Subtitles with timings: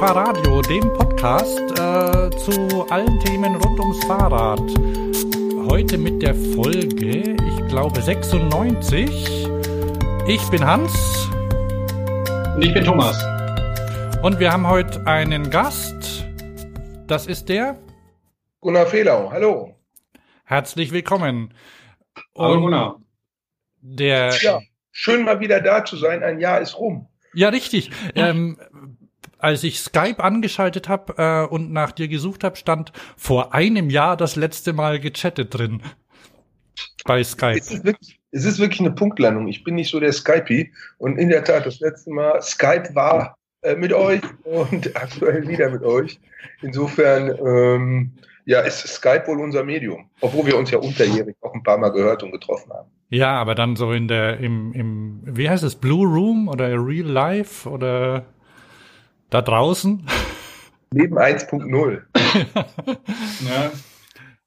[0.00, 4.58] Fahrradio, dem Podcast äh, zu allen Themen rund ums Fahrrad.
[5.70, 9.10] Heute mit der Folge, ich glaube 96.
[10.26, 11.28] Ich bin Hans.
[12.56, 13.14] Und ich bin Thomas.
[14.22, 16.24] Und wir haben heute einen Gast.
[17.06, 17.78] Das ist der
[18.60, 19.30] Gunnar Fehlau.
[19.30, 19.76] Hallo.
[20.44, 21.52] Herzlich willkommen.
[22.32, 23.02] Und Hallo Gunnar.
[23.82, 26.22] Der ja, schön mal wieder da zu sein.
[26.22, 27.06] Ein Jahr ist rum.
[27.34, 27.90] Ja, richtig.
[28.14, 28.56] Ähm,
[29.40, 34.16] als ich Skype angeschaltet habe äh, und nach dir gesucht habe, stand vor einem Jahr
[34.16, 35.82] das letzte Mal gechattet drin.
[37.04, 37.58] Bei Skype.
[37.58, 39.48] Es ist, wirklich, es ist wirklich eine Punktlandung.
[39.48, 40.72] Ich bin nicht so der Skypey.
[40.98, 45.70] Und in der Tat, das letzte Mal, Skype war äh, mit euch und aktuell wieder
[45.70, 46.20] mit euch.
[46.62, 48.12] Insofern, ähm,
[48.44, 50.08] ja, ist Skype wohl unser Medium.
[50.20, 52.90] Obwohl wir uns ja unterjährig auch ein paar Mal gehört und getroffen haben.
[53.10, 57.06] Ja, aber dann so in der, im, im, wie heißt es, Blue Room oder Real
[57.06, 58.24] Life oder
[59.30, 60.06] da draußen?
[60.92, 62.02] Leben 1.0.
[63.48, 63.72] ja.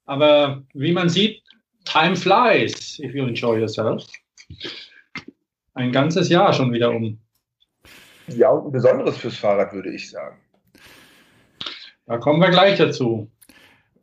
[0.04, 1.42] Aber wie man sieht,
[1.84, 4.04] time flies if you enjoy yourself.
[5.72, 7.18] Ein ganzes Jahr schon wieder um.
[8.28, 10.38] Ja, und ein besonderes fürs Fahrrad, würde ich sagen.
[12.06, 13.30] Da kommen wir gleich dazu.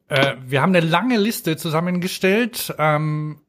[0.07, 2.73] Äh, wir haben eine lange Liste zusammengestellt.
[2.77, 3.41] Ähm,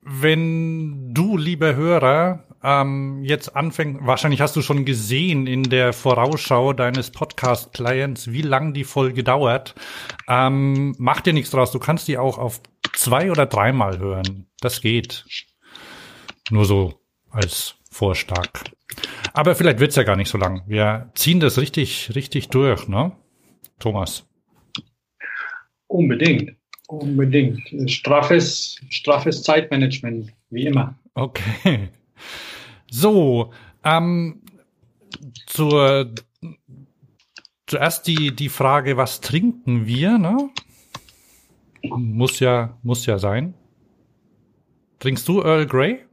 [0.00, 6.72] wenn du, lieber Hörer, ähm, jetzt anfängt, wahrscheinlich hast du schon gesehen in der Vorausschau
[6.72, 9.74] deines Podcast-Clients, wie lang die Folge dauert.
[10.28, 11.72] Ähm, mach dir nichts draus.
[11.72, 12.62] Du kannst die auch auf
[12.94, 14.46] zwei oder dreimal hören.
[14.60, 15.26] Das geht.
[16.50, 16.94] Nur so
[17.30, 18.48] als Vorschlag.
[19.34, 20.62] Aber vielleicht wird's ja gar nicht so lang.
[20.66, 23.12] Wir ziehen das richtig, richtig durch, ne?
[23.78, 24.26] Thomas.
[25.86, 26.52] Unbedingt.
[26.88, 27.60] Unbedingt.
[27.90, 30.98] Straffes, straffes Zeitmanagement, wie immer.
[31.14, 31.90] Okay.
[32.96, 33.50] So,
[33.82, 34.40] ähm,
[35.46, 36.14] zur,
[37.66, 40.50] zuerst die, die Frage, was trinken wir, ne?
[41.82, 43.54] Muss ja, muss ja sein.
[45.00, 46.04] Trinkst du Earl Grey?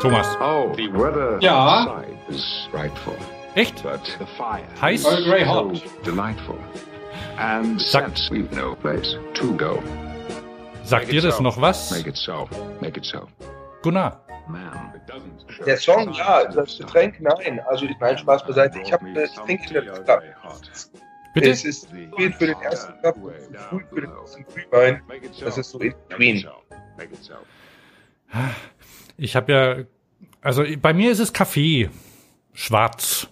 [0.00, 0.26] Thomas.
[0.40, 2.02] Oh, the weather ja.
[2.28, 3.14] is frightful.
[3.54, 3.84] Echt?
[3.84, 5.04] But the fire Heiß?
[5.04, 5.80] Earl Grey hot.
[6.04, 6.58] Delightful.
[7.36, 9.82] And Sagt, we've no place to go.
[10.84, 11.42] Sagt dir das so.
[11.42, 11.90] noch was?
[11.90, 12.48] Make it so.
[12.80, 13.26] Make it so.
[13.82, 14.20] Gunnar.
[15.66, 17.60] Der Song, ja, das Getränk, nein.
[17.66, 18.80] Also, ich meine, Spaß beiseite.
[18.80, 19.28] Ich habe in der
[20.04, 20.22] Cup.
[21.34, 21.50] Bitte?
[21.50, 25.02] Es ist viel für den ersten Cup und früh für den ersten Glühwein.
[25.40, 26.46] Das ist so in between.
[29.16, 29.84] Ich habe ja,
[30.42, 31.90] also bei mir ist es Kaffee.
[32.52, 33.28] Schwarz.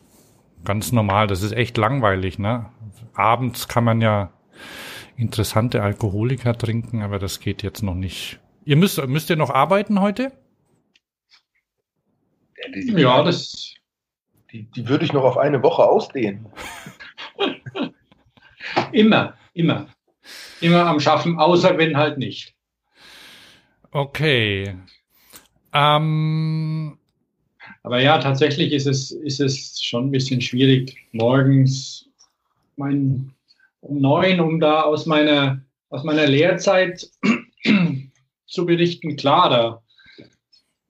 [0.65, 1.27] Ganz normal.
[1.27, 2.71] Das ist echt langweilig, ne?
[3.15, 4.33] Abends kann man ja
[5.17, 8.41] interessante Alkoholiker trinken, aber das geht jetzt noch nicht.
[8.65, 10.33] Ihr müsst, müsst ihr noch arbeiten heute?
[12.75, 13.75] Ja, das.
[14.53, 16.47] Die, die würde ich noch auf eine Woche ausdehnen.
[18.93, 19.87] immer, immer.
[20.61, 22.55] Immer am Schaffen, außer wenn halt nicht.
[23.91, 24.77] Okay.
[25.72, 26.99] Ähm,
[27.82, 32.09] aber ja, tatsächlich ist es, ist es schon ein bisschen schwierig, morgens
[32.76, 33.32] mein,
[33.81, 35.60] um neun, um da aus meiner,
[35.91, 37.10] aus meiner Lehrzeit
[38.47, 39.16] zu berichten.
[39.16, 39.82] Klar, da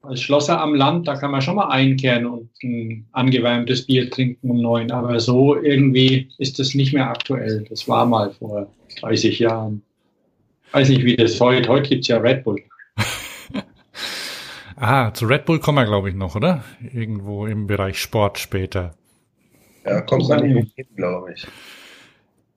[0.02, 4.50] als Schlosser am Land, da kann man schon mal einkehren und ein angewärmtes Bier trinken
[4.50, 4.90] um neun.
[4.90, 7.64] Aber so irgendwie ist das nicht mehr aktuell.
[7.70, 8.70] Das war mal vor
[9.00, 9.82] 30 Jahren.
[10.72, 11.68] Weiß nicht, wie das heute.
[11.68, 12.60] Heute gibt es ja Red Bull.
[14.84, 16.64] Ah, zu Red Bull kommen wir, glaube ich, noch, oder?
[16.92, 18.96] Irgendwo im Bereich Sport später.
[19.84, 21.46] Ja, kommt man nicht hin, glaube ich.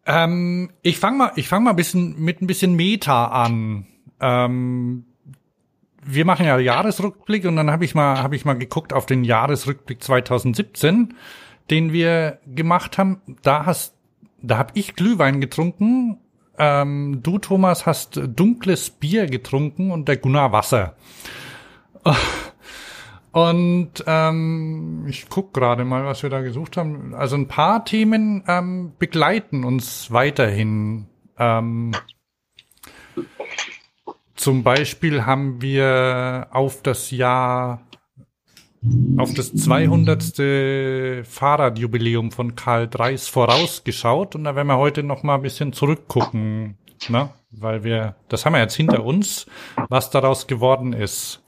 [0.08, 3.86] Ähm, ich fange mal, ich fange mal ein bisschen mit ein bisschen Meta an.
[4.20, 5.06] Ähm,
[6.04, 9.24] wir machen ja Jahresrückblick und dann habe ich mal, habe ich mal geguckt auf den
[9.24, 11.14] Jahresrückblick 2017,
[11.70, 13.22] den wir gemacht haben.
[13.44, 13.94] Da hast,
[14.42, 16.18] da habe ich Glühwein getrunken.
[16.58, 20.96] Ähm, du Thomas hast dunkles Bier getrunken und der Gunnar Wasser.
[23.32, 27.14] Und ähm, ich guck gerade mal, was wir da gesucht haben.
[27.14, 31.08] Also ein paar Themen ähm, begleiten uns weiterhin.
[31.38, 31.92] Ähm,
[34.36, 37.82] zum Beispiel haben wir auf das Jahr,
[39.18, 41.28] auf das 200.
[41.28, 46.78] Fahrradjubiläum von Karl Dreis vorausgeschaut und da werden wir heute noch mal ein bisschen zurückgucken,
[47.10, 47.32] ne?
[47.52, 49.46] weil wir, das haben wir jetzt hinter uns,
[49.90, 51.45] was daraus geworden ist.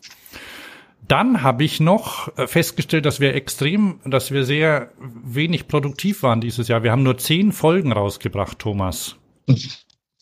[1.08, 6.42] Dann habe ich noch äh, festgestellt, dass wir extrem, dass wir sehr wenig produktiv waren
[6.42, 6.84] dieses Jahr.
[6.84, 9.16] Wir haben nur zehn Folgen rausgebracht, Thomas.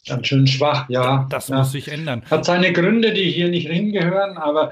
[0.08, 1.26] Ganz schön schwach, ja.
[1.30, 1.58] Das ja.
[1.58, 2.24] muss sich ändern.
[2.30, 4.72] Hat seine Gründe, die hier nicht hingehören, aber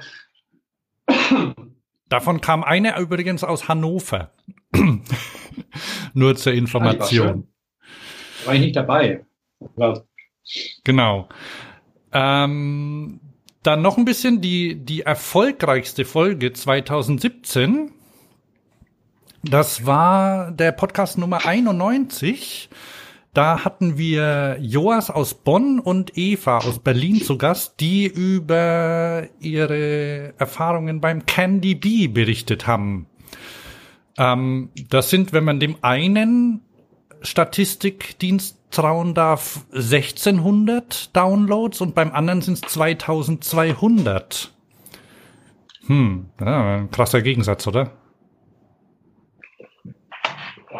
[2.13, 4.29] Davon kam eine übrigens aus Hannover.
[6.13, 7.47] Nur zur Information.
[8.43, 9.25] Ah, war ich nicht dabei.
[9.75, 10.05] War
[10.83, 11.27] Genau.
[12.11, 13.19] Ähm,
[13.63, 17.91] dann noch ein bisschen die, die erfolgreichste Folge 2017.
[19.43, 22.69] Das war der Podcast Nummer 91.
[23.33, 30.33] Da hatten wir Joas aus Bonn und Eva aus Berlin zu Gast, die über ihre
[30.37, 33.07] Erfahrungen beim Candy Bee berichtet haben.
[34.17, 36.61] Ähm, das sind, wenn man dem einen
[37.21, 44.51] Statistikdienst trauen darf, 1600 Downloads und beim anderen sind es 2200.
[45.87, 47.91] Hm, ja, ein krasser Gegensatz, oder?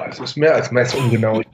[0.09, 1.41] Es ist mehr als meist ungenau.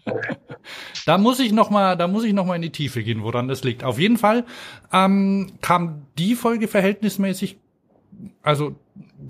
[1.06, 3.48] Da muss ich noch mal, da muss ich noch mal in die Tiefe gehen, woran
[3.48, 3.84] das liegt.
[3.84, 4.46] Auf jeden Fall
[4.94, 7.58] ähm, kam die Folge verhältnismäßig,
[8.44, 8.76] also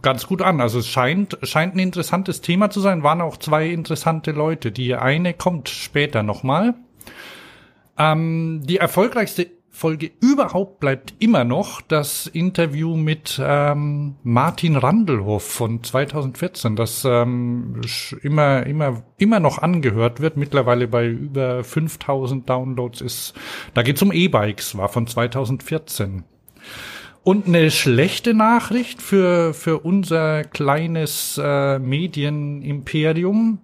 [0.01, 0.59] ganz gut an.
[0.59, 3.03] Also es scheint, scheint ein interessantes Thema zu sein.
[3.03, 4.73] Waren auch zwei interessante Leute.
[4.73, 6.73] Die eine kommt später noch mal.
[7.99, 15.83] Ähm, die erfolgreichste Folge überhaupt bleibt immer noch das Interview mit ähm, Martin Randelhoff von
[15.83, 17.79] 2014, das ähm,
[18.21, 23.33] immer, immer, immer noch angehört wird, mittlerweile bei über 5000 Downloads ist.
[23.73, 26.23] Da geht's um E-Bikes, war von 2014.
[27.23, 33.59] Und eine schlechte Nachricht für, für unser kleines äh, Medienimperium.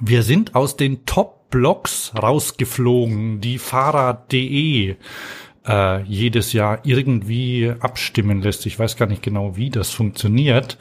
[0.00, 4.96] Wir sind aus den Top Blogs rausgeflogen, die Fahrrad.de
[5.66, 8.66] äh, jedes Jahr irgendwie abstimmen lässt.
[8.66, 10.78] Ich weiß gar nicht genau, wie das funktioniert.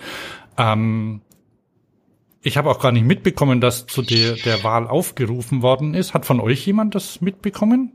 [0.57, 1.21] Ähm,
[2.41, 6.13] ich habe auch gar nicht mitbekommen, dass zu der, der Wahl aufgerufen worden ist.
[6.13, 7.91] Hat von euch jemand das mitbekommen?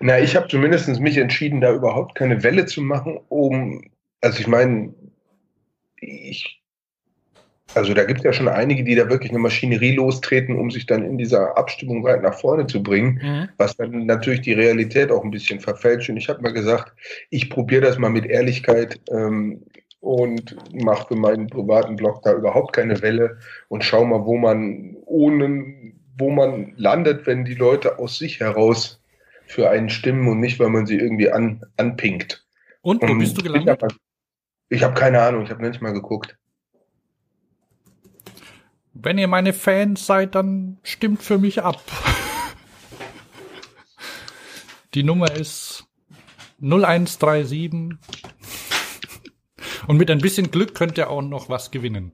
[0.00, 3.90] Na, ich habe zumindest mich entschieden, da überhaupt keine Welle zu machen, um,
[4.20, 4.94] also ich meine,
[5.96, 6.59] ich
[7.74, 10.86] also da gibt es ja schon einige, die da wirklich eine Maschinerie lostreten, um sich
[10.86, 13.48] dann in dieser Abstimmung weit nach vorne zu bringen, mhm.
[13.58, 16.10] was dann natürlich die Realität auch ein bisschen verfälscht.
[16.10, 16.92] Und ich habe mal gesagt,
[17.30, 19.62] ich probiere das mal mit Ehrlichkeit ähm,
[20.00, 23.38] und mache für meinen privaten Blog da überhaupt keine Welle
[23.68, 29.00] und schau mal, wo man ohne, wo man landet, wenn die Leute aus sich heraus
[29.46, 32.44] für einen stimmen und nicht, weil man sie irgendwie an, anpinkt.
[32.82, 33.82] Und wo bist du gelandet?
[34.70, 36.36] Ich habe hab keine Ahnung, ich habe nicht mal geguckt.
[38.92, 41.80] Wenn ihr meine Fans seid, dann stimmt für mich ab.
[44.94, 45.86] Die Nummer ist
[46.60, 47.96] 0137.
[49.86, 52.12] Und mit ein bisschen Glück könnt ihr auch noch was gewinnen.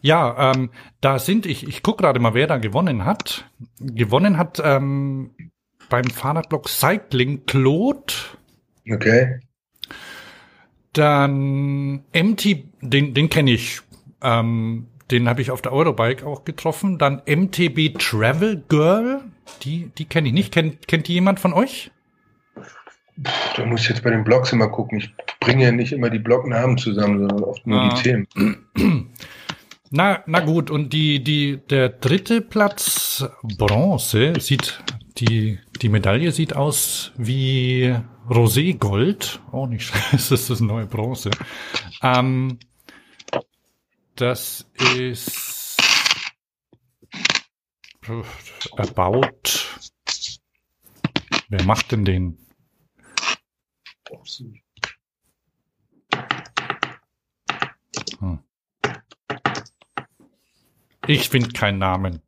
[0.00, 3.50] Ja, ähm, da sind ich, ich gucke gerade mal, wer da gewonnen hat.
[3.78, 5.30] Gewonnen hat ähm,
[5.88, 8.12] beim Fahrradblog Cycling Claude.
[8.90, 9.40] Okay.
[10.92, 13.80] Dann MT, den, den kenne ich.
[14.22, 16.98] Ähm, den habe ich auf der Eurobike auch getroffen.
[16.98, 19.20] Dann MTB Travel Girl,
[19.62, 20.52] die, die kenne ich nicht.
[20.52, 21.90] Kennt, kennt die jemand von euch?
[23.56, 24.98] Da muss ich jetzt bei den Blogs immer gucken.
[24.98, 27.94] Ich bringe ja nicht immer die Blognamen zusammen, sondern oft nur ah.
[27.94, 28.26] die Themen.
[29.96, 34.82] Na, na gut, und die, die, der dritte Platz, Bronze, sieht,
[35.18, 37.94] die, die Medaille sieht aus wie
[38.28, 39.38] Roségold.
[39.52, 41.30] Auch nicht schlecht, das ist das neue Bronze.
[42.02, 42.58] Ähm,
[44.16, 45.76] das ist
[48.76, 49.80] erbaut.
[51.48, 52.38] Wer macht denn den?
[58.18, 58.42] Hm.
[61.06, 62.22] Ich finde keinen Namen.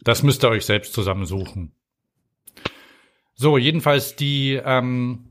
[0.00, 1.72] Das müsst ihr euch selbst zusammensuchen.
[3.34, 5.27] So, jedenfalls die ähm,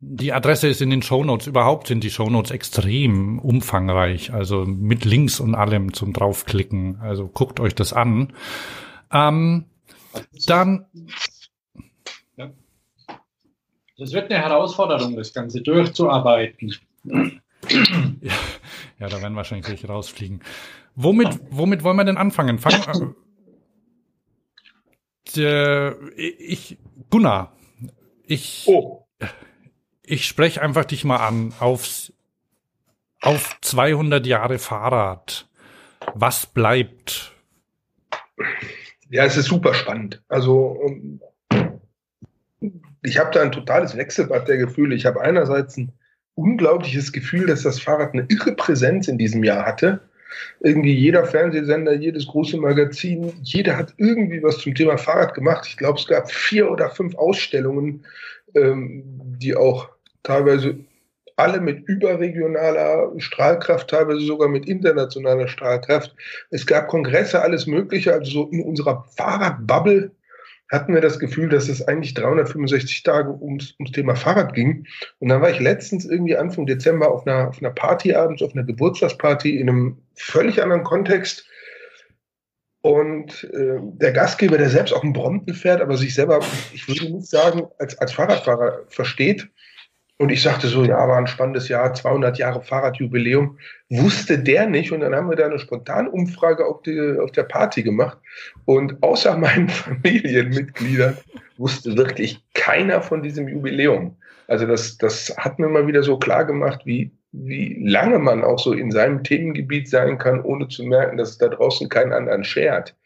[0.00, 1.48] die Adresse ist in den Shownotes.
[1.48, 7.00] Überhaupt sind die Shownotes extrem umfangreich, also mit Links und allem zum draufklicken.
[7.00, 8.32] Also guckt euch das an.
[9.12, 9.64] Ähm,
[10.46, 10.86] dann.
[12.36, 12.50] Ja.
[13.96, 16.74] Das wird eine Herausforderung, das Ganze durchzuarbeiten.
[17.04, 18.32] Ja,
[19.00, 20.42] ja da werden wahrscheinlich welche rausfliegen.
[20.94, 22.58] Womit, womit wollen wir denn anfangen?
[22.58, 23.14] Fangen,
[25.36, 26.78] äh, ich,
[27.10, 27.52] Gunnar,
[28.24, 29.08] ich, oh
[30.10, 32.12] ich spreche einfach dich mal an aufs,
[33.20, 35.46] auf 200 Jahre Fahrrad.
[36.14, 37.32] Was bleibt?
[39.10, 40.22] Ja, es ist super spannend.
[40.28, 40.80] Also
[43.02, 44.94] ich habe da ein totales Wechselbad der Gefühle.
[44.94, 45.92] Ich habe einerseits ein
[46.34, 50.00] unglaubliches Gefühl, dass das Fahrrad eine irre Präsenz in diesem Jahr hatte.
[50.60, 55.66] Irgendwie jeder Fernsehsender, jedes große Magazin, jeder hat irgendwie was zum Thema Fahrrad gemacht.
[55.68, 58.04] Ich glaube, es gab vier oder fünf Ausstellungen,
[58.54, 59.02] ähm,
[59.38, 59.88] die auch
[60.22, 60.78] teilweise
[61.36, 66.14] alle mit überregionaler Strahlkraft, teilweise sogar mit internationaler Strahlkraft.
[66.50, 68.12] Es gab Kongresse, alles Mögliche.
[68.12, 70.10] Also so in unserer Fahrradbubble
[70.70, 74.86] hatten wir das Gefühl, dass es eigentlich 365 Tage ums, ums Thema Fahrrad ging.
[75.20, 78.52] Und dann war ich letztens irgendwie Anfang Dezember auf einer, auf einer Party abends, auf
[78.54, 81.46] einer Geburtstagsparty in einem völlig anderen Kontext.
[82.80, 86.40] Und äh, der Gastgeber, der selbst auch ein Brompton fährt, aber sich selber,
[86.72, 89.48] ich würde nicht sagen, als, als Fahrradfahrer versteht,
[90.18, 93.56] und ich sagte so, ja, war ein spannendes Jahr, 200 Jahre Fahrradjubiläum.
[93.88, 94.90] Wusste der nicht.
[94.90, 98.18] Und dann haben wir da eine Spontanumfrage auf, die, auf der Party gemacht.
[98.64, 101.16] Und außer meinen Familienmitgliedern
[101.56, 104.16] wusste wirklich keiner von diesem Jubiläum.
[104.48, 108.58] Also das, das hat mir mal wieder so klar gemacht, wie, wie lange man auch
[108.58, 112.42] so in seinem Themengebiet sein kann, ohne zu merken, dass es da draußen keinen anderen
[112.42, 112.96] schert.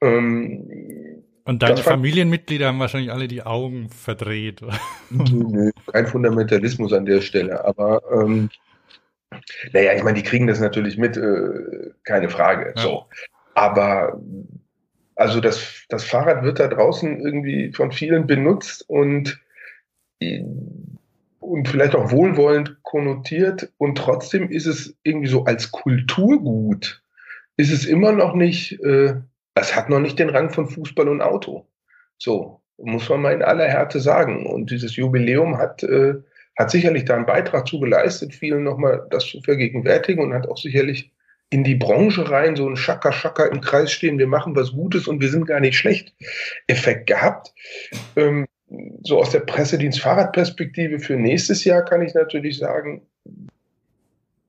[0.00, 1.13] Ähm,
[1.44, 4.62] und deine Familienmitglieder haben wahrscheinlich alle die Augen verdreht.
[5.10, 7.64] Nö, kein Fundamentalismus an der Stelle.
[7.64, 8.48] Aber ähm,
[9.72, 12.72] naja, ich meine, die kriegen das natürlich mit, äh, keine Frage.
[12.76, 12.82] Ja.
[12.82, 13.06] So.
[13.54, 14.20] Aber
[15.16, 19.40] also das, das Fahrrad wird da draußen irgendwie von vielen benutzt und,
[21.40, 23.70] und vielleicht auch wohlwollend konnotiert.
[23.78, 27.02] Und trotzdem ist es irgendwie so als Kulturgut,
[27.56, 28.80] ist es immer noch nicht.
[28.82, 29.16] Äh,
[29.54, 31.66] es hat noch nicht den Rang von Fußball und Auto.
[32.18, 34.46] So, muss man mal in aller Härte sagen.
[34.46, 36.14] Und dieses Jubiläum hat, äh,
[36.56, 40.58] hat sicherlich da einen Beitrag zu geleistet, vielen nochmal das zu vergegenwärtigen und hat auch
[40.58, 41.12] sicherlich
[41.50, 45.20] in die Branche rein so ein Schaka im Kreis stehen, wir machen was Gutes und
[45.20, 46.12] wir sind gar nicht schlecht
[46.66, 47.52] Effekt gehabt.
[48.16, 48.46] Ähm,
[49.02, 53.06] so aus der Pressedienst Fahrradperspektive für nächstes Jahr kann ich natürlich sagen,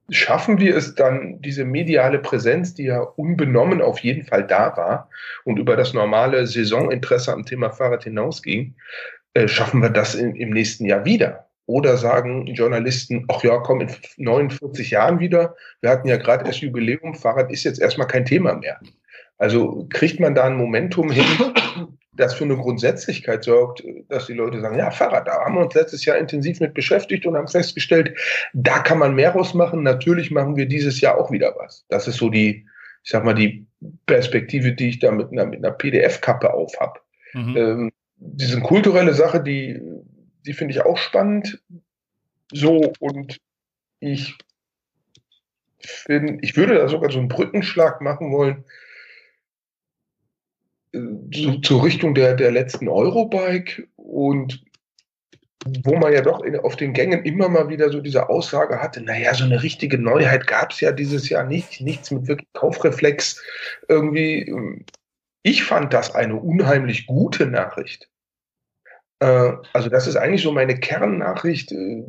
[0.09, 5.09] schaffen wir es dann, diese mediale Präsenz, die ja unbenommen auf jeden Fall da war
[5.43, 8.75] und über das normale Saisoninteresse am Thema Fahrrad hinausging,
[9.33, 11.47] äh, schaffen wir das in, im nächsten Jahr wieder?
[11.67, 15.55] Oder sagen Journalisten, ach ja, komm in 49 Jahren wieder.
[15.81, 18.79] Wir hatten ja gerade erst Jubiläum, Fahrrad ist jetzt erstmal kein Thema mehr.
[19.37, 21.25] Also kriegt man da ein Momentum hin,
[22.15, 25.73] das für eine Grundsätzlichkeit sorgt, dass die Leute sagen, ja, Fahrrad, da haben wir uns
[25.73, 28.17] letztes Jahr intensiv mit beschäftigt und haben festgestellt,
[28.53, 29.83] da kann man mehr rausmachen.
[29.83, 31.85] Natürlich machen wir dieses Jahr auch wieder was.
[31.89, 32.65] Das ist so die,
[33.03, 33.65] ich sag mal, die
[34.05, 36.99] Perspektive, die ich da mit einer, mit einer PDF-Kappe auf habe.
[37.33, 37.57] Mhm.
[37.57, 39.81] Ähm, diese kulturelle Sache, die,
[40.45, 41.61] die finde ich auch spannend.
[42.51, 43.37] So, und
[43.99, 44.37] ich
[45.79, 48.63] finde, ich würde da sogar so einen Brückenschlag machen wollen
[51.33, 54.63] zu, zur Richtung der, der letzten Eurobike und
[55.83, 59.01] wo man ja doch in, auf den Gängen immer mal wieder so diese Aussage hatte,
[59.01, 63.41] naja, so eine richtige Neuheit gab es ja dieses Jahr nicht, nichts mit wirklich Kaufreflex
[63.87, 64.53] irgendwie.
[65.41, 68.09] Ich fand das eine unheimlich gute Nachricht.
[69.19, 72.03] Äh, also das ist eigentlich so meine Kernnachricht äh,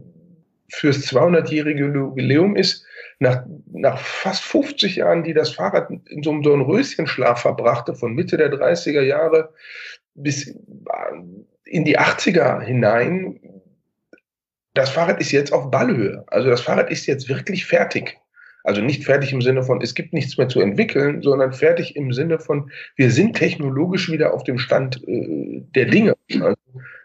[0.69, 2.85] fürs 200-jährige Jubiläum ist,
[3.19, 8.37] nach, nach fast 50 Jahren, die das Fahrrad in so einem Dornröschenschlaf verbrachte, von Mitte
[8.37, 9.53] der 30er Jahre
[10.15, 10.55] bis
[11.65, 13.41] in die 80er hinein,
[14.75, 16.25] das Fahrrad ist jetzt auf Ballhöhe.
[16.27, 18.19] Also das Fahrrad ist jetzt wirklich fertig.
[18.63, 22.13] Also nicht fertig im Sinne von, es gibt nichts mehr zu entwickeln, sondern fertig im
[22.13, 26.15] Sinne von, wir sind technologisch wieder auf dem Stand äh, der Dinge.
[26.41, 26.57] Also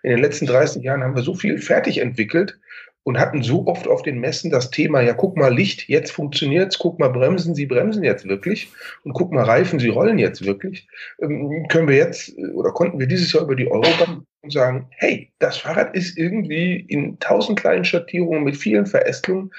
[0.02, 2.60] in den letzten 30 Jahren haben wir so viel fertig entwickelt,
[3.04, 6.78] und hatten so oft auf den Messen das Thema, ja, guck mal Licht, jetzt funktioniert's,
[6.78, 8.70] guck mal Bremsen, sie bremsen jetzt wirklich
[9.04, 10.88] und guck mal Reifen, sie rollen jetzt wirklich.
[11.22, 15.58] Ähm, können wir jetzt oder konnten wir dieses Jahr über die Eurobahn sagen, hey, das
[15.58, 19.52] Fahrrad ist irgendwie in tausend kleinen Schattierungen mit vielen Verästelungen,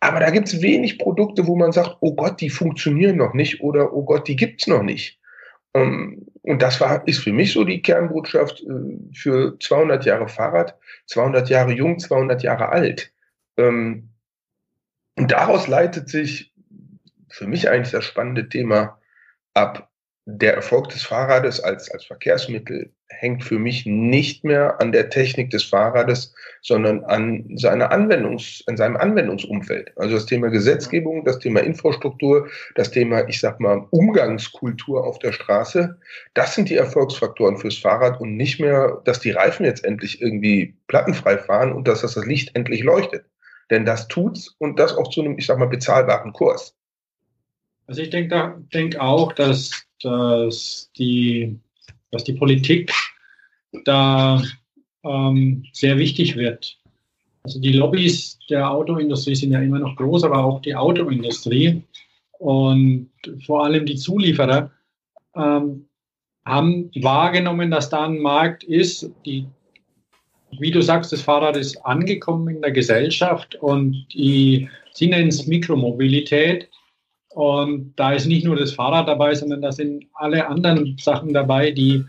[0.00, 3.94] aber da gibt's wenig Produkte, wo man sagt, oh Gott, die funktionieren noch nicht oder
[3.94, 5.18] oh Gott, die gibt's noch nicht.
[5.72, 10.78] Ähm, und das war, ist für mich so die Kernbotschaft äh, für 200 Jahre Fahrrad,
[11.06, 13.12] 200 Jahre jung, 200 Jahre alt.
[13.56, 14.10] Ähm,
[15.16, 16.52] und daraus leitet sich
[17.30, 19.00] für mich eigentlich das spannende Thema
[19.54, 19.90] ab,
[20.26, 25.50] der Erfolg des Fahrrades als, als Verkehrsmittel hängt für mich nicht mehr an der Technik
[25.50, 29.92] des Fahrrades, sondern an seiner Anwendungs, an seinem Anwendungsumfeld.
[29.96, 35.32] Also das Thema Gesetzgebung, das Thema Infrastruktur, das Thema, ich sag mal, Umgangskultur auf der
[35.32, 35.98] Straße.
[36.34, 40.74] Das sind die Erfolgsfaktoren fürs Fahrrad und nicht mehr, dass die Reifen jetzt endlich irgendwie
[40.88, 43.24] plattenfrei fahren und dass das Licht endlich leuchtet.
[43.70, 46.74] Denn das tut's und das auch zu einem, ich sag mal, bezahlbaren Kurs.
[47.86, 51.58] Also ich denke denk auch, dass, dass, die,
[52.14, 52.92] dass die Politik
[53.84, 54.42] da
[55.04, 56.78] ähm, sehr wichtig wird.
[57.42, 61.82] Also die Lobbys der Autoindustrie sind ja immer noch groß, aber auch die Autoindustrie
[62.38, 63.10] und
[63.44, 64.70] vor allem die Zulieferer
[65.34, 65.86] ähm,
[66.44, 69.46] haben wahrgenommen, dass da ein Markt ist, die,
[70.58, 75.46] wie du sagst, das Fahrrad ist angekommen in der Gesellschaft und die, sie nennen es
[75.46, 76.68] Mikromobilität.
[77.34, 81.72] Und da ist nicht nur das Fahrrad dabei, sondern da sind alle anderen Sachen dabei,
[81.72, 82.04] die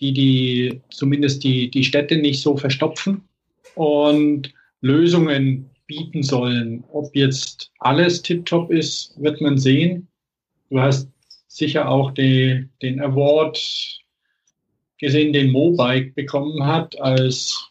[0.00, 3.22] die, die zumindest die, die Städte nicht so verstopfen
[3.74, 6.84] und Lösungen bieten sollen.
[6.92, 10.08] Ob jetzt alles tiptop ist, wird man sehen.
[10.70, 11.08] Du hast
[11.48, 13.58] sicher auch die, den Award
[14.98, 17.70] gesehen, den Mobike bekommen hat als,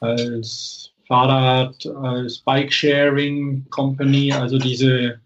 [0.00, 5.20] als Fahrrad, als Bike-Sharing Company, also diese,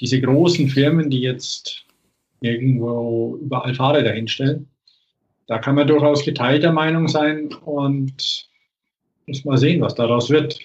[0.00, 1.84] diese großen Firmen, die jetzt
[2.40, 4.68] irgendwo überall Fahrräder hinstellen.
[5.46, 8.48] Da kann man durchaus geteilter Meinung sein und
[9.26, 10.58] muss mal sehen, was daraus wird.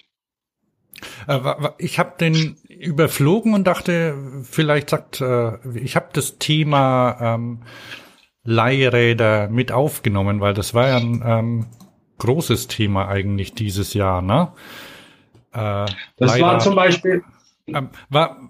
[1.26, 1.40] Äh,
[1.78, 7.62] ich habe den überflogen und dachte, vielleicht sagt, äh, ich habe das Thema ähm,
[8.44, 11.66] Leihräder mit aufgenommen, weil das war ja ein ähm,
[12.22, 14.52] großes Thema eigentlich dieses Jahr, ne?
[15.52, 15.86] Äh,
[16.16, 17.24] das Leider, war zum Beispiel.
[17.66, 18.48] Ähm, war,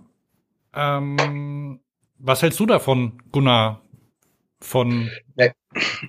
[0.75, 1.81] ähm,
[2.19, 3.81] was hältst du davon, Gunnar?
[4.61, 5.11] Von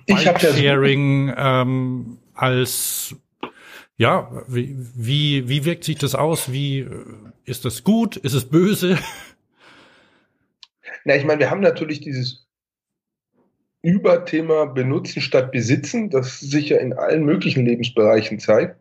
[0.06, 3.16] ich Sharing ähm, als
[3.96, 6.52] ja, wie, wie, wie wirkt sich das aus?
[6.52, 7.04] Wie äh,
[7.44, 8.16] ist das gut?
[8.16, 8.98] Ist es böse?
[11.04, 12.43] Na, ich meine, wir haben natürlich dieses
[13.84, 18.76] Überthema Benutzen statt Besitzen, das sich ja in allen möglichen Lebensbereichen zeigt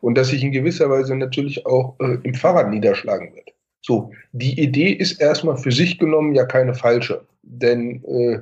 [0.00, 3.50] und das sich in gewisser Weise natürlich auch äh, im Fahrrad niederschlagen wird.
[3.82, 8.38] So, die Idee ist erstmal für sich genommen ja keine falsche, denn äh,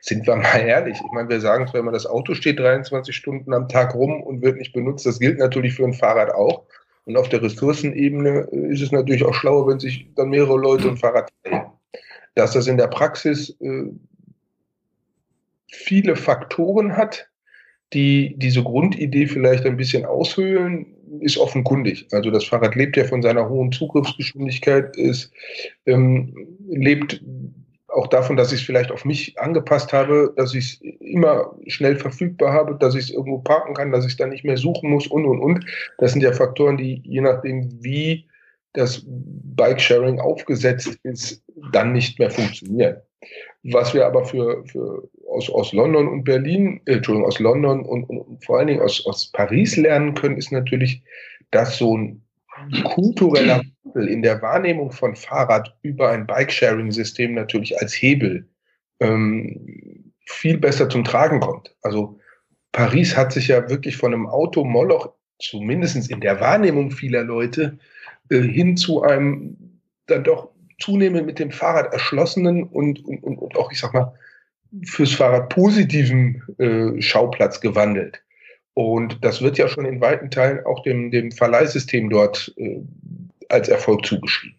[0.00, 0.96] sind wir mal ehrlich.
[0.96, 4.42] Ich meine, wir sagen zwar immer, das Auto steht 23 Stunden am Tag rum und
[4.42, 5.06] wird nicht benutzt.
[5.06, 6.64] Das gilt natürlich für ein Fahrrad auch.
[7.04, 10.88] Und auf der Ressourcenebene äh, ist es natürlich auch schlauer, wenn sich dann mehrere Leute
[10.88, 11.66] ein Fahrrad teilen.
[12.34, 13.84] Dass das in der Praxis äh,
[15.76, 17.28] viele Faktoren hat,
[17.92, 20.86] die diese Grundidee vielleicht ein bisschen aushöhlen,
[21.20, 22.06] ist offenkundig.
[22.12, 25.30] Also das Fahrrad lebt ja von seiner hohen Zugriffsgeschwindigkeit, es
[25.86, 26.34] ähm,
[26.68, 27.22] lebt
[27.88, 31.96] auch davon, dass ich es vielleicht auf mich angepasst habe, dass ich es immer schnell
[31.96, 34.90] verfügbar habe, dass ich es irgendwo parken kann, dass ich es dann nicht mehr suchen
[34.90, 35.64] muss und, und, und.
[35.98, 38.26] Das sind ja Faktoren, die je nachdem, wie
[38.74, 42.96] das Bike-Sharing aufgesetzt ist, dann nicht mehr funktionieren.
[43.62, 48.04] Was wir aber für, für aus, aus London und Berlin, äh, Entschuldigung, aus London und,
[48.04, 51.02] und, und vor allen Dingen aus, aus Paris lernen können, ist natürlich,
[51.50, 52.22] dass so ein
[52.84, 58.48] kultureller Wandel in der Wahrnehmung von Fahrrad über ein Bike-Sharing-System natürlich als Hebel
[59.00, 61.74] ähm, viel besser zum Tragen kommt.
[61.82, 62.18] Also
[62.72, 67.78] Paris hat sich ja wirklich von einem Auto-Moloch, zumindest in der Wahrnehmung vieler Leute,
[68.30, 73.72] äh, hin zu einem dann doch zunehmend mit dem Fahrrad erschlossenen und, und, und auch,
[73.72, 74.14] ich sag mal,
[74.84, 78.22] fürs Fahrrad positiven äh, Schauplatz gewandelt.
[78.74, 82.80] Und das wird ja schon in weiten Teilen auch dem, dem Verleihsystem dort äh,
[83.48, 84.58] als Erfolg zugeschrieben.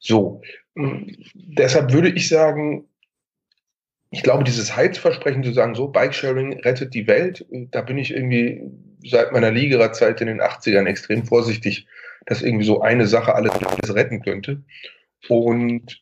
[0.00, 0.42] So,
[0.74, 2.88] deshalb würde ich sagen,
[4.10, 8.62] ich glaube, dieses Heizversprechen zu sagen, so Bikesharing rettet die Welt, da bin ich irgendwie
[9.04, 11.86] seit meiner Liegererzeit in den 80ern extrem vorsichtig,
[12.26, 14.62] dass irgendwie so eine Sache alles, alles retten könnte.
[15.28, 16.00] Und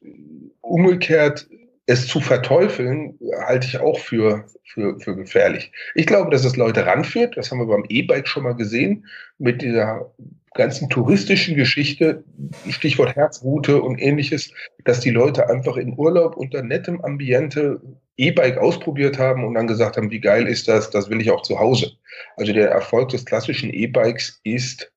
[0.60, 1.48] umgekehrt
[1.86, 5.72] es zu verteufeln, halte ich auch für, für, für gefährlich.
[5.94, 7.36] Ich glaube, dass es Leute ranführt.
[7.36, 9.06] Das haben wir beim E-Bike schon mal gesehen.
[9.38, 10.12] Mit dieser
[10.54, 12.24] ganzen touristischen Geschichte,
[12.68, 14.52] Stichwort Herzroute und ähnliches,
[14.84, 17.80] dass die Leute einfach in Urlaub unter nettem Ambiente
[18.18, 21.42] E-Bike ausprobiert haben und dann gesagt haben, wie geil ist das, das will ich auch
[21.42, 21.92] zu Hause.
[22.36, 24.91] Also der Erfolg des klassischen E-Bikes ist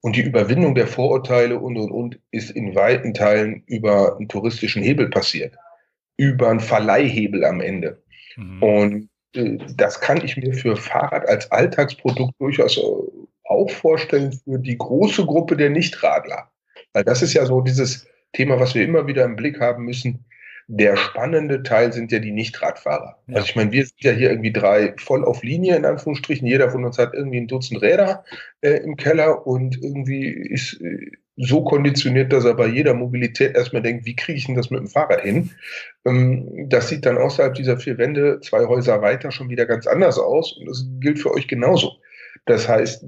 [0.00, 4.82] und die Überwindung der Vorurteile und, und, und ist in weiten Teilen über einen touristischen
[4.82, 5.54] Hebel passiert
[6.18, 8.02] über einen Verleihhebel am Ende.
[8.36, 8.62] Mhm.
[8.62, 12.78] Und äh, das kann ich mir für Fahrrad als Alltagsprodukt durchaus
[13.44, 16.50] auch vorstellen für die große Gruppe der Nichtradler.
[16.92, 20.26] Weil das ist ja so dieses Thema, was wir immer wieder im Blick haben müssen.
[20.70, 23.18] Der spannende Teil sind ja die Nichtradfahrer.
[23.26, 23.36] Ja.
[23.36, 26.46] Also ich meine, wir sind ja hier irgendwie drei voll auf Linie, in Anführungsstrichen.
[26.46, 28.24] Jeder von uns hat irgendwie ein Dutzend Räder
[28.60, 33.82] äh, im Keller und irgendwie ist äh, so konditioniert, dass er bei jeder Mobilität erstmal
[33.82, 35.50] denkt, wie kriege ich denn das mit dem Fahrrad hin?
[36.04, 40.18] Ähm, das sieht dann außerhalb dieser vier Wände, zwei Häuser weiter, schon wieder ganz anders
[40.18, 40.52] aus.
[40.58, 41.92] Und das gilt für euch genauso.
[42.44, 43.04] Das heißt,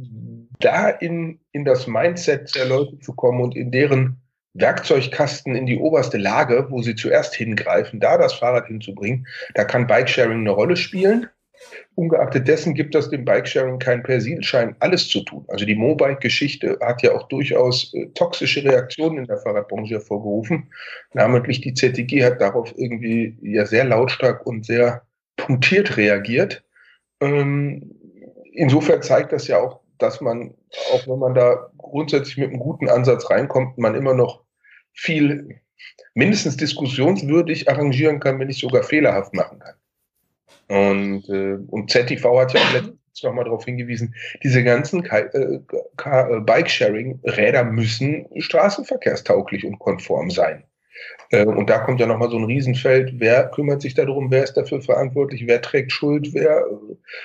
[0.61, 4.21] da in, in das Mindset der Leute zu kommen und in deren
[4.55, 9.87] Werkzeugkasten in die oberste Lage, wo sie zuerst hingreifen, da das Fahrrad hinzubringen, da kann
[9.87, 11.29] Bikesharing eine Rolle spielen.
[11.95, 15.45] ungeachtet dessen gibt das dem Bikesharing keinen Persilschein, alles zu tun.
[15.49, 20.73] Also die Mobike-Geschichte hat ja auch durchaus äh, toxische Reaktionen in der Fahrradbranche hervorgerufen.
[21.13, 25.03] Namentlich die ZTG hat darauf irgendwie ja sehr lautstark und sehr
[25.37, 26.65] punktiert reagiert.
[27.21, 27.95] Ähm,
[28.53, 30.55] insofern zeigt das ja auch, dass man,
[30.93, 34.43] auch wenn man da grundsätzlich mit einem guten Ansatz reinkommt, man immer noch
[34.93, 35.61] viel
[36.15, 39.75] mindestens diskussionswürdig arrangieren kann, wenn nicht sogar fehlerhaft machen kann.
[40.69, 47.65] Und, äh, und ZTV hat ja letztens nochmal darauf hingewiesen, diese ganzen äh, äh, Bike-Sharing-Räder
[47.65, 50.65] müssen straßenverkehrstauglich und konform sein.
[51.31, 54.55] Äh, und da kommt ja nochmal so ein Riesenfeld, wer kümmert sich darum, wer ist
[54.55, 56.65] dafür verantwortlich, wer trägt Schuld, wer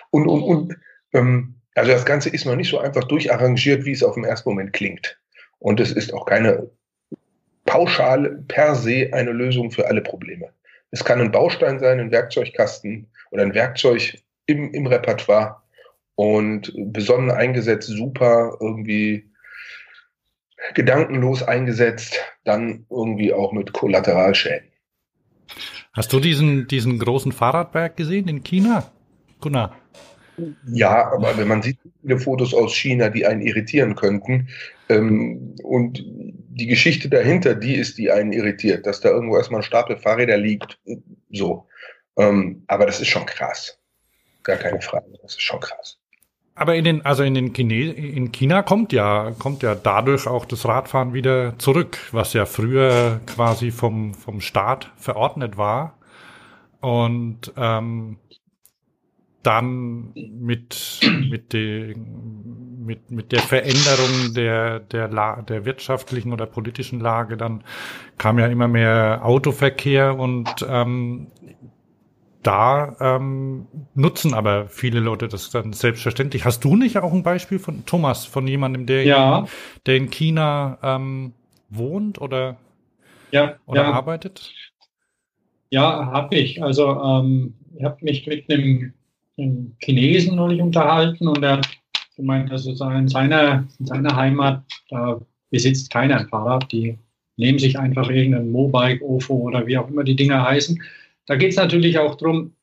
[0.10, 0.78] und, und, und.
[1.14, 4.50] Ähm, also das Ganze ist noch nicht so einfach durcharrangiert, wie es auf den ersten
[4.50, 5.20] Moment klingt.
[5.60, 6.70] Und es ist auch keine
[7.66, 10.50] pauschal per se eine Lösung für alle Probleme.
[10.92, 15.58] Es kann ein Baustein sein, ein Werkzeugkasten oder ein Werkzeug im, im Repertoire
[16.16, 19.30] und besonnen eingesetzt, super irgendwie
[20.74, 24.70] gedankenlos eingesetzt, dann irgendwie auch mit Kollateralschäden.
[25.94, 28.92] Hast du diesen, diesen großen Fahrradberg gesehen in China?
[29.42, 29.76] Gunnar?
[30.68, 34.50] Ja, aber wenn man sieht viele Fotos aus China, die einen irritieren könnten,
[34.90, 39.66] ähm, und die Geschichte dahinter, die ist, die einen irritiert, dass da irgendwo erstmal ein
[39.66, 40.80] Stapel Fahrräder liegt,
[41.32, 41.68] so.
[42.18, 43.80] Ähm, aber das ist schon krass.
[44.44, 45.98] Gar keine Frage, das ist schon krass.
[46.58, 50.46] Aber in den, also in den Chine, in China kommt ja, kommt ja dadurch auch
[50.46, 55.98] das Radfahren wieder zurück, was ja früher quasi vom, vom Staat verordnet war.
[56.80, 58.18] Und ähm,
[59.46, 67.00] dann mit, mit, den, mit, mit der Veränderung der, der, La der wirtschaftlichen oder politischen
[67.00, 67.64] Lage, dann
[68.18, 71.28] kam ja immer mehr Autoverkehr und ähm,
[72.42, 76.46] da ähm, nutzen aber viele Leute das dann selbstverständlich.
[76.46, 79.40] Hast du nicht auch ein Beispiel von Thomas, von jemandem, der, ja.
[79.40, 79.46] in,
[79.86, 81.34] der in China ähm,
[81.70, 82.58] wohnt oder,
[83.32, 83.92] ja, oder ja.
[83.92, 84.54] arbeitet?
[85.70, 86.62] Ja, habe ich.
[86.62, 88.94] Also ähm, ich habe mich mit einem
[89.38, 91.62] einen Chinesen neulich unterhalten und er
[92.18, 95.20] dass also in seiner, in seiner Heimat, da
[95.50, 96.72] besitzt keiner ein Fahrrad.
[96.72, 96.98] Die
[97.38, 100.82] nehmen sich einfach irgendein Mobike, OFO oder wie auch immer die Dinger heißen.
[101.26, 102.54] Da geht es natürlich auch darum,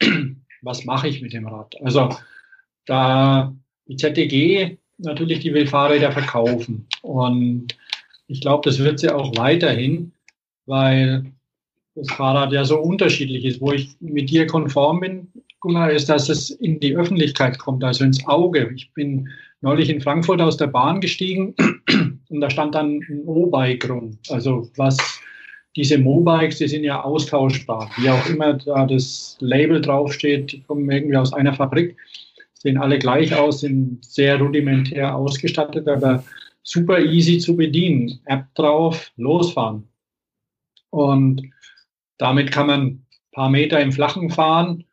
[0.62, 1.80] was mache ich mit dem Rad?
[1.82, 2.10] Also
[2.86, 3.54] da
[3.86, 6.86] die ZDG natürlich, die will Fahrräder verkaufen.
[7.02, 7.76] Und
[8.26, 10.12] ich glaube, das wird sie auch weiterhin,
[10.66, 11.32] weil
[11.94, 13.60] das Fahrrad ja so unterschiedlich ist.
[13.60, 15.28] Wo ich mit dir konform bin,
[15.60, 18.70] Gunnar, ist, dass es in die Öffentlichkeit kommt, also ins Auge.
[18.74, 19.28] Ich bin
[19.60, 21.54] neulich in Frankfurt aus der Bahn gestiegen
[22.28, 24.18] und da stand dann ein O-Bike rum.
[24.28, 24.96] Also was
[25.76, 27.90] diese Mobikes, die sind ja austauschbar.
[27.98, 31.96] Wie auch immer da das Label draufsteht, die kommen irgendwie aus einer Fabrik,
[32.54, 36.24] sehen alle gleich aus, sind sehr rudimentär ausgestattet, aber
[36.62, 38.20] super easy zu bedienen.
[38.24, 39.86] App drauf, losfahren.
[40.90, 41.42] Und
[42.16, 44.85] damit kann man ein paar Meter im Flachen fahren.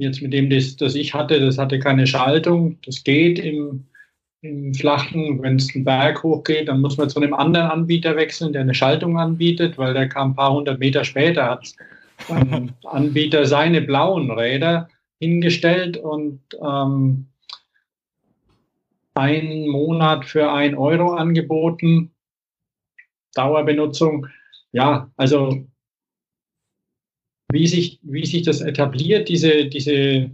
[0.00, 2.78] Jetzt mit dem, das, das ich hatte, das hatte keine Schaltung.
[2.84, 3.86] Das geht im,
[4.40, 5.42] im Flachen.
[5.42, 8.74] Wenn es einen Berg hochgeht, dann muss man zu einem anderen Anbieter wechseln, der eine
[8.74, 11.72] Schaltung anbietet, weil der kam ein paar hundert Meter später, hat
[12.28, 17.26] ein Anbieter seine blauen Räder hingestellt und ähm,
[19.14, 22.10] einen Monat für ein Euro angeboten.
[23.34, 24.26] Dauerbenutzung.
[24.72, 25.66] Ja, also
[27.52, 30.30] wie sich, wie sich das etabliert, diese, diese,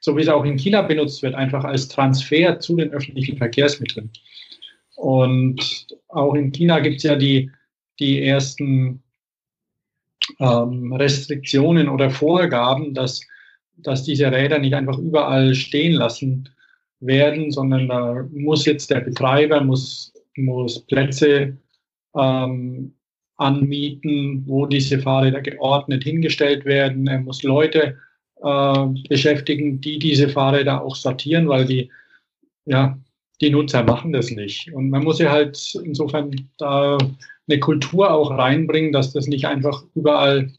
[0.00, 4.10] so wie es auch in China benutzt wird, einfach als Transfer zu den öffentlichen Verkehrsmitteln.
[4.96, 7.50] Und auch in China gibt es ja die,
[7.98, 9.02] die ersten
[10.40, 13.20] ähm, Restriktionen oder Vorgaben, dass,
[13.76, 16.48] dass diese Räder nicht einfach überall stehen lassen
[17.00, 21.56] werden, sondern da muss jetzt der Betreiber muss, muss Plätze
[22.16, 22.92] ähm,
[23.38, 27.06] anmieten, wo diese Fahrräder geordnet hingestellt werden.
[27.06, 27.96] Er muss Leute
[28.42, 31.90] äh, beschäftigen, die diese Fahrräder auch sortieren, weil die,
[32.66, 32.98] ja,
[33.40, 34.72] die Nutzer machen das nicht.
[34.72, 36.98] Und man muss ja halt insofern da
[37.48, 40.52] eine Kultur auch reinbringen, dass das nicht einfach überall,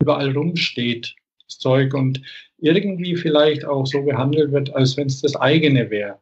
[0.00, 1.14] überall rumsteht,
[1.46, 2.20] das Zeug, und
[2.58, 6.18] irgendwie vielleicht auch so behandelt wird, als wenn es das eigene wäre.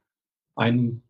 [0.55, 1.03] Ein,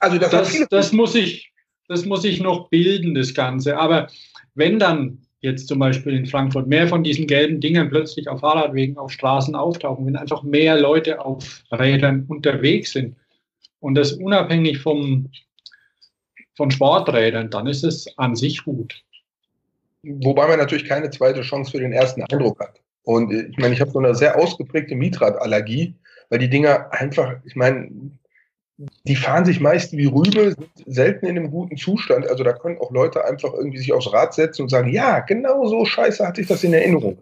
[0.00, 1.52] also das, das, das muss ich,
[1.88, 3.76] das muss sich noch bilden, das Ganze.
[3.78, 4.08] Aber
[4.54, 8.98] wenn dann jetzt zum Beispiel in Frankfurt mehr von diesen gelben Dingen plötzlich auf Fahrradwegen,
[8.98, 13.16] auf Straßen auftauchen, wenn einfach mehr Leute auf Rädern unterwegs sind
[13.80, 15.30] und das unabhängig vom,
[16.56, 19.02] von Sporträdern, dann ist es an sich gut.
[20.02, 22.80] Wobei man natürlich keine zweite Chance für den ersten Eindruck hat.
[23.02, 25.94] Und äh, ich meine, ich habe so eine sehr ausgeprägte Mietradallergie,
[26.30, 27.90] weil die Dinger einfach, ich meine,
[28.78, 32.28] die fahren sich meist wie Rübe, sind selten in einem guten Zustand.
[32.28, 35.66] Also da können auch Leute einfach irgendwie sich aufs Rad setzen und sagen, ja, genau
[35.66, 37.18] so scheiße hatte ich das in Erinnerung.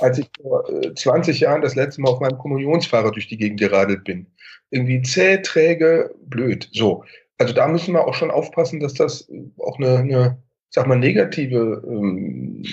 [0.00, 0.64] Als ich vor
[0.96, 4.26] 20 äh, Jahren das letzte Mal auf meinem Kommunionsfahrer durch die Gegend geradelt bin.
[4.70, 6.68] Irgendwie zäh, träge, blöd.
[6.72, 7.04] So.
[7.38, 10.38] Also da müssen wir auch schon aufpassen, dass das auch eine, eine
[10.70, 12.64] sag mal, negative ähm,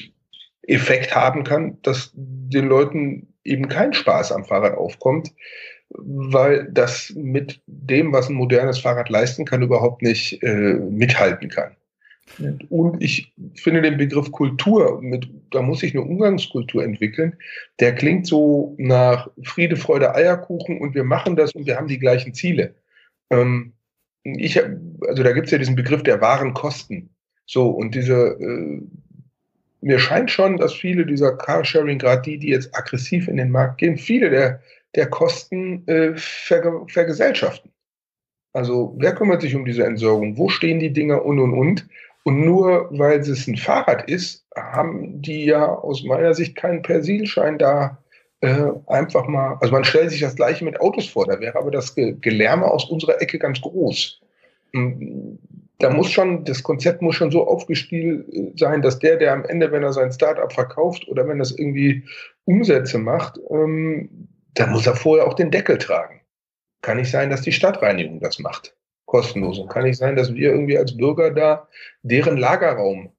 [0.63, 5.31] Effekt haben kann, dass den Leuten eben kein Spaß am Fahrrad aufkommt
[5.97, 11.75] weil das mit dem, was ein modernes Fahrrad leisten kann, überhaupt nicht äh, mithalten kann.
[12.69, 17.35] Und ich finde den Begriff Kultur, mit, da muss ich eine Umgangskultur entwickeln,
[17.79, 21.99] der klingt so nach Friede, Freude, Eierkuchen und wir machen das und wir haben die
[21.99, 22.73] gleichen Ziele.
[23.29, 23.73] Ähm,
[24.23, 24.59] ich,
[25.07, 27.09] also da gibt es ja diesen Begriff der wahren Kosten.
[27.45, 28.81] So, und diese, äh,
[29.81, 33.77] mir scheint schon, dass viele dieser Carsharing, gerade die, die jetzt aggressiv in den Markt
[33.77, 34.61] gehen, viele der
[34.95, 37.71] der Kosten äh, verge vergesellschaften.
[38.53, 40.37] Also wer kümmert sich um diese Entsorgung?
[40.37, 41.87] Wo stehen die Dinger und und und?
[42.23, 47.59] Und nur weil es ein Fahrrad ist, haben die ja aus meiner Sicht keinen Persilschein
[47.59, 47.99] da
[48.41, 49.57] äh, einfach mal.
[49.61, 52.85] Also man stellt sich das gleiche mit Autos vor, da wäre aber das Gelärme aus
[52.89, 54.21] unserer Ecke ganz groß.
[54.73, 55.37] Hm,
[55.79, 59.45] da muss schon, das Konzept muss schon so aufgespielt äh, sein, dass der, der am
[59.45, 62.03] Ende, wenn er sein Startup verkauft oder wenn das irgendwie
[62.45, 66.21] Umsätze macht, ähm, da muss er vorher auch den Deckel tragen.
[66.81, 68.75] Kann nicht sein, dass die Stadtreinigung das macht.
[69.05, 69.59] Kostenlos.
[69.59, 71.67] Und kann nicht sein, dass wir irgendwie als Bürger da
[72.01, 73.11] deren Lagerraum,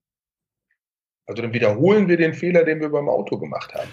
[1.27, 3.88] also dann wiederholen wir den Fehler, den wir beim Auto gemacht haben.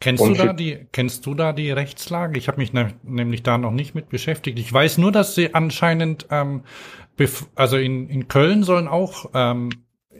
[0.00, 2.38] Kennst du da die, kennst du da die Rechtslage?
[2.38, 4.58] Ich habe mich ne, nämlich da noch nicht mit beschäftigt.
[4.58, 6.62] Ich weiß nur, dass sie anscheinend, ähm,
[7.54, 9.70] also in, in Köln sollen auch, ähm,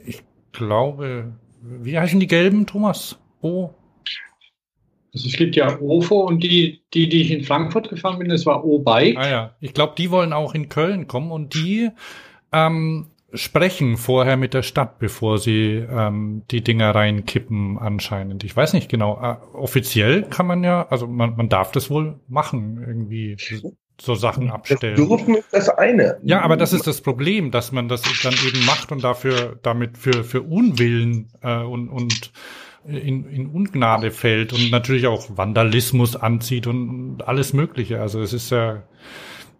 [0.03, 3.19] ich glaube, wie heißen die gelben, Thomas?
[3.41, 3.69] Oh,
[5.15, 8.45] also es gibt ja OFO und die, die, die ich in Frankfurt gefahren bin, das
[8.45, 9.17] war O-Bike.
[9.17, 11.89] Ah ja, ich glaube, die wollen auch in Köln kommen und die
[12.51, 18.43] ähm, sprechen vorher mit der Stadt, bevor sie ähm, die Dinger reinkippen anscheinend.
[18.43, 19.17] Ich weiß nicht genau.
[19.21, 23.37] Äh, offiziell kann man ja, also man, man darf das wohl machen, irgendwie
[24.01, 24.97] so Sachen abstellen.
[24.97, 26.19] Das dürfen ist das eine.
[26.23, 29.97] Ja, aber das ist das Problem, dass man das dann eben macht und dafür damit
[29.97, 32.33] für für Unwillen äh, und und
[32.87, 38.01] in, in Ungnade fällt und natürlich auch Vandalismus anzieht und alles Mögliche.
[38.01, 38.83] Also es ist ja,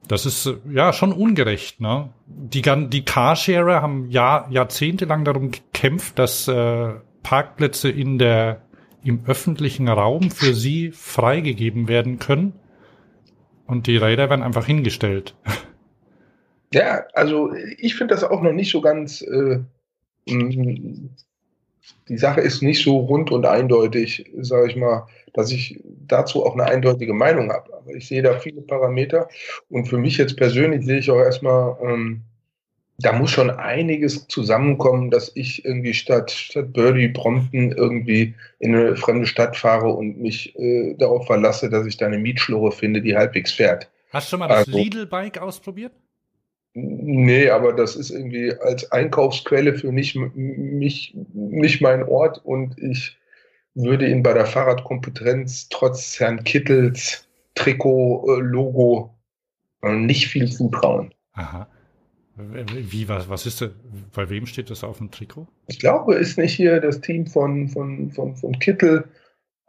[0.08, 1.82] das ist ja schon ungerecht.
[1.82, 2.10] Ne?
[2.28, 8.62] Die, die Carsharer haben Jahr, jahrzehntelang darum gekämpft, dass äh, Parkplätze in der
[9.04, 12.54] im öffentlichen Raum für sie freigegeben werden können.
[13.68, 15.36] Und die Räder werden einfach hingestellt.
[16.74, 19.60] Ja, also ich finde das auch noch nicht so ganz äh,
[22.08, 26.54] die Sache ist nicht so rund und eindeutig, sage ich mal, dass ich dazu auch
[26.54, 27.74] eine eindeutige Meinung habe.
[27.74, 29.28] Aber ich sehe da viele Parameter
[29.70, 32.22] und für mich jetzt persönlich sehe ich auch erstmal, ähm,
[33.00, 38.96] da muss schon einiges zusammenkommen, dass ich irgendwie statt, statt Birdie Brompton irgendwie in eine
[38.96, 43.18] fremde Stadt fahre und mich äh, darauf verlasse, dass ich da eine Mietschlurre finde, die
[43.18, 43.90] halbwegs fährt.
[44.12, 45.92] Hast du schon mal das also, Lidl-Bike ausprobiert?
[46.78, 53.18] Nee, aber das ist irgendwie als Einkaufsquelle für mich, mich, nicht mein Ort und ich
[53.76, 59.16] würde ihn bei der Fahrradkompetenz trotz Herrn Kittels Trikot-Logo
[59.84, 61.14] äh, nicht viel zutrauen.
[61.32, 61.66] Aha.
[62.36, 63.70] Wie, was, was ist das?
[64.14, 65.48] Bei wem steht das auf dem Trikot?
[65.68, 69.06] Ich glaube, ist nicht hier das Team von, von, von, von Kittel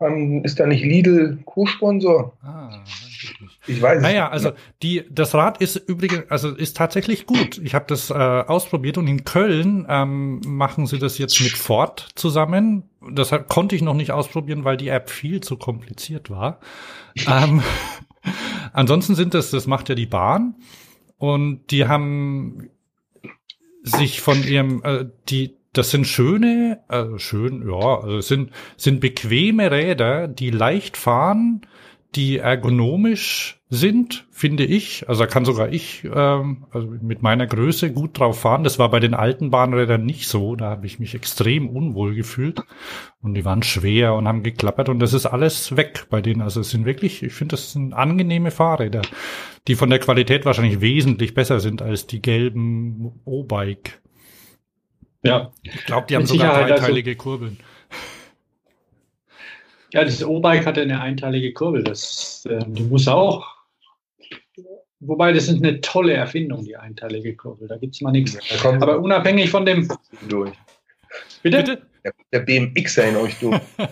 [0.00, 2.36] ähm, ist da nicht Lidl Co-Sponsor?
[2.42, 2.84] Ah,
[3.66, 7.58] ich weiß Naja, also die, das Rad ist übrigens, also ist tatsächlich gut.
[7.58, 12.08] Ich habe das äh, ausprobiert und in Köln ähm, machen sie das jetzt mit Ford
[12.14, 12.84] zusammen.
[13.10, 16.60] Das konnte ich noch nicht ausprobieren, weil die App viel zu kompliziert war.
[17.26, 17.62] ähm,
[18.72, 20.56] ansonsten sind das, das macht ja die Bahn
[21.16, 22.68] und die haben
[23.82, 29.70] sich von ihrem, äh, die das sind schöne, also schön, ja, also sind, sind bequeme
[29.70, 31.62] Räder, die leicht fahren,
[32.14, 35.08] die ergonomisch sind, finde ich.
[35.08, 38.64] Also da kann sogar ich, ähm, also mit meiner Größe gut drauf fahren.
[38.64, 40.56] Das war bei den alten Bahnrädern nicht so.
[40.56, 42.62] Da habe ich mich extrem unwohl gefühlt.
[43.20, 44.88] Und die waren schwer und haben geklappert.
[44.88, 46.42] Und das ist alles weg bei denen.
[46.42, 49.02] Also es sind wirklich, ich finde, das sind angenehme Fahrräder,
[49.68, 54.00] die von der Qualität wahrscheinlich wesentlich besser sind als die gelben O-Bike.
[55.26, 55.52] Ja.
[55.62, 57.58] Ich glaube, die haben sogar Sicherheit also dreiteilige also, Kurbeln.
[59.92, 61.82] Ja, das O-Bike hat eine einteilige Kurbel.
[61.84, 63.46] Das, äh, die muss auch.
[64.98, 67.68] Wobei, das ist eine tolle Erfindung, die einteilige Kurbel.
[67.68, 68.36] Da gibt es mal nichts.
[68.64, 69.88] Aber unabhängig von dem.
[70.28, 70.52] Durch.
[71.42, 71.58] Bitte?
[71.58, 71.82] Bitte?
[72.04, 73.60] Der, der BMXer in euch durch.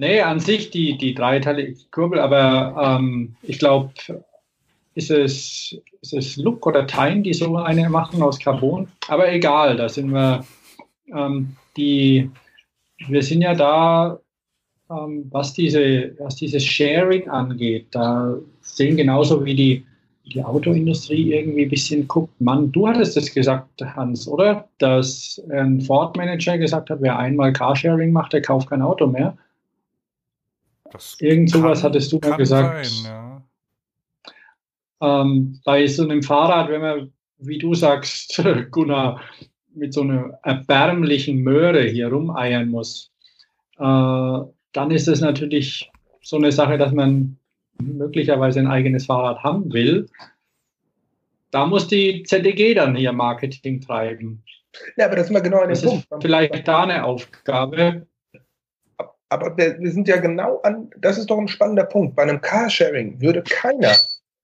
[0.00, 3.92] Nee, an sich die, die dreiteilige Kurbel, aber ähm, ich glaube,
[4.98, 8.88] ist es, ist es Look oder Time, die so eine machen aus Carbon?
[9.06, 10.44] Aber egal, da sind wir,
[11.14, 12.28] ähm, die,
[13.06, 14.18] wir sind ja da,
[14.90, 19.86] ähm, was, diese, was dieses Sharing angeht, da sehen genauso wie die,
[20.24, 22.40] die Autoindustrie irgendwie ein bisschen guckt.
[22.40, 24.68] Mann, du hattest es gesagt, Hans, oder?
[24.78, 29.38] Dass ein Ford-Manager gesagt hat, wer einmal Carsharing macht, der kauft kein Auto mehr.
[30.90, 32.84] Das Irgend sowas hattest du mal gesagt.
[32.84, 33.27] Sein, ja.
[35.00, 39.20] Ähm, bei so einem Fahrrad, wenn man, wie du sagst, Gunnar,
[39.74, 43.12] mit so einer erbärmlichen Möhre hier rumeiern muss,
[43.76, 43.82] äh,
[44.72, 45.90] dann ist es natürlich
[46.22, 47.38] so eine Sache, dass man
[47.80, 50.08] möglicherweise ein eigenes Fahrrad haben will.
[51.50, 54.42] Da muss die ZDG dann hier Marketing treiben.
[54.96, 56.06] Ja, aber das ist mal genau an dem Punkt.
[56.20, 58.06] Vielleicht da eine Aufgabe,
[59.30, 62.16] aber wir, wir sind ja genau an, das ist doch ein spannender Punkt.
[62.16, 63.94] Bei einem Carsharing würde keiner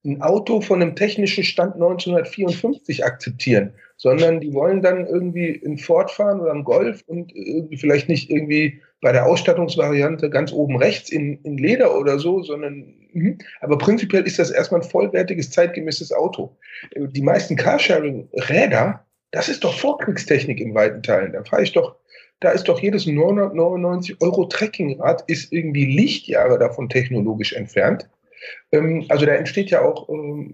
[0.05, 6.11] ein Auto von einem technischen Stand 1954 akzeptieren, sondern die wollen dann irgendwie in Ford
[6.11, 11.11] fahren oder einen Golf und irgendwie vielleicht nicht irgendwie bei der Ausstattungsvariante ganz oben rechts
[11.11, 13.35] in, in Leder oder so, sondern mh.
[13.61, 16.55] aber prinzipiell ist das erstmal ein vollwertiges, zeitgemäßes Auto.
[16.95, 21.33] Die meisten Carsharing-Räder, das ist doch Vorkriegstechnik in weiten Teilen.
[21.33, 21.95] Da fahre ich doch
[22.41, 28.09] da ist doch jedes 999 Euro Trekkingrad ist irgendwie Lichtjahre davon technologisch entfernt.
[28.71, 30.53] Ähm, also da entsteht ja auch, ähm,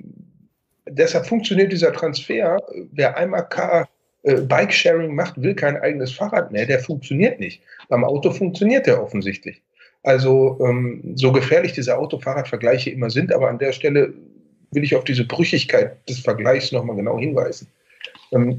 [0.89, 3.87] deshalb funktioniert dieser Transfer, wer einmal Car
[4.23, 7.61] äh, Bike-Sharing macht, will kein eigenes Fahrrad mehr, der funktioniert nicht.
[7.89, 9.61] Beim Auto funktioniert der offensichtlich.
[10.03, 14.13] Also ähm, so gefährlich diese Auto-Fahrrad-Vergleiche immer sind, aber an der Stelle
[14.71, 17.67] will ich auf diese Brüchigkeit des Vergleichs nochmal genau hinweisen.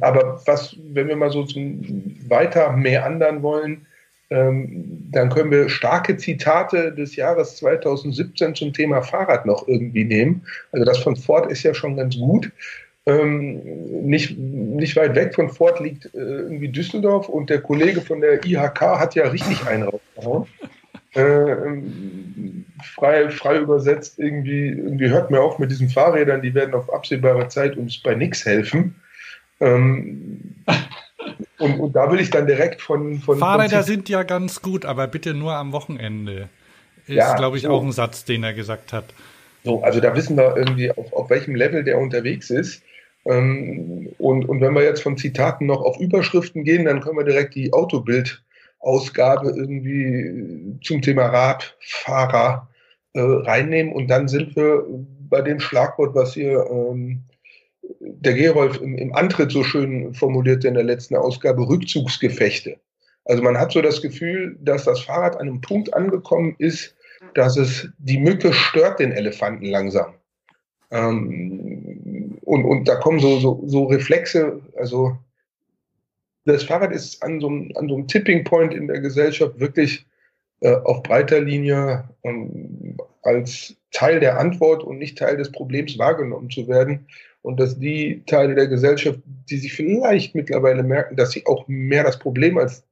[0.00, 1.82] Aber was, wenn wir mal so zum
[2.28, 3.86] weiter mehr andern wollen,
[5.10, 10.46] dann können wir starke Zitate des Jahres 2017 zum Thema Fahrrad noch irgendwie nehmen.
[10.70, 12.50] Also das von Ford ist ja schon ganz gut.
[13.04, 13.60] Ähm,
[14.06, 18.44] nicht, nicht weit weg von Ford liegt äh, irgendwie Düsseldorf und der Kollege von der
[18.44, 20.46] IHK hat ja richtig einen rausgehauen.
[21.14, 21.82] Äh,
[22.94, 27.48] frei, frei übersetzt, irgendwie, irgendwie hört mir auf mit diesen Fahrrädern, die werden auf absehbare
[27.48, 28.94] Zeit uns bei nichts helfen.
[29.60, 30.54] Ähm,
[31.58, 33.18] und, und, da will ich dann direkt von.
[33.18, 36.48] von Fahrräder von sind ja ganz gut, aber bitte nur am Wochenende.
[37.06, 37.70] Ist, ja, glaube ich, so.
[37.70, 39.04] auch ein Satz, den er gesagt hat.
[39.64, 42.82] So, also da wissen wir irgendwie, auf, auf welchem Level der unterwegs ist.
[43.24, 47.24] Ähm, und, und wenn wir jetzt von Zitaten noch auf Überschriften gehen, dann können wir
[47.24, 52.68] direkt die Autobild-Ausgabe irgendwie zum Thema Radfahrer
[53.14, 53.92] äh, reinnehmen.
[53.92, 54.84] Und dann sind wir
[55.28, 57.22] bei dem Schlagwort, was hier ähm,
[58.00, 62.78] der Gerolf im, im Antritt so schön formulierte in der letzten Ausgabe, Rückzugsgefechte.
[63.24, 66.94] Also man hat so das Gefühl, dass das Fahrrad an einem Punkt angekommen ist,
[67.34, 70.14] dass es die Mücke stört den Elefanten langsam.
[70.90, 75.16] Ähm, und, und da kommen so, so, so Reflexe, also
[76.44, 80.04] das Fahrrad ist an so, einem, an so einem Tipping Point in der Gesellschaft wirklich
[80.60, 86.50] äh, auf breiter Linie ähm, als Teil der Antwort und nicht Teil des Problems wahrgenommen
[86.50, 87.06] zu werden
[87.42, 89.18] und dass die Teile der Gesellschaft,
[89.50, 92.84] die sich vielleicht mittlerweile merken, dass sie auch mehr das Problem als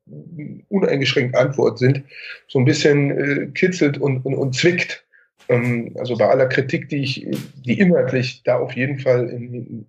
[0.68, 2.02] uneingeschränkt Antwort sind,
[2.48, 5.04] so ein bisschen äh, kitzelt und, und, und zwickt.
[5.48, 7.26] Ähm, also bei aller Kritik, die ich,
[7.64, 9.86] die inhaltlich da auf jeden Fall in,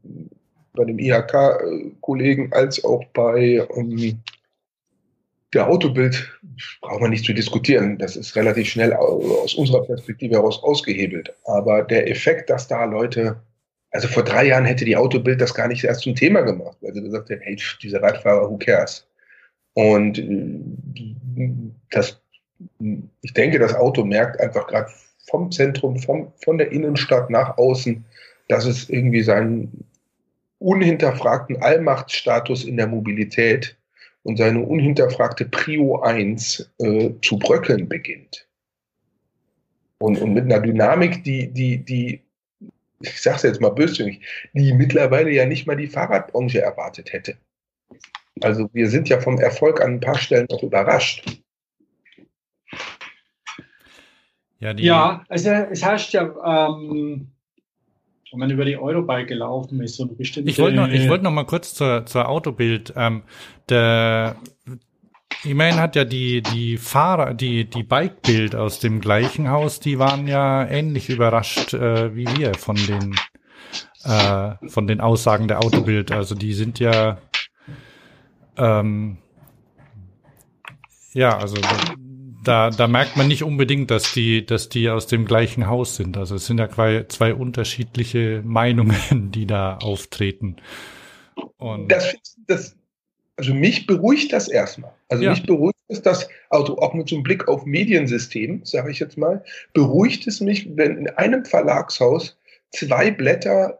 [0.73, 4.21] bei dem IHK-Kollegen als auch bei ähm,
[5.53, 6.31] der Autobild
[6.81, 7.97] brauchen wir nicht zu diskutieren.
[7.97, 11.33] Das ist relativ schnell aus unserer Perspektive heraus ausgehebelt.
[11.43, 13.41] Aber der Effekt, dass da Leute
[13.91, 16.93] also vor drei Jahren hätte die Autobild das gar nicht erst zum Thema gemacht, weil
[16.93, 19.07] sie gesagt hätten, hey, diese Radfahrer, who cares?
[19.73, 21.49] Und äh,
[21.91, 22.21] das,
[23.21, 24.91] ich denke, das Auto merkt einfach gerade
[25.29, 28.03] vom Zentrum, vom, von der Innenstadt nach außen,
[28.47, 29.85] dass es irgendwie seinen
[30.59, 33.77] unhinterfragten Allmachtsstatus in der Mobilität
[34.23, 38.47] und seine unhinterfragte Prio 1 äh, zu bröckeln beginnt.
[39.97, 42.21] Und, und mit einer Dynamik, die, die, die
[43.01, 44.21] ich sage es jetzt mal böswillig,
[44.53, 47.37] die mittlerweile ja nicht mal die Fahrradbranche erwartet hätte.
[48.41, 51.41] Also wir sind ja vom Erfolg an ein paar Stellen auch überrascht.
[54.59, 56.23] Ja, ja also es herrscht ja,
[56.69, 57.31] ähm,
[58.31, 60.49] wenn man über die Eurobike gelaufen ist, so eine bestimmte...
[60.49, 62.93] Ich wollte noch, ich wollt noch mal kurz zur, zur Autobild.
[62.95, 63.23] Ähm,
[63.67, 64.37] der
[65.43, 70.27] Immerhin hat ja die, die Fahrer, die, die Bike-Bild aus dem gleichen Haus, die waren
[70.27, 73.15] ja ähnlich überrascht äh, wie wir von den,
[74.03, 76.11] äh, von den Aussagen der Autobild.
[76.11, 77.17] Also die sind ja,
[78.55, 79.17] ähm,
[81.13, 81.57] ja, also
[82.43, 86.17] da, da merkt man nicht unbedingt, dass die, dass die aus dem gleichen Haus sind.
[86.17, 86.69] Also es sind ja
[87.07, 90.57] zwei, unterschiedliche Meinungen, die da auftreten.
[91.57, 92.13] Und das,
[92.47, 92.75] das,
[93.37, 94.93] also mich beruhigt das erstmal.
[95.11, 95.31] Also ja.
[95.31, 99.17] mich beruhigt es, dass, also auch mit so einem Blick auf Mediensystem, sage ich jetzt
[99.17, 99.43] mal,
[99.73, 102.39] beruhigt es mich, wenn in einem Verlagshaus
[102.71, 103.79] zwei Blätter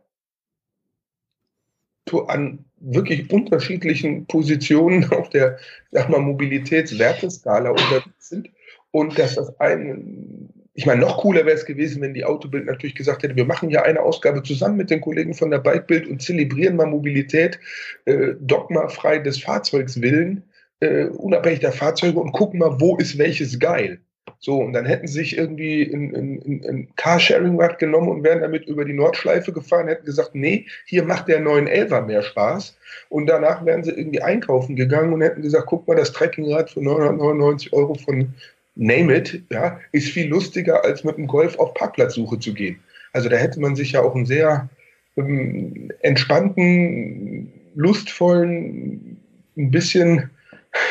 [2.28, 5.58] an wirklich unterschiedlichen Positionen auf der
[5.92, 8.50] sag mal, Mobilitätswerteskala unterwegs sind
[8.92, 12.96] und dass das ein, ich meine, noch cooler wäre es gewesen, wenn die Autobild natürlich
[12.96, 16.22] gesagt hätte, wir machen ja eine Ausgabe zusammen mit den Kollegen von der Bikebild und
[16.22, 17.58] zelebrieren mal Mobilität
[18.04, 20.44] äh, dogmafrei des Fahrzeugs willen,
[20.82, 24.00] äh, unabhängig der Fahrzeuge und gucken mal, wo ist welches geil.
[24.40, 28.66] So, und dann hätten sie sich irgendwie ein, ein, ein Carsharing-Rad genommen und wären damit
[28.66, 32.76] über die Nordschleife gefahren, hätten gesagt, nee, hier macht der 911er mehr Spaß.
[33.10, 36.82] Und danach wären sie irgendwie einkaufen gegangen und hätten gesagt, guck mal, das Trekkingrad für
[36.82, 38.34] 999 Euro von
[38.76, 42.80] Name It, ja, ist viel lustiger, als mit dem Golf auf Parkplatzsuche zu gehen.
[43.14, 44.70] Also da hätte man sich ja auch einen sehr
[45.18, 49.18] ähm, entspannten, lustvollen,
[49.58, 50.30] ein bisschen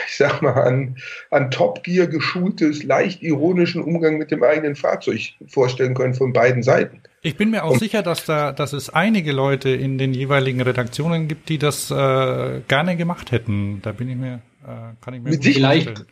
[0.06, 0.96] ich sag mal, an,
[1.30, 6.62] an Top Gear geschultes, leicht ironischen Umgang mit dem eigenen Fahrzeug vorstellen können von beiden
[6.62, 7.00] Seiten.
[7.22, 10.60] Ich bin mir auch Und, sicher, dass da, dass es einige Leute in den jeweiligen
[10.60, 13.80] Redaktionen gibt, die das äh, gerne gemacht hätten.
[13.82, 16.04] Da bin ich mir, äh, kann ich mir mit vielleicht,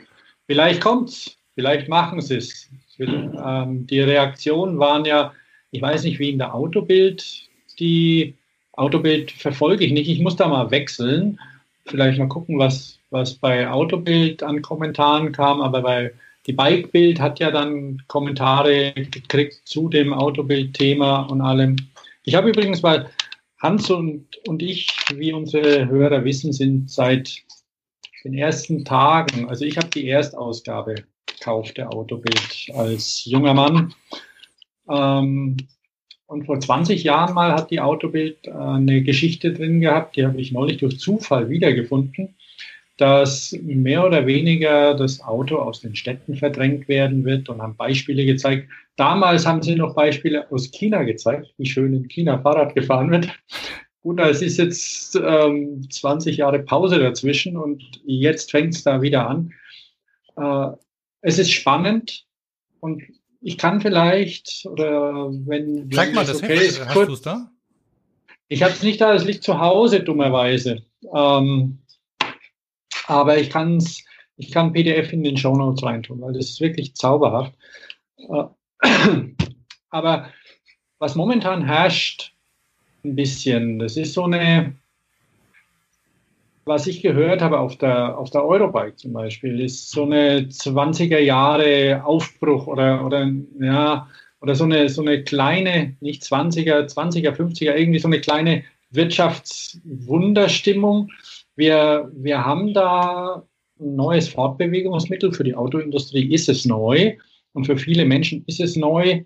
[0.46, 2.68] vielleicht kommt's, vielleicht machen sie es.
[2.98, 5.32] Ähm, die Reaktionen waren ja,
[5.70, 7.48] ich weiß nicht, wie in der Autobild,
[7.78, 8.34] die
[8.72, 10.08] Autobild verfolge ich nicht.
[10.08, 11.38] Ich muss da mal wechseln.
[11.86, 16.12] Vielleicht mal gucken, was, was bei Autobild an Kommentaren kam, aber bei
[16.46, 21.76] die Bikebild hat ja dann Kommentare gekriegt zu dem Autobild-Thema und allem.
[22.24, 23.10] Ich habe übrigens, weil
[23.60, 27.42] Hans und, und ich, wie unsere Hörer wissen, sind seit
[28.24, 33.94] den ersten Tagen, also ich habe die Erstausgabe gekauft der Autobild als junger Mann.
[34.90, 35.56] Ähm,
[36.26, 40.40] und vor 20 Jahren mal hat die Autobild äh, eine Geschichte drin gehabt, die habe
[40.40, 42.37] ich neulich durch Zufall wiedergefunden
[42.98, 48.26] dass mehr oder weniger das Auto aus den Städten verdrängt werden wird und haben Beispiele
[48.26, 48.68] gezeigt.
[48.96, 53.28] Damals haben sie noch Beispiele aus China gezeigt, wie schön in China Fahrrad gefahren wird.
[54.02, 59.28] Gut, es ist jetzt ähm, 20 Jahre Pause dazwischen und jetzt fängt es da wieder
[59.28, 59.52] an.
[60.36, 60.76] Äh,
[61.20, 62.24] es ist spannend
[62.80, 63.02] und
[63.40, 65.88] ich kann vielleicht, oder wenn.
[65.92, 67.50] Zeig mal das okay ist, hast du es da?
[68.48, 70.82] Ich habe es nicht da, es liegt zu Hause, dummerweise.
[71.14, 71.78] Ähm,
[73.08, 74.04] aber ich kann es,
[74.36, 77.52] ich kann PDF in den Show Notes reintun, weil das ist wirklich zauberhaft.
[78.16, 78.44] Äh,
[79.90, 80.28] aber
[80.98, 82.34] was momentan herrscht,
[83.04, 84.74] ein bisschen, das ist so eine,
[86.64, 91.18] was ich gehört habe auf der, auf der Eurobike zum Beispiel, ist so eine 20er
[91.18, 93.30] Jahre Aufbruch oder, oder,
[93.60, 94.08] ja,
[94.40, 101.10] oder so eine, so eine kleine, nicht 20er, 20er, 50er, irgendwie so eine kleine Wirtschaftswunderstimmung,
[101.58, 103.44] wir, wir haben da
[103.80, 105.32] ein neues Fortbewegungsmittel.
[105.32, 107.16] Für die Autoindustrie ist es neu
[107.52, 109.24] und für viele Menschen ist es neu,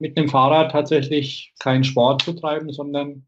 [0.00, 3.24] mit einem Fahrrad tatsächlich keinen Sport zu treiben, sondern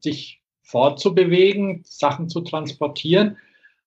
[0.00, 3.36] sich fortzubewegen, Sachen zu transportieren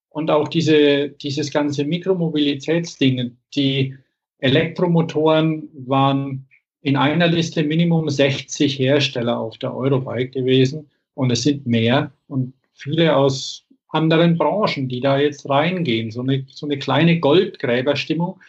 [0.09, 3.37] und auch diese, dieses ganze Mikromobilitätsding.
[3.53, 3.97] Die
[4.37, 6.47] Elektromotoren waren
[6.81, 12.53] in einer Liste Minimum 60 Hersteller auf der Eurobike gewesen und es sind mehr und
[12.73, 13.62] viele aus
[13.93, 16.11] anderen Branchen, die da jetzt reingehen.
[16.11, 18.39] So eine, so eine kleine Goldgräberstimmung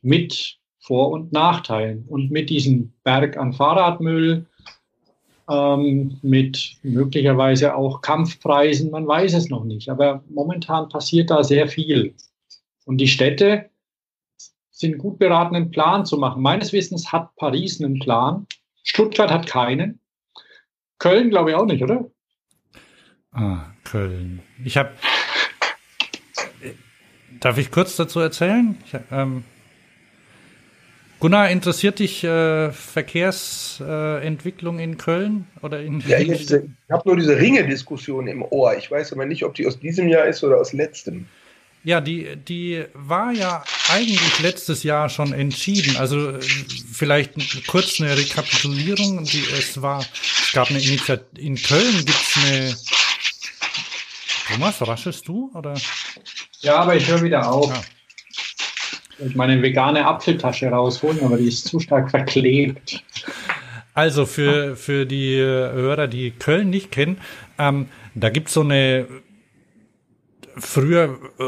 [0.00, 4.46] mit Vor- und Nachteilen und mit diesem Berg an Fahrradmüll,
[5.50, 9.88] ähm, mit möglicherweise auch Kampfpreisen, man weiß es noch nicht.
[9.88, 12.14] Aber momentan passiert da sehr viel.
[12.84, 13.70] Und die Städte
[14.70, 16.42] sind gut beraten, einen Plan zu machen.
[16.42, 18.46] Meines Wissens hat Paris einen Plan.
[18.82, 20.00] Stuttgart hat keinen.
[20.98, 22.08] Köln glaube ich auch nicht, oder?
[23.32, 24.40] Ah, Köln.
[24.64, 24.90] Ich habe.
[27.40, 28.78] Darf ich kurz dazu erzählen?
[28.86, 29.44] Ich, ähm,
[31.20, 36.00] Gunnar, interessiert dich äh, Verkehrsentwicklung äh, in Köln oder in?
[36.06, 36.50] Ja, ich,
[36.90, 38.74] habe nur diese Ringe-Diskussion im Ohr.
[38.78, 41.26] Ich weiß aber nicht, ob die aus diesem Jahr ist oder aus letztem.
[41.84, 45.96] Ja, die, die war ja eigentlich letztes Jahr schon entschieden.
[45.96, 46.38] Also
[46.92, 47.32] vielleicht
[47.66, 49.24] kurz eine Rekapitulierung.
[49.24, 52.76] Die, es war, es gab eine Initiative, in Köln gibt's eine
[54.52, 55.50] Thomas, raschelst du?
[55.54, 55.74] Oder?
[56.60, 57.72] Ja, aber ich höre wieder auf.
[59.18, 59.26] Ja.
[59.26, 63.04] Ich meine vegane Apfeltasche rausholen, aber die ist zu stark verklebt.
[63.94, 67.18] Also für, für die Hörer, die Köln nicht kennen,
[67.58, 69.06] ähm, da gibt's so eine
[70.56, 71.44] früher äh,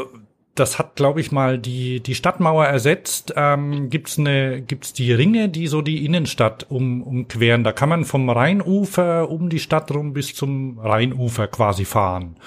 [0.55, 3.33] das hat, glaube ich, mal die, die Stadtmauer ersetzt.
[3.35, 7.65] Ähm, gibt's eine, gibt's die Ringe, die so die Innenstadt um, umqueren.
[7.65, 12.37] Da kann man vom Rheinufer um die Stadt rum bis zum Rheinufer quasi fahren.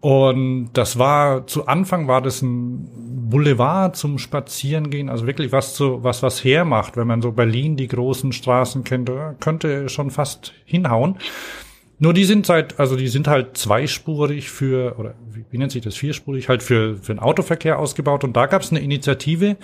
[0.00, 2.88] Und das war, zu Anfang war das ein
[3.28, 7.88] Boulevard zum Spazierengehen, also wirklich was zu, was, was hermacht, wenn man so Berlin, die
[7.88, 11.18] großen Straßen kennt, könnte schon fast hinhauen.
[11.98, 15.82] Nur die sind seit, also die sind halt zweispurig für, oder wie, wie nennt sich
[15.82, 18.22] das, vierspurig, halt für, für den Autoverkehr ausgebaut.
[18.22, 19.56] Und da gab es eine Initiative,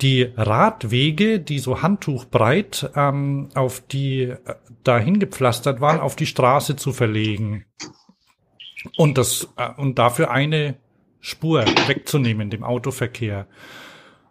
[0.00, 4.36] die Radwege, die so handtuchbreit ähm, auf die äh,
[4.82, 7.64] dahin gepflastert waren, auf die Straße zu verlegen.
[8.96, 10.76] Und das, äh, und dafür eine
[11.20, 13.46] Spur wegzunehmen, dem Autoverkehr.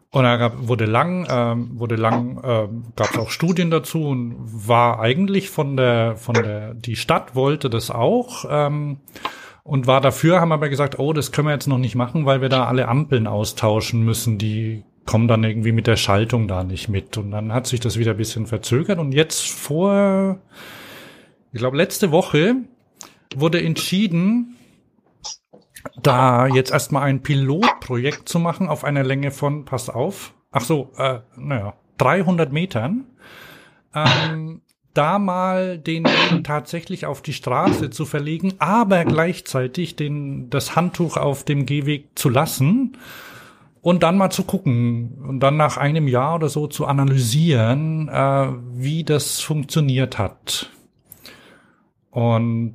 [0.10, 4.36] Und da gab, wurde lang, ähm, wurde lang, ähm, gab es auch Studien dazu und
[4.40, 9.02] war eigentlich von der, von der, die Stadt wollte das auch ähm,
[9.64, 12.42] und war dafür, haben aber gesagt, oh, das können wir jetzt noch nicht machen, weil
[12.42, 16.88] wir da alle Ampeln austauschen müssen, die kommen dann irgendwie mit der Schaltung da nicht
[16.88, 17.18] mit.
[17.18, 20.40] Und dann hat sich das wieder ein bisschen verzögert und jetzt vor,
[21.52, 22.56] ich glaube, letzte Woche
[23.36, 24.56] wurde entschieden,
[26.02, 30.92] da jetzt erstmal ein Pilotprojekt zu machen auf einer Länge von, pass auf, ach so,
[30.98, 33.06] äh, naja, 300 Metern,
[33.94, 34.62] ähm,
[34.94, 36.06] da mal den
[36.44, 42.30] tatsächlich auf die Straße zu verlegen, aber gleichzeitig den, das Handtuch auf dem Gehweg zu
[42.30, 42.98] lassen
[43.82, 48.48] und dann mal zu gucken und dann nach einem Jahr oder so zu analysieren, äh,
[48.74, 50.72] wie das funktioniert hat.
[52.18, 52.74] Und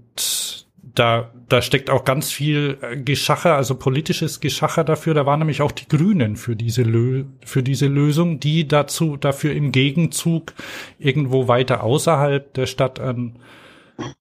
[0.94, 5.14] da, da steckt auch ganz viel äh, Geschacher, also politisches Geschacher dafür.
[5.14, 9.52] Da waren nämlich auch die Grünen für diese, Lö für diese Lösung, die dazu, dafür
[9.52, 10.52] im Gegenzug
[11.00, 13.40] irgendwo weiter außerhalb der Stadt an,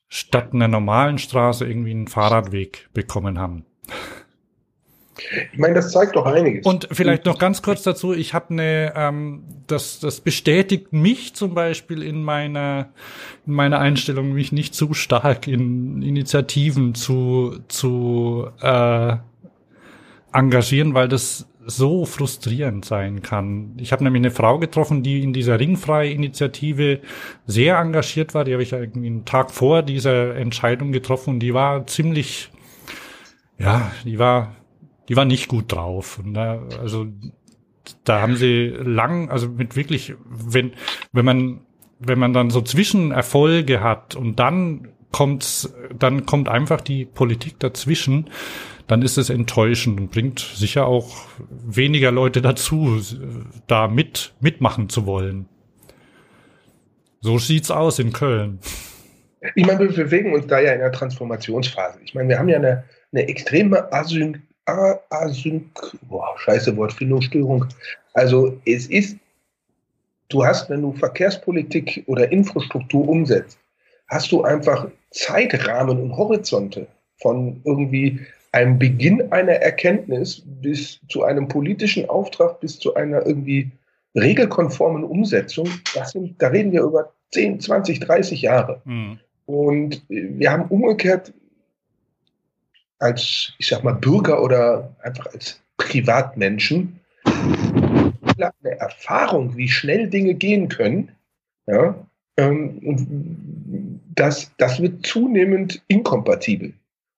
[0.07, 3.65] statt einer normalen Straße irgendwie einen Fahrradweg bekommen haben.
[5.51, 6.65] Ich meine, das zeigt doch einiges.
[6.65, 11.53] Und vielleicht noch ganz kurz dazu, ich habe eine, ähm, das, das bestätigt mich zum
[11.53, 12.89] Beispiel in meiner,
[13.45, 19.17] in meiner Einstellung, mich nicht zu stark in Initiativen zu, zu äh,
[20.33, 23.73] engagieren, weil das so frustrierend sein kann.
[23.77, 26.99] Ich habe nämlich eine Frau getroffen, die in dieser Ringfrei-Initiative
[27.45, 28.43] sehr engagiert war.
[28.43, 32.49] Die habe ich irgendwie einen Tag vor dieser Entscheidung getroffen und die war ziemlich,
[33.59, 34.55] ja, die war
[35.11, 36.19] die war nicht gut drauf.
[36.19, 37.05] Und da, also
[38.05, 40.71] da haben sie lang, also mit wirklich, wenn,
[41.11, 41.61] wenn man,
[41.99, 48.29] wenn man dann so Zwischenerfolge hat und dann kommt's, dann kommt einfach die Politik dazwischen,
[48.87, 51.17] dann ist es enttäuschend und bringt sicher auch
[51.49, 53.01] weniger Leute dazu,
[53.67, 55.49] da mit, mitmachen zu wollen.
[57.19, 58.59] So sieht's aus in Köln.
[59.55, 61.99] Ich meine, wir bewegen uns da ja in einer Transformationsphase.
[62.01, 64.43] Ich meine, wir haben ja eine, eine extreme Asyn
[65.09, 65.63] Async,
[66.03, 67.65] boah, scheiße Wortfindungsstörung.
[68.13, 69.17] Also es ist,
[70.29, 73.59] du hast, wenn du Verkehrspolitik oder Infrastruktur umsetzt,
[74.07, 78.19] hast du einfach Zeitrahmen und Horizonte von irgendwie
[78.51, 83.71] einem Beginn einer Erkenntnis bis zu einem politischen Auftrag, bis zu einer irgendwie
[84.15, 85.69] regelkonformen Umsetzung.
[85.95, 88.81] Das sind, da reden wir über 10, 20, 30 Jahre.
[88.83, 89.19] Mhm.
[89.45, 91.33] Und wir haben umgekehrt
[93.01, 100.69] als, ich sag mal, Bürger oder einfach als Privatmenschen eine Erfahrung, wie schnell Dinge gehen
[100.69, 101.11] können.
[101.67, 101.95] Ja,
[102.37, 106.73] ähm, und das, das wird zunehmend inkompatibel.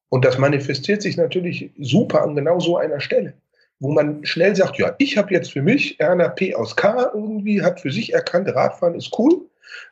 [0.10, 3.34] Und das manifestiert sich natürlich super an genau so einer Stelle,
[3.80, 6.54] wo man schnell sagt, ja, ich habe jetzt für mich, Erna P.
[6.56, 7.12] aus K.
[7.14, 9.42] irgendwie, hat für sich erkannt, Radfahren ist cool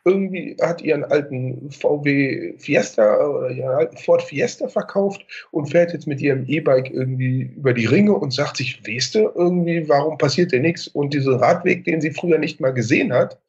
[0.06, 6.08] irgendwie hat ihren alten VW Fiesta oder ihren alten Ford Fiesta verkauft und fährt jetzt
[6.08, 10.52] mit ihrem E-Bike irgendwie über die Ringe und sagt sich, weißt du, irgendwie, warum passiert
[10.52, 10.88] denn nichts?
[10.88, 13.40] Und diesen Radweg, den sie früher nicht mal gesehen hat,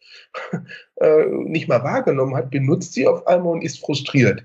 [0.96, 4.44] äh, nicht mal wahrgenommen hat, benutzt sie auf einmal und ist frustriert.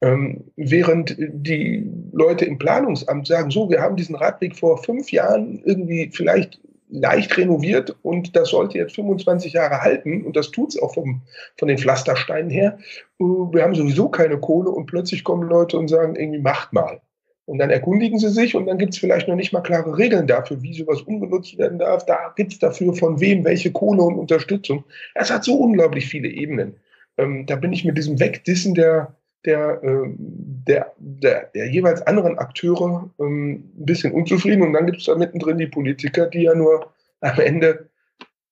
[0.00, 5.62] Ähm, während die Leute im Planungsamt sagen, so, wir haben diesen Radweg vor fünf Jahren
[5.64, 10.80] irgendwie vielleicht leicht renoviert und das sollte jetzt 25 Jahre halten und das tut es
[10.80, 11.22] auch vom,
[11.56, 12.78] von den Pflastersteinen her.
[13.18, 17.00] Äh, wir haben sowieso keine Kohle und plötzlich kommen Leute und sagen, irgendwie macht mal.
[17.46, 20.26] Und dann erkundigen sie sich und dann gibt es vielleicht noch nicht mal klare Regeln
[20.26, 22.06] dafür, wie sowas umgenutzt werden darf.
[22.06, 24.84] Da gibt es dafür von wem welche Kohle und Unterstützung.
[25.14, 26.76] Es hat so unglaublich viele Ebenen.
[27.18, 29.14] Ähm, da bin ich mit diesem Wegdissen der,
[29.44, 34.62] der, ähm, der, der, der jeweils anderen Akteure ähm, ein bisschen unzufrieden.
[34.62, 37.88] Und dann gibt es da mittendrin die Politiker, die ja nur am Ende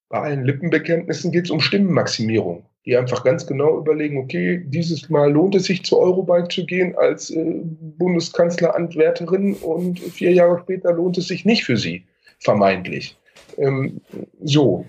[0.08, 2.64] bei allen Lippenbekenntnissen geht es um Stimmenmaximierung.
[2.84, 6.96] die einfach ganz genau überlegen, okay, dieses Mal lohnt es sich zur Eurobike zu gehen
[6.96, 12.04] als äh, Bundeskanzleranwärterin und vier Jahre später lohnt es sich nicht für sie,
[12.40, 13.16] vermeintlich.
[13.56, 14.00] Ähm,
[14.42, 14.84] so.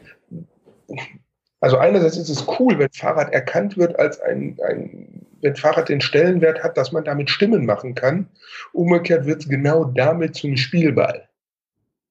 [1.64, 6.01] Also einerseits ist es cool, wenn Fahrrad erkannt wird als ein, ein, wenn Fahrrad den
[6.01, 8.28] Stellenwert hat, dass man damit Stimmen machen kann.
[8.74, 11.30] Umgekehrt wird es genau damit zum Spielball.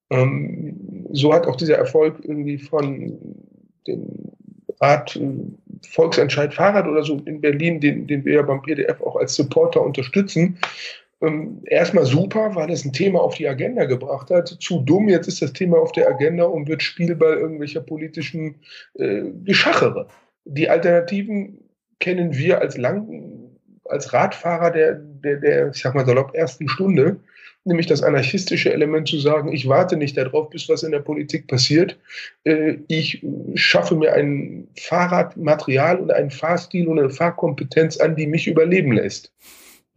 [0.09, 3.19] Ähm, so hat auch dieser Erfolg irgendwie von
[3.87, 4.33] dem
[4.79, 5.29] Art äh,
[5.87, 9.83] Volksentscheid Fahrrad oder so in Berlin, den, den wir ja beim PDF auch als Supporter
[9.83, 10.57] unterstützen,
[11.23, 14.49] ähm, erstmal super, weil es ein Thema auf die Agenda gebracht hat.
[14.49, 18.57] Zu dumm, jetzt ist das Thema auf der Agenda und wird Spielball irgendwelcher politischen
[18.95, 20.09] äh, Geschachere.
[20.45, 21.59] Die Alternativen
[22.01, 23.51] kennen wir als lang,
[23.85, 27.21] als Radfahrer der, der, der, ich sag mal salopp, ersten Stunde
[27.65, 31.47] nämlich das anarchistische Element zu sagen, ich warte nicht darauf, bis was in der Politik
[31.47, 31.99] passiert.
[32.45, 38.49] Äh, ich schaffe mir ein Fahrradmaterial und einen Fahrstil und eine Fahrkompetenz an, die mich
[38.49, 39.33] überleben lässt.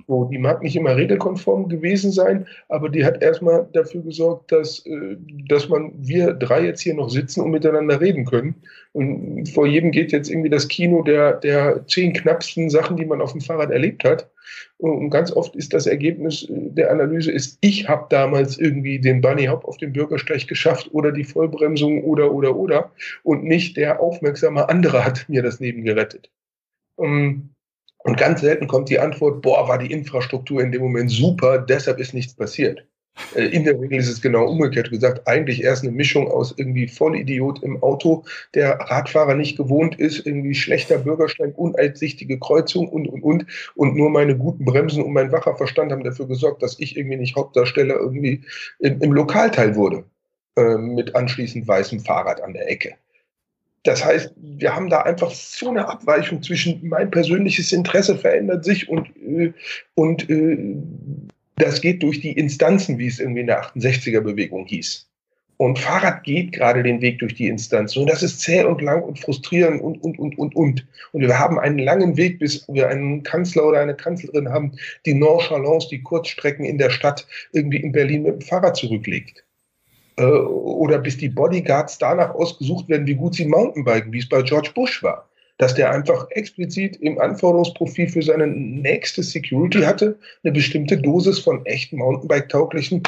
[0.08, 4.86] So, die mag nicht immer regelkonform gewesen sein, aber die hat erstmal dafür gesorgt, dass,
[4.86, 8.56] äh, dass man, wir drei jetzt hier noch sitzen und miteinander reden können.
[8.94, 13.20] Und vor jedem geht jetzt irgendwie das Kino der, der zehn knappsten Sachen, die man
[13.20, 14.30] auf dem Fahrrad erlebt hat.
[14.78, 19.22] Und ganz oft ist das Ergebnis äh, der Analyse ist, ich habe damals irgendwie den
[19.22, 22.92] Bunny Hop auf dem Bürgersteig geschafft oder die Vollbremsung oder, oder, oder.
[23.24, 26.30] Und nicht der aufmerksame andere hat mir das Leben gerettet.
[26.98, 27.55] Um,
[28.06, 32.00] und ganz selten kommt die Antwort, boah, war die Infrastruktur in dem Moment super, deshalb
[32.00, 32.86] ist nichts passiert.
[33.34, 36.88] Äh, in der Regel ist es genau umgekehrt gesagt, eigentlich erst eine Mischung aus irgendwie
[36.88, 43.24] Vollidiot im Auto, der Radfahrer nicht gewohnt ist, irgendwie schlechter Bürgersteig, uneinsichtige Kreuzung und, und,
[43.24, 43.46] und.
[43.74, 47.18] Und nur meine guten Bremsen und mein wacher Verstand haben dafür gesorgt, dass ich irgendwie
[47.18, 48.44] nicht Hauptdarsteller irgendwie
[48.80, 50.04] im, im Lokalteil wurde.
[50.58, 52.94] Äh, mit anschließend weißem Fahrrad an der Ecke.
[53.86, 58.90] Das heißt, wir haben da einfach so eine Abweichung zwischen mein persönliches Interesse verändert sich
[58.90, 59.54] und, äh,
[59.94, 60.58] und äh,
[61.58, 65.08] das geht durch die Instanzen, wie es irgendwie in der 68er-Bewegung hieß.
[65.58, 68.02] Und Fahrrad geht gerade den Weg durch die Instanzen.
[68.02, 70.86] Und das ist zäh und lang und frustrierend und, und, und, und, und.
[71.14, 74.74] Und wir haben einen langen Weg, bis wir einen Kanzler oder eine Kanzlerin haben,
[75.06, 79.45] die Nonchalance, die Kurzstrecken in der Stadt irgendwie in Berlin mit dem Fahrrad zurücklegt.
[80.18, 84.42] Äh, oder bis die Bodyguards danach ausgesucht werden, wie gut sie Mountainbiken, wie es bei
[84.42, 85.30] George Bush war.
[85.58, 91.66] Dass der einfach explizit im Anforderungsprofil für seine nächste Security hatte, eine bestimmte Dosis von
[91.66, 93.04] echten Mountainbike-tauglichen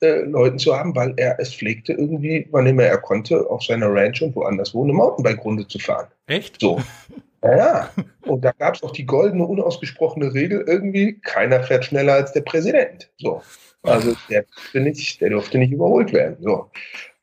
[0.00, 3.92] äh, Leuten zu haben, weil er es pflegte, irgendwie, wann immer er konnte, auf seiner
[3.92, 6.08] Ranch und woanders wo eine Mountainbike-Runde zu fahren.
[6.26, 6.60] Echt?
[6.60, 6.80] So.
[7.44, 7.90] Ja,
[8.22, 12.40] und da gab es auch die goldene, unausgesprochene Regel irgendwie, keiner fährt schneller als der
[12.40, 13.10] Präsident.
[13.18, 13.42] So.
[13.82, 16.38] Also der durfte nicht, der durfte nicht überholt werden.
[16.40, 16.70] So.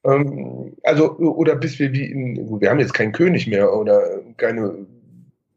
[0.04, 4.86] Ähm, also, oder bis wir wie in, wir haben jetzt keinen König mehr oder keine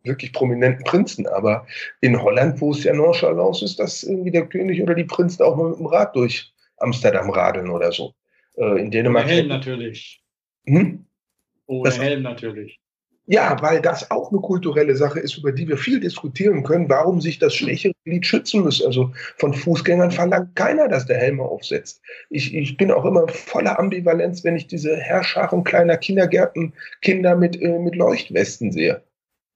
[0.02, 1.66] wirklich prominenten Prinzen, aber
[2.00, 5.56] in Holland, wo es ja Nonchalance ist, dass irgendwie der König oder die Prinzen auch
[5.56, 8.14] mal mit dem Rad durch Amsterdam radeln oder so.
[8.56, 9.24] Äh, in Dänemark.
[9.24, 10.22] Ohne Helm natürlich.
[10.66, 11.04] Hm?
[11.66, 12.80] Ohne das, Helm natürlich.
[13.26, 17.22] Ja, weil das auch eine kulturelle Sache ist, über die wir viel diskutieren können, warum
[17.22, 18.84] sich das schwächere Glied schützen muss.
[18.84, 22.02] Also von Fußgängern verlangt keiner, dass der Helm aufsetzt.
[22.28, 27.60] Ich, ich bin auch immer voller Ambivalenz, wenn ich diese Herrscharen kleiner Kindergärten, Kinder mit,
[27.62, 29.02] äh, mit Leuchtwesten sehe.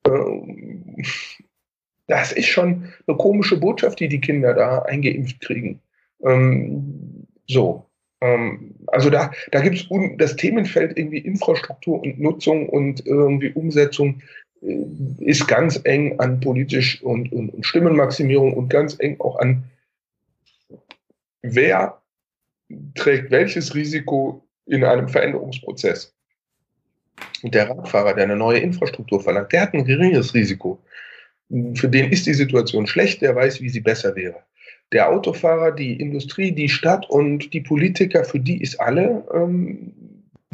[0.06, 0.96] Ähm,
[2.06, 5.82] das ist schon eine komische Botschaft, die die Kinder da eingeimpft kriegen.
[6.24, 7.87] Ähm, so,
[8.20, 14.20] also da, da gibt es das Themenfeld irgendwie Infrastruktur und Nutzung und irgendwie Umsetzung
[14.60, 14.84] äh,
[15.18, 19.62] ist ganz eng an politisch und, und, und Stimmenmaximierung und ganz eng auch an
[21.42, 22.00] wer
[22.96, 26.12] trägt welches Risiko in einem Veränderungsprozess.
[27.42, 30.82] Und der Radfahrer, der eine neue Infrastruktur verlangt, der hat ein geringes Risiko.
[31.74, 34.42] Für den ist die Situation schlecht, der weiß, wie sie besser wäre
[34.92, 39.92] der Autofahrer, die Industrie, die Stadt und die Politiker, für die ist alle ähm,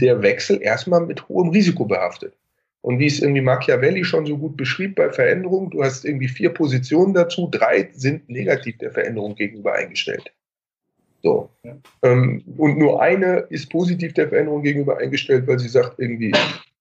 [0.00, 2.34] der Wechsel erstmal mit hohem Risiko behaftet.
[2.80, 6.50] Und wie es irgendwie Machiavelli schon so gut beschrieb bei Veränderung, du hast irgendwie vier
[6.50, 10.32] Positionen dazu, drei sind negativ der Veränderung gegenüber eingestellt.
[11.22, 11.48] So.
[11.62, 11.76] Ja.
[12.02, 16.32] Ähm, und nur eine ist positiv der Veränderung gegenüber eingestellt, weil sie sagt irgendwie,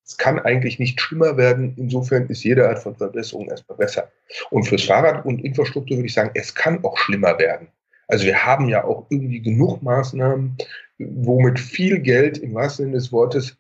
[0.06, 1.74] es kann eigentlich nicht schlimmer werden.
[1.78, 4.12] Insofern ist jede Art von Verbesserung erstmal besser.
[4.50, 7.68] Und fürs Fahrrad und Infrastruktur würde ich sagen, es kann auch schlimmer werden.
[8.08, 10.58] Also wir haben ja auch irgendwie genug Maßnahmen,
[11.00, 13.58] wo mit viel Geld im wahrsten Sinne des Wortes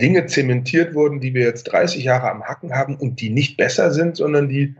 [0.00, 3.90] Dinge zementiert wurden, die wir jetzt 30 Jahre am Hacken haben und die nicht besser
[3.90, 4.74] sind, sondern die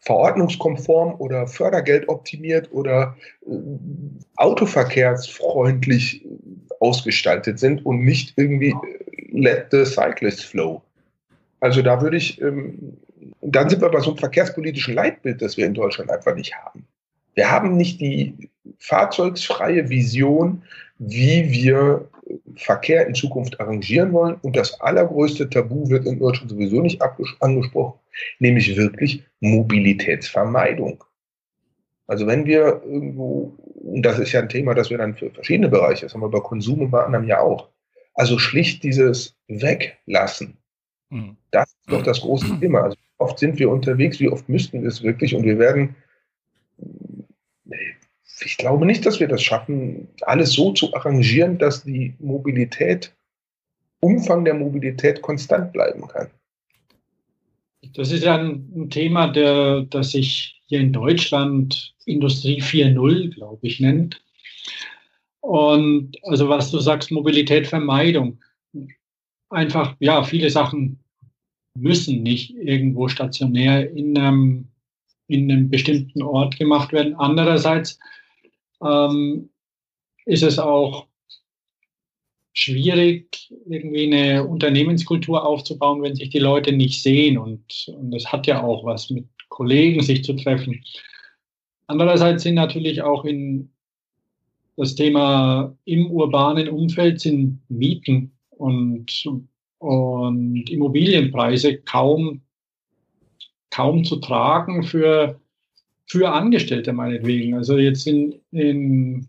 [0.00, 3.50] verordnungskonform oder Fördergeld optimiert oder äh,
[4.36, 6.24] autoverkehrsfreundlich
[6.78, 8.74] ausgestaltet sind und nicht irgendwie
[9.36, 10.82] let the cyclist flow.
[11.60, 12.96] Also da würde ich, ähm,
[13.42, 16.86] dann sind wir bei so einem verkehrspolitischen Leitbild, das wir in Deutschland einfach nicht haben.
[17.34, 20.62] Wir haben nicht die fahrzeugsfreie Vision,
[20.98, 22.08] wie wir
[22.56, 24.36] Verkehr in Zukunft arrangieren wollen.
[24.42, 27.00] Und das allergrößte Tabu wird in Deutschland sowieso nicht
[27.40, 27.98] angesprochen,
[28.38, 31.04] nämlich wirklich Mobilitätsvermeidung.
[32.06, 35.68] Also wenn wir irgendwo, und das ist ja ein Thema, das wir dann für verschiedene
[35.68, 37.68] Bereiche, das haben wir bei Konsum und bei anderen ja auch,
[38.16, 40.56] also schlicht dieses Weglassen,
[41.10, 41.36] mhm.
[41.52, 42.82] das ist doch das große Thema.
[42.82, 45.94] Also oft sind wir unterwegs, wie oft müssten wir es wirklich und wir werden
[48.44, 53.14] ich glaube nicht, dass wir das schaffen, alles so zu arrangieren, dass die Mobilität,
[54.00, 56.28] Umfang der Mobilität konstant bleiben kann.
[57.94, 63.80] Das ist ja ein, Thema, der, das sich hier in Deutschland Industrie 4.0, glaube ich,
[63.80, 64.22] nennt.
[65.46, 68.42] Und also was du sagst, Mobilitätsvermeidung.
[69.48, 70.98] Einfach, ja, viele Sachen
[71.78, 74.68] müssen nicht irgendwo stationär in einem,
[75.28, 77.14] in einem bestimmten Ort gemacht werden.
[77.14, 77.96] Andererseits
[78.84, 79.50] ähm,
[80.24, 81.06] ist es auch
[82.52, 87.38] schwierig, irgendwie eine Unternehmenskultur aufzubauen, wenn sich die Leute nicht sehen.
[87.38, 90.82] Und, und das hat ja auch was mit Kollegen, sich zu treffen.
[91.86, 93.70] Andererseits sind natürlich auch in
[94.76, 99.26] das Thema im urbanen Umfeld sind Mieten und,
[99.78, 102.42] und Immobilienpreise kaum,
[103.70, 105.40] kaum zu tragen für
[106.06, 107.54] für Angestellte meinetwegen.
[107.54, 109.26] Also jetzt in, in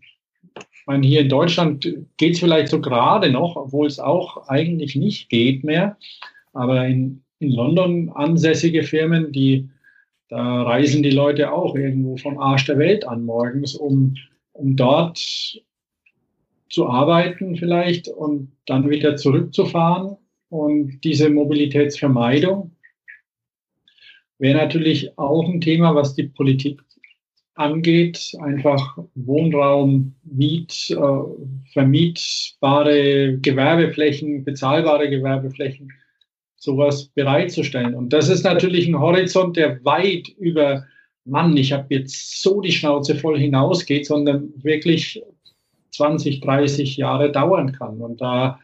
[0.86, 5.28] meine, hier in Deutschland geht es vielleicht so gerade noch, obwohl es auch eigentlich nicht
[5.28, 5.98] geht mehr.
[6.54, 9.68] Aber in, in London ansässige Firmen, die
[10.30, 14.14] da reisen die Leute auch irgendwo vom Arsch der Welt an morgens, um,
[14.58, 15.18] um dort
[16.68, 20.16] zu arbeiten vielleicht und dann wieder zurückzufahren.
[20.50, 22.72] Und diese Mobilitätsvermeidung,
[24.38, 26.80] wäre natürlich auch ein Thema, was die Politik
[27.54, 28.32] angeht.
[28.40, 35.92] Einfach Wohnraum, Miet, äh, vermietbare Gewerbeflächen, bezahlbare Gewerbeflächen,
[36.56, 37.94] sowas bereitzustellen.
[37.94, 40.84] Und das ist natürlich ein Horizont, der weit über,
[41.28, 45.22] Mann, ich habe jetzt so die Schnauze voll hinausgeht, sondern wirklich
[45.92, 48.00] 20, 30 Jahre dauern kann.
[48.00, 48.58] Und da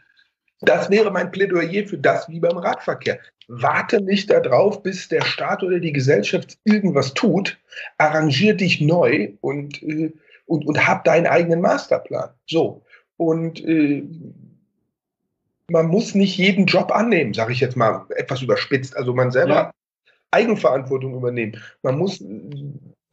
[0.65, 3.19] das wäre mein Plädoyer für das wie beim Radverkehr.
[3.49, 7.59] Warte nicht darauf, bis der Staat oder die Gesellschaft irgendwas tut.
[7.99, 10.13] Arrangier dich neu und, äh,
[10.47, 12.31] und, und hab deinen eigenen Masterplan.
[12.47, 12.83] So.
[13.17, 14.05] Und äh,
[15.69, 18.97] man muss nicht jeden Job annehmen, sage ich jetzt mal etwas überspitzt.
[18.97, 19.71] Also man selber ja.
[20.35, 21.57] Eigenverantwortung übernehmen.
[21.83, 22.23] Man muss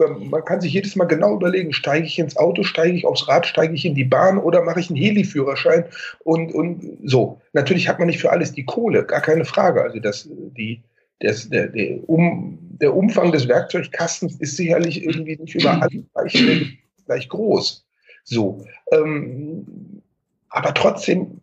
[0.09, 3.45] man kann sich jedes Mal genau überlegen, steige ich ins Auto, steige ich aufs Rad,
[3.45, 5.85] steige ich in die Bahn oder mache ich einen Heli-Führerschein
[6.23, 7.39] und, und so.
[7.53, 9.81] Natürlich hat man nicht für alles die Kohle, gar keine Frage.
[9.81, 10.81] Also das, die,
[11.19, 17.29] das, der, der, um, der Umfang des Werkzeugkastens ist sicherlich irgendwie nicht überall gleich, gleich
[17.29, 17.85] groß.
[18.23, 18.65] So.
[18.91, 20.01] Ähm,
[20.49, 21.41] aber trotzdem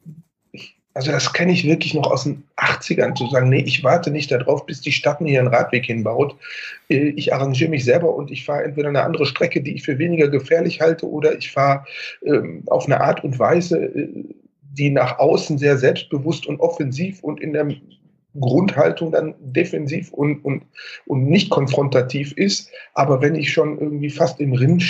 [0.98, 4.32] also das kenne ich wirklich noch aus den 80ern, zu sagen, nee, ich warte nicht
[4.32, 6.34] darauf, bis die Stadt mir hier einen Radweg hinbaut.
[6.88, 10.00] Äh, ich arrangiere mich selber und ich fahre entweder eine andere Strecke, die ich für
[10.00, 11.84] weniger gefährlich halte, oder ich fahre
[12.26, 14.08] ähm, auf eine Art und Weise, äh,
[14.72, 17.68] die nach außen sehr selbstbewusst und offensiv und in der
[18.40, 20.64] Grundhaltung dann defensiv und, und,
[21.06, 22.72] und nicht konfrontativ ist.
[22.94, 24.82] Aber wenn ich schon irgendwie fast im Rinn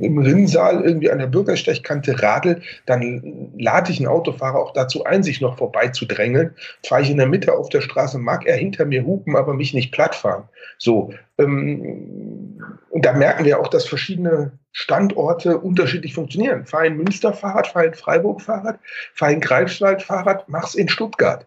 [0.00, 5.22] im Rinnsal irgendwie an der Bürgerstechkante radel, dann lade ich einen Autofahrer auch dazu ein,
[5.22, 6.54] sich noch vorbeizudrängeln.
[6.86, 9.74] Fahre ich in der Mitte auf der Straße, mag er hinter mir hupen, aber mich
[9.74, 10.44] nicht plattfahren.
[10.78, 11.12] So.
[11.38, 12.58] Ähm,
[12.90, 16.66] und da merken wir auch, dass verschiedene Standorte unterschiedlich funktionieren.
[16.66, 18.78] Fahr in Münster Fahrrad, fahr in Freiburg Fahrrad,
[19.14, 21.46] fahr in Greifswald Fahrrad, mach's in Stuttgart.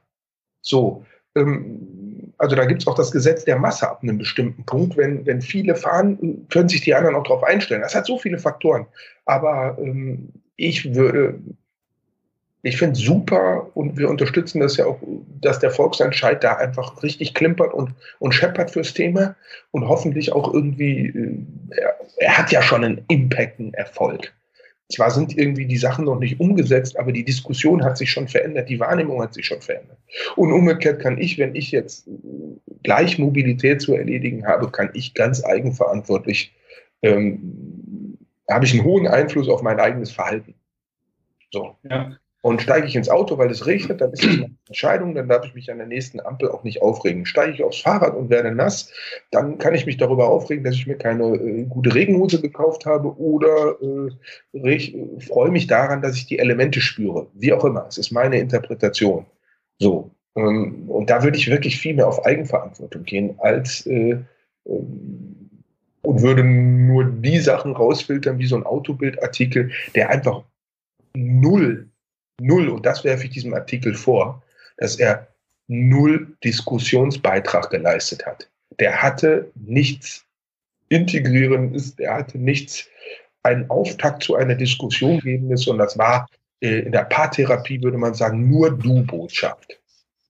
[0.62, 1.06] So.
[1.36, 2.11] Ähm,
[2.42, 4.98] also da gibt es auch das Gesetz der Masse ab einem bestimmten Punkt.
[4.98, 7.82] Wenn, wenn viele fahren, können sich die anderen auch darauf einstellen.
[7.82, 8.88] Das hat so viele Faktoren.
[9.26, 11.40] Aber ähm, ich würde,
[12.64, 15.00] ich finde es super und wir unterstützen das ja auch,
[15.40, 19.36] dass der Volksentscheid da einfach richtig klimpert und, und scheppert fürs Thema
[19.70, 24.34] und hoffentlich auch irgendwie, äh, er, er hat ja schon einen Impact, einen Erfolg.
[24.92, 28.70] Zwar sind irgendwie die Sachen noch nicht umgesetzt, aber die Diskussion hat sich schon verändert,
[28.70, 29.98] die Wahrnehmung hat sich schon verändert.
[30.36, 32.10] Und umgekehrt kann ich, wenn ich jetzt
[32.84, 36.54] gleich Mobilität zu erledigen habe, kann ich ganz eigenverantwortlich,
[37.02, 38.18] ähm,
[38.50, 40.56] habe ich einen hohen Einfluss auf mein eigenes Verhalten.
[41.52, 41.76] So.
[41.84, 42.18] Ja.
[42.44, 45.46] Und steige ich ins Auto, weil es regnet, dann ist es eine Entscheidung, dann darf
[45.46, 47.28] ich mich an der nächsten Ampel auch nicht aufregen.
[47.28, 48.92] Steige ich aufs Fahrrad und werde nass,
[49.30, 53.16] dann kann ich mich darüber aufregen, dass ich mir keine äh, gute Regenhose gekauft habe
[53.20, 53.76] oder
[54.54, 57.28] äh, freue mich daran, dass ich die Elemente spüre.
[57.36, 59.28] Wie auch immer, es ist meine Interpretation.
[59.78, 60.10] So.
[60.36, 64.18] Ähm, und da würde ich wirklich viel mehr auf Eigenverantwortung gehen, als äh,
[64.66, 65.42] ähm,
[66.04, 70.44] und würde nur die Sachen rausfiltern, wie so ein Autobildartikel, der einfach
[71.16, 71.91] null,
[72.42, 74.42] null, und das werfe ich diesem Artikel vor,
[74.78, 75.28] dass er
[75.68, 78.50] null Diskussionsbeitrag geleistet hat.
[78.80, 80.26] Der hatte nichts
[80.90, 82.86] Integrierendes, der hatte nichts,
[83.44, 86.28] einen Auftakt zu einer Diskussion gebendes, und das war
[86.62, 89.80] äh, in der Paartherapie, würde man sagen, nur Du-Botschaft.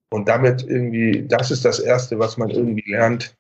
[0.10, 3.36] Und damit irgendwie, das ist das Erste, was man irgendwie lernt,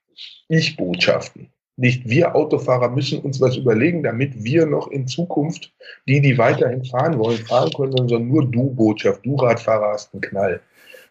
[0.48, 1.51] Ich-Botschaften.
[1.78, 5.74] Nicht wir Autofahrer müssen uns was überlegen, damit wir noch in Zukunft,
[6.08, 10.22] die, die weiterhin fahren wollen, fahren können, sondern nur du Botschaft, du Radfahrer hast einen
[10.22, 10.62] Knall.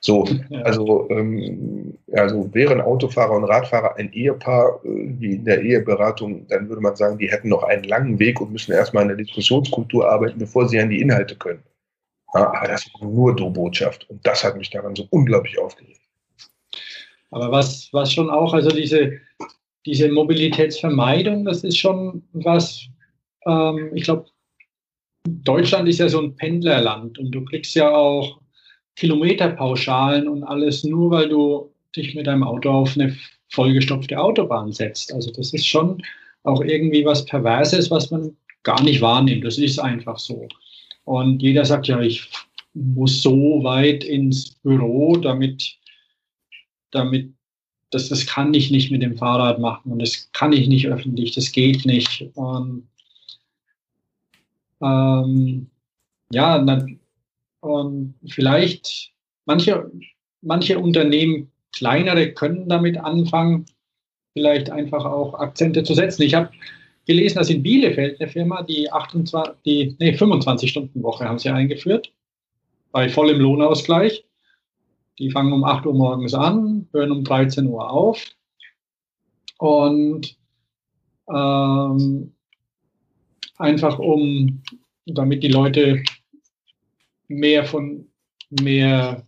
[0.02, 0.26] So,
[0.64, 4.88] also, ähm, also wären Autofahrer und Radfahrer ein Ehepaar, äh,
[5.18, 8.50] wie in der Eheberatung, dann würde man sagen, die hätten noch einen langen Weg und
[8.50, 11.62] müssen erstmal in der Diskussionskultur arbeiten, bevor sie an die Inhalte können.
[12.32, 14.08] Ja, aber das ist nur Du-Botschaft.
[14.08, 16.00] Und das hat mich daran so unglaublich aufgeregt.
[17.30, 19.20] Aber was, was schon auch, also diese,
[19.86, 22.86] diese Mobilitätsvermeidung, das ist schon was,
[23.46, 24.26] ähm, ich glaube,
[25.24, 28.40] Deutschland ist ja so ein Pendlerland und du kriegst ja auch
[28.96, 33.16] Kilometerpauschalen und alles nur, weil du dich mit deinem Auto auf eine
[33.48, 35.12] vollgestopfte Autobahn setzt.
[35.12, 36.02] Also das ist schon
[36.44, 39.44] auch irgendwie was Perverses, was man gar nicht wahrnimmt.
[39.44, 40.48] Das ist einfach so.
[41.04, 42.28] Und jeder sagt ja, ich
[42.74, 45.76] muss so weit ins Büro, damit,
[46.90, 47.32] damit
[47.90, 51.34] das, das kann ich nicht mit dem Fahrrad machen und das kann ich nicht öffentlich,
[51.34, 52.30] das geht nicht.
[52.34, 52.88] Und
[54.80, 55.68] ähm,
[56.32, 57.00] ja, dann,
[57.60, 59.12] und vielleicht
[59.44, 59.90] manche,
[60.40, 63.66] manche Unternehmen, kleinere, können damit anfangen,
[64.32, 66.22] vielleicht einfach auch Akzente zu setzen.
[66.22, 66.50] Ich habe
[67.06, 72.12] gelesen, dass in Bielefeld eine Firma, die 28, die, nee, 25-Stunden-Woche haben sie eingeführt,
[72.92, 74.24] bei vollem Lohnausgleich.
[75.20, 78.24] Die fangen um 8 Uhr morgens an, hören um 13 Uhr auf.
[79.58, 80.36] Und
[81.28, 82.32] ähm,
[83.58, 84.62] einfach um,
[85.06, 86.02] damit die Leute
[87.28, 88.06] mehr von
[88.48, 89.24] mehr,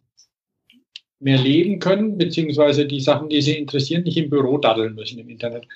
[1.20, 5.28] mehr leben können, beziehungsweise die Sachen, die sie interessieren, nicht im Büro daddeln müssen im
[5.28, 5.66] Internet.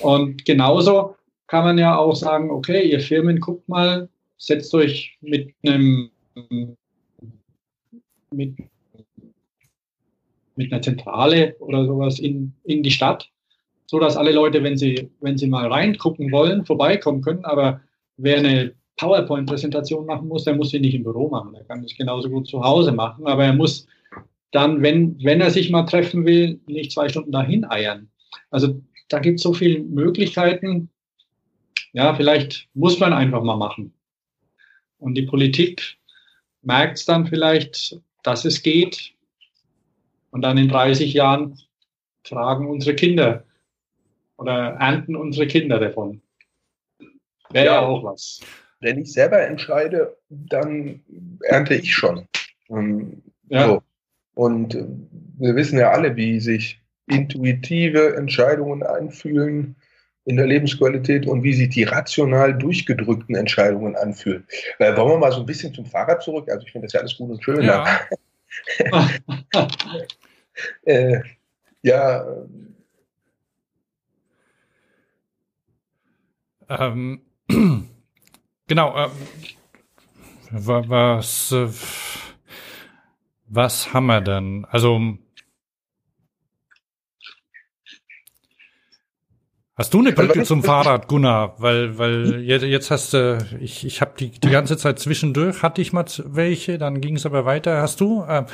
[0.00, 5.54] Und genauso kann man ja auch sagen, okay, ihr Firmen, guckt mal, setzt euch mit
[5.64, 6.10] einem
[8.30, 8.56] mit,
[10.56, 13.30] mit einer Zentrale oder sowas in, in die Stadt,
[13.86, 17.44] so dass alle Leute, wenn sie, wenn sie mal reingucken wollen, vorbeikommen können.
[17.44, 17.80] Aber
[18.16, 21.54] wer eine PowerPoint-Präsentation machen muss, der muss sie nicht im Büro machen.
[21.54, 23.26] Er kann das genauso gut zu Hause machen.
[23.26, 23.86] Aber er muss
[24.50, 28.08] dann, wenn, wenn er sich mal treffen will, nicht zwei Stunden dahin eiern.
[28.50, 30.90] Also da gibt es so viele Möglichkeiten,
[31.92, 33.92] ja, vielleicht muss man einfach mal machen.
[34.98, 35.98] Und die Politik
[36.62, 39.12] merkt es dann vielleicht, dass es geht.
[40.36, 41.58] Und dann in 30 Jahren
[42.22, 43.44] tragen unsere Kinder
[44.36, 46.20] oder ernten unsere Kinder davon.
[47.48, 48.40] Wäre ja, auch was.
[48.80, 51.00] Wenn ich selber entscheide, dann
[51.40, 52.28] ernte ich schon.
[52.68, 53.66] Ähm, ja.
[53.66, 53.82] So.
[54.34, 54.84] Und äh,
[55.38, 59.74] wir wissen ja alle, wie sich intuitive Entscheidungen einfühlen
[60.26, 64.46] in der Lebensqualität und wie sich die rational durchgedrückten Entscheidungen anfühlen.
[64.78, 66.50] Weil wollen wir mal so ein bisschen zum Fahrrad zurück?
[66.50, 67.62] Also ich finde das ja alles gut und schön.
[67.62, 67.86] Ja.
[70.82, 71.20] äh,
[71.82, 72.24] ja.
[76.68, 77.20] Ähm,
[78.66, 78.96] genau.
[78.96, 79.10] Ähm,
[80.50, 81.68] was, äh,
[83.46, 84.64] was haben wir denn?
[84.64, 85.18] Also
[89.78, 91.54] Hast du eine Brücke zum Fahrrad, Gunnar?
[91.58, 95.92] Weil, weil jetzt, hast du, ich, ich habe die, die ganze Zeit zwischendurch, hatte ich
[95.92, 97.82] mal welche, dann ging es aber weiter.
[97.82, 98.24] Hast du?
[98.26, 98.44] Äh,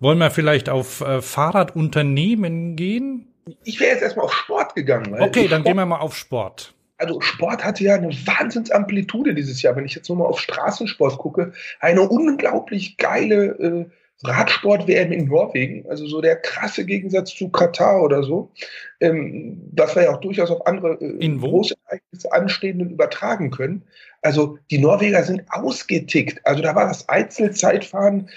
[0.00, 3.28] wollen wir vielleicht auf äh, Fahrradunternehmen gehen?
[3.62, 5.14] Ich wäre jetzt erstmal auf Sport gegangen.
[5.20, 6.74] okay, dann Sport, gehen wir mal auf Sport.
[6.98, 9.76] Also Sport hatte ja eine Wahnsinnsamplitude dieses Jahr.
[9.76, 13.86] Wenn ich jetzt nur mal auf Straßensport gucke, eine unglaublich geile äh,
[14.24, 18.50] Radsport-WM in Norwegen, also so der krasse Gegensatz zu Katar oder so,
[19.00, 23.82] ähm, was wir ja auch durchaus auf andere äh, große Ereignisse anstehenden übertragen können.
[24.22, 26.40] Also die Norweger sind ausgetickt.
[26.46, 28.30] Also da war das Einzelzeitfahren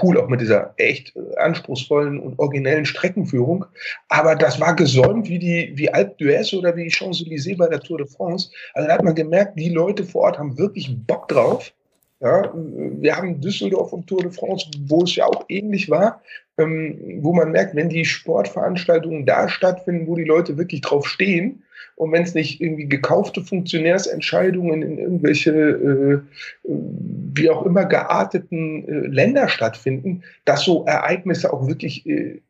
[0.00, 3.64] cool, auch mit dieser echt äh, anspruchsvollen und originellen Streckenführung.
[4.08, 7.98] Aber das war gesäumt wie die wie Alpe d'Huez oder wie Champs-Élysées bei der Tour
[7.98, 8.50] de France.
[8.74, 11.72] Also da hat man gemerkt, die Leute vor Ort haben wirklich Bock drauf.
[12.20, 16.20] Ja, wir haben Düsseldorf und Tour de France, wo es ja auch ähnlich war,
[16.58, 21.62] ähm, wo man merkt, wenn die Sportveranstaltungen da stattfinden, wo die Leute wirklich drauf stehen,
[21.98, 26.20] Und wenn es nicht irgendwie gekaufte Funktionärsentscheidungen in irgendwelche, äh,
[26.62, 32.40] wie auch immer gearteten äh, Länder stattfinden, dass so Ereignisse auch wirklich äh,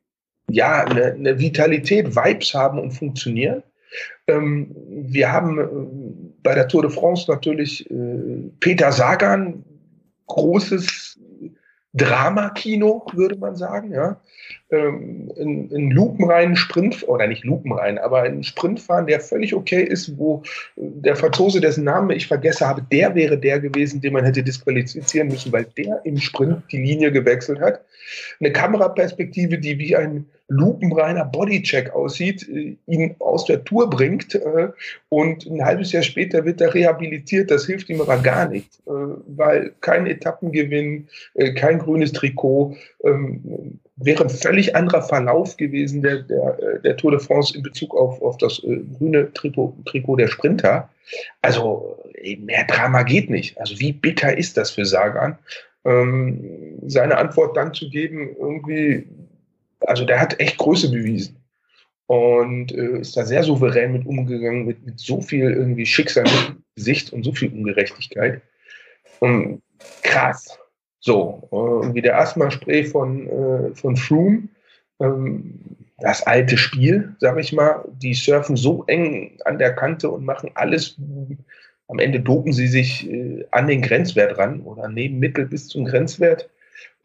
[0.50, 3.62] ja, eine, eine Vitalität, Vibes haben und funktionieren.
[4.26, 9.64] Ähm, wir haben äh, bei der Tour de France natürlich äh, Peter Sagan,
[10.26, 11.18] großes
[11.94, 14.20] Dramakino, würde man sagen, ja.
[14.70, 20.16] Ähm, in, in lupenreinen Sprint, oder nicht lupenrein, aber ein Sprintfahren, der völlig okay ist,
[20.18, 20.42] wo
[20.76, 25.28] der Franzose, dessen Namen ich vergesse habe, der wäre der gewesen, den man hätte disqualifizieren
[25.28, 27.82] müssen, weil der im Sprint die Linie gewechselt hat.
[28.40, 34.68] Eine Kameraperspektive, die wie ein lupenreiner Bodycheck aussieht, äh, ihn aus der Tour bringt äh,
[35.10, 37.50] und ein halbes Jahr später wird er rehabilitiert.
[37.50, 38.90] Das hilft ihm aber gar nicht, äh,
[39.26, 41.08] weil kein Etappengewinn,
[41.54, 47.20] kein grünes Trikot, ähm, wäre ein völlig anderer Verlauf gewesen der, der, der Tour de
[47.20, 48.62] France in Bezug auf, auf das
[48.98, 50.88] grüne Trikot, Trikot der Sprinter.
[51.42, 51.98] Also
[52.38, 53.58] mehr Drama geht nicht.
[53.60, 55.36] Also wie bitter ist das für Sagan?
[55.84, 59.06] Ähm, seine Antwort dann zu geben, irgendwie
[59.80, 61.36] also der hat echt Größe bewiesen
[62.06, 67.12] und äh, ist da sehr souverän mit umgegangen, mit, mit so viel irgendwie Schicksal im
[67.12, 68.40] und so viel Ungerechtigkeit.
[69.20, 69.62] Und
[70.02, 70.58] krass.
[71.00, 74.48] So, äh, wie der Asthma-Spray von, äh, von Froome,
[75.00, 75.60] ähm,
[75.98, 80.50] das alte Spiel, sag ich mal, die surfen so eng an der Kante und machen
[80.54, 80.96] alles.
[81.88, 85.84] Am Ende dopen sie sich äh, an den Grenzwert ran oder nehmen Mittel bis zum
[85.84, 86.48] Grenzwert.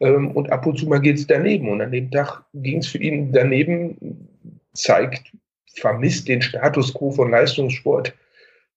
[0.00, 1.68] Ähm, und ab und zu mal geht es daneben.
[1.68, 4.28] Und an dem Tag ging es für ihn daneben,
[4.72, 5.32] zeigt,
[5.74, 8.14] vermisst den Status quo von Leistungssport,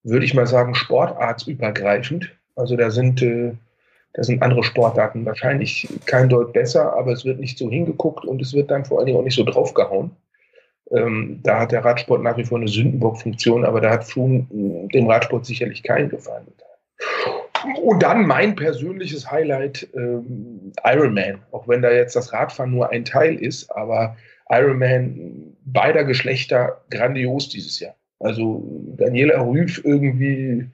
[0.03, 2.31] würde ich mal sagen, sportartsübergreifend.
[2.55, 3.53] Also da sind, äh,
[4.13, 8.41] da sind andere Sportarten wahrscheinlich kein Deut besser, aber es wird nicht so hingeguckt und
[8.41, 10.11] es wird dann vor allen Dingen auch nicht so draufgehauen.
[10.91, 15.07] Ähm, da hat der Radsport nach wie vor eine Sündenbock-Funktion, aber da hat Froome dem
[15.07, 16.47] Radsport sicherlich keinen Gefallen.
[17.75, 21.39] Und dann mein persönliches Highlight, ähm, Ironman.
[21.51, 24.15] Auch wenn da jetzt das Radfahren nur ein Teil ist, aber
[24.49, 27.95] Ironman beider Geschlechter grandios dieses Jahr.
[28.19, 28.63] Also
[28.97, 30.67] Daniela Rüff irgendwie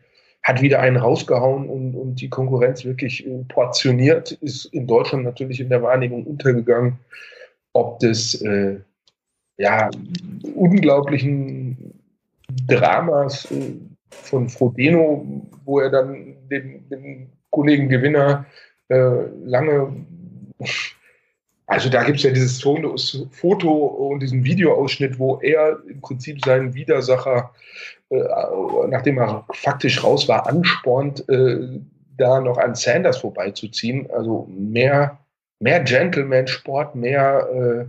[0.44, 5.60] hat wieder einen rausgehauen und, und die Konkurrenz wirklich äh, portioniert, ist in Deutschland natürlich
[5.60, 7.00] in der Wahrnehmung untergegangen.
[7.72, 8.80] Ob des äh,
[9.58, 9.90] ja,
[10.56, 11.94] unglaublichen
[12.68, 13.76] Dramas äh,
[14.24, 15.26] von Frodeno,
[15.66, 18.46] wo er dann den, den Kollegen Gewinner
[18.90, 20.06] äh, lange.
[21.68, 26.74] Also da gibt es ja dieses Foto und diesen Videoausschnitt, wo er im Prinzip seinen
[26.74, 27.52] Widersacher,
[28.10, 28.24] äh,
[28.90, 31.80] nachdem er faktisch raus war, anspornt, äh,
[32.18, 34.10] da noch an Sanders vorbeizuziehen.
[34.12, 35.20] Also mehr,
[35.60, 37.86] mehr Gentleman-Sport, mehr äh,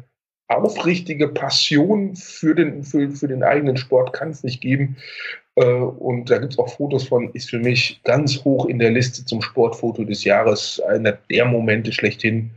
[0.49, 4.97] aufrichtige Passion für den, für, für den eigenen Sport kann es nicht geben.
[5.57, 8.91] Äh, und da gibt es auch Fotos von, ist für mich ganz hoch in der
[8.91, 12.51] Liste zum Sportfoto des Jahres, einer der Momente schlechthin.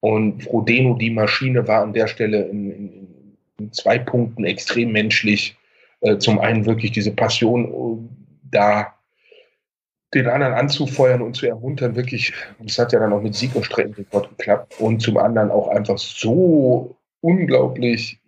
[0.00, 5.56] Und Frodeno, die Maschine, war an der Stelle in, in, in zwei Punkten extrem menschlich.
[6.00, 8.08] Äh, zum einen wirklich diese Passion,
[8.50, 8.94] da
[10.12, 13.64] den anderen anzufeuern und zu ermuntern, wirklich, das hat ja dann auch mit Sieg und
[13.64, 14.74] Streckenrekord geklappt.
[14.78, 18.20] Und zum anderen auch einfach so unglaublich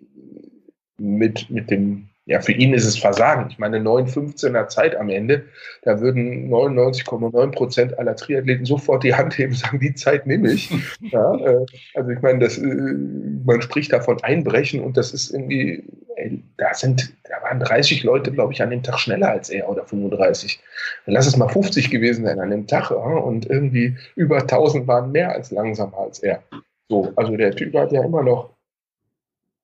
[0.98, 3.46] mit, mit dem ja, für ihn ist es Versagen.
[3.50, 5.44] Ich meine, 9,15er Zeit am Ende,
[5.82, 10.52] da würden 99,9 Prozent aller Triathleten sofort die Hand heben und sagen, die Zeit nehme
[10.52, 10.70] ich.
[11.12, 11.64] Ja, äh,
[11.94, 15.84] also ich meine, das, äh, man spricht davon einbrechen und das ist irgendwie,
[16.16, 19.68] ey, da sind, da waren 30 Leute, glaube ich, an dem Tag schneller als er
[19.68, 20.58] oder 35.
[21.06, 25.12] Lass es mal 50 gewesen sein an dem Tag ja, und irgendwie über 1000 waren
[25.12, 26.42] mehr als langsamer als er.
[26.88, 28.55] So, also der Typ hat ja immer noch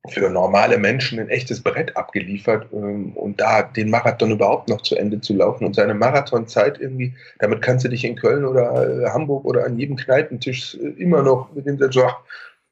[0.08, 4.96] für normale Menschen ein echtes Brett abgeliefert ähm, und da den Marathon überhaupt noch zu
[4.96, 9.10] Ende zu laufen und seine Marathonzeit irgendwie, damit kannst du dich in Köln oder äh,
[9.10, 12.02] Hamburg oder an jedem Kneipentisch äh, immer noch mit dem so,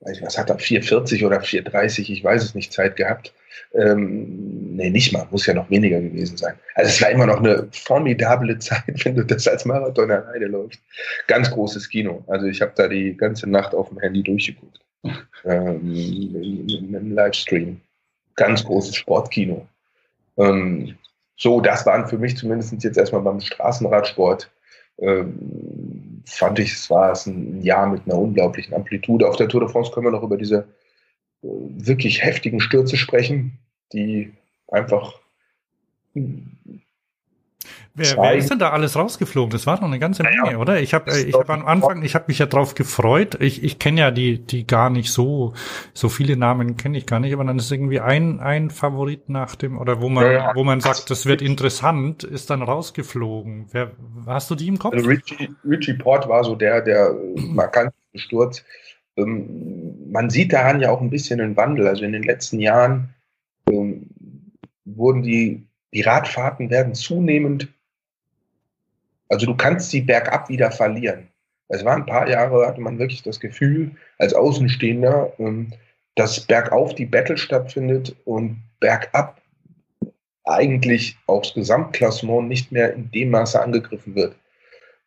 [0.01, 3.33] weiß ich, was hat er, 440 oder 430, ich weiß es nicht, Zeit gehabt.
[3.75, 6.55] Ähm, nee, nicht mal, muss ja noch weniger gewesen sein.
[6.75, 10.81] Also es war immer noch eine formidable Zeit, wenn du das als Marathon alleine läufst.
[11.29, 12.25] Ganz großes Kino.
[12.27, 14.81] Also ich habe da die ganze Nacht auf dem Handy durchgeguckt
[15.45, 17.81] ähm, im Livestream.
[18.37, 19.67] Ganz großes Sportkino.
[20.37, 20.97] Ähm,
[21.37, 24.51] so, das waren für mich zumindest jetzt erstmal beim Straßenradsport.
[24.99, 29.27] Ähm, fand ich, es war es ein Jahr mit einer unglaublichen Amplitude.
[29.27, 30.69] Auf der Tour de France können wir noch über diese
[31.43, 33.59] äh, wirklich heftigen Stürze sprechen,
[33.93, 34.33] die
[34.69, 35.21] einfach
[37.95, 39.51] Wer, wer ist denn da alles rausgeflogen?
[39.51, 40.81] Das war doch eine ganze Menge, ja, oder?
[40.81, 43.37] Ich habe ich hab am Anfang, ich habe mich ja drauf gefreut.
[43.41, 45.55] Ich, ich kenne ja die die gar nicht so
[45.93, 49.57] so viele Namen kenne ich gar nicht, aber dann ist irgendwie ein ein Favorit nach
[49.57, 50.53] dem oder wo man ja, ja.
[50.55, 53.67] wo man sagt, das wird interessant, ist dann rausgeflogen.
[53.73, 53.91] Wer
[54.27, 54.95] hast du die im Kopf?
[54.95, 58.65] Also Richie, Richie Port war so der der markant Sturz.
[59.17, 61.89] Ähm, man sieht daran ja auch ein bisschen einen Wandel.
[61.89, 63.15] Also in den letzten Jahren
[63.69, 64.11] ähm,
[64.85, 67.69] wurden die die Radfahrten werden zunehmend
[69.31, 71.29] also du kannst sie bergab wieder verlieren.
[71.69, 75.73] Es waren ein paar Jahre, hatte man wirklich das Gefühl, als Außenstehender, ähm,
[76.17, 79.41] dass bergauf die Battle stattfindet und bergab
[80.45, 84.35] eigentlich aufs Gesamtklassement nicht mehr in dem Maße angegriffen wird.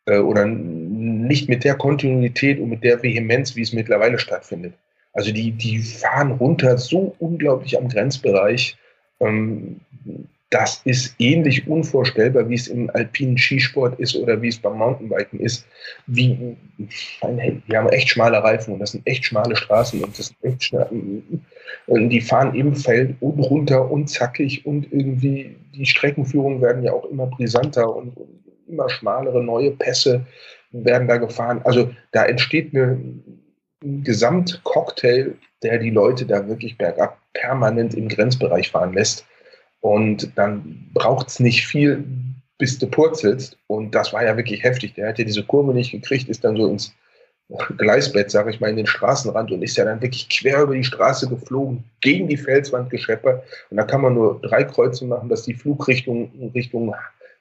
[0.06, 4.74] Äh, oder nicht mit der Kontinuität und mit der Vehemenz, wie es mittlerweile stattfindet.
[5.12, 8.76] Also die, die fahren runter so unglaublich am Grenzbereich.
[9.20, 9.80] Ähm,
[10.50, 15.40] das ist ähnlich unvorstellbar, wie es im alpinen Skisport ist oder wie es beim Mountainbiken
[15.40, 15.66] ist.
[16.06, 16.56] Wie,
[17.66, 20.72] wir haben echt schmale Reifen und das sind echt schmale Straßen und das sind echt
[21.86, 26.92] und die fahren im Feld und runter und zackig und irgendwie die Streckenführungen werden ja
[26.92, 30.24] auch immer brisanter und, und immer schmalere neue Pässe
[30.70, 31.60] werden da gefahren.
[31.64, 32.92] Also da entsteht eine,
[33.82, 39.26] ein Gesamtcocktail, der die Leute da wirklich bergab permanent im Grenzbereich fahren lässt.
[39.84, 42.02] Und dann braucht es nicht viel,
[42.56, 43.58] bis du purzelst.
[43.66, 44.94] Und das war ja wirklich heftig.
[44.94, 46.94] Der hat ja diese Kurve nicht gekriegt, ist dann so ins
[47.76, 50.84] Gleisbett, sage ich mal, in den Straßenrand und ist ja dann wirklich quer über die
[50.84, 53.44] Straße geflogen, gegen die Felswand gescheppert.
[53.68, 56.94] Und da kann man nur drei Kreuze machen, dass die Flugrichtung Richtung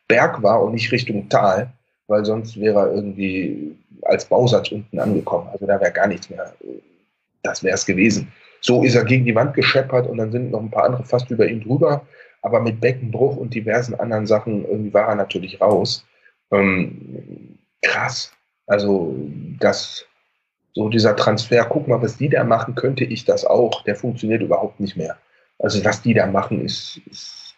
[0.10, 1.72] Berg war und nicht Richtung Tal,
[2.08, 5.48] weil sonst wäre er irgendwie als Bausatz unten angekommen.
[5.54, 6.54] Also da wäre gar nichts mehr.
[7.41, 8.34] Das wäre es gewesen.
[8.60, 11.32] So ist er gegen die Wand gescheppert und dann sind noch ein paar andere fast
[11.32, 12.06] über ihn drüber
[12.44, 16.06] aber mit Beckenbruch und diversen anderen Sachen irgendwie war er natürlich raus.
[16.52, 18.32] Ähm, krass.
[18.68, 19.16] Also
[19.60, 20.06] das,
[20.74, 23.84] so dieser Transfer, guck mal, was die da machen, könnte ich das auch.
[23.86, 25.18] Der funktioniert überhaupt nicht mehr.
[25.58, 27.56] Also was die da machen, ist, ist,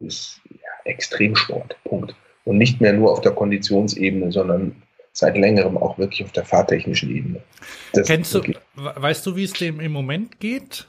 [0.00, 1.76] ist ja, Extremsport.
[1.84, 2.14] Punkt.
[2.44, 7.14] Und nicht mehr nur auf der Konditionsebene, sondern seit längerem auch wirklich auf der fahrtechnischen
[7.14, 7.42] Ebene.
[7.92, 8.42] Das Kennst du,
[8.76, 10.88] weißt du, wie es dem im Moment geht?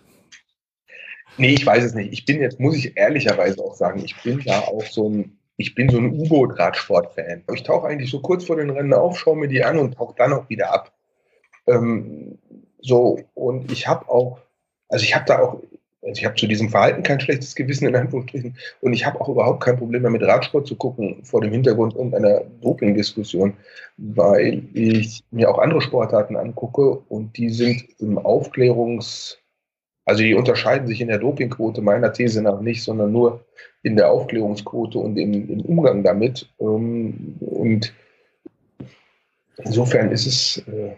[1.37, 2.13] Nee, ich weiß es nicht.
[2.13, 5.73] Ich bin jetzt, muss ich ehrlicherweise auch sagen, ich bin da auch so ein, ich
[5.75, 7.43] bin so ein U-Boot-Radsport-Fan.
[7.53, 10.15] Ich tauche eigentlich so kurz vor den Rennen auf, schaue mir die an und tauche
[10.17, 10.93] dann auch wieder ab.
[11.67, 12.37] Ähm,
[12.81, 14.39] so, und ich habe auch,
[14.89, 15.61] also ich habe da auch,
[16.01, 19.29] also ich habe zu diesem Verhalten kein schlechtes Gewissen in Anführungsstrichen und ich habe auch
[19.29, 23.53] überhaupt kein Problem mehr mit Radsport zu gucken vor dem Hintergrund irgendeiner Doping-Diskussion,
[23.97, 29.37] weil ich mir auch andere Sportarten angucke und die sind im Aufklärungs-
[30.05, 33.45] also die unterscheiden sich in der Dopingquote meiner These nach nicht, sondern nur
[33.83, 36.49] in der Aufklärungsquote und im, im Umgang damit.
[36.59, 37.93] Ähm, und
[39.57, 40.95] insofern ist es, äh,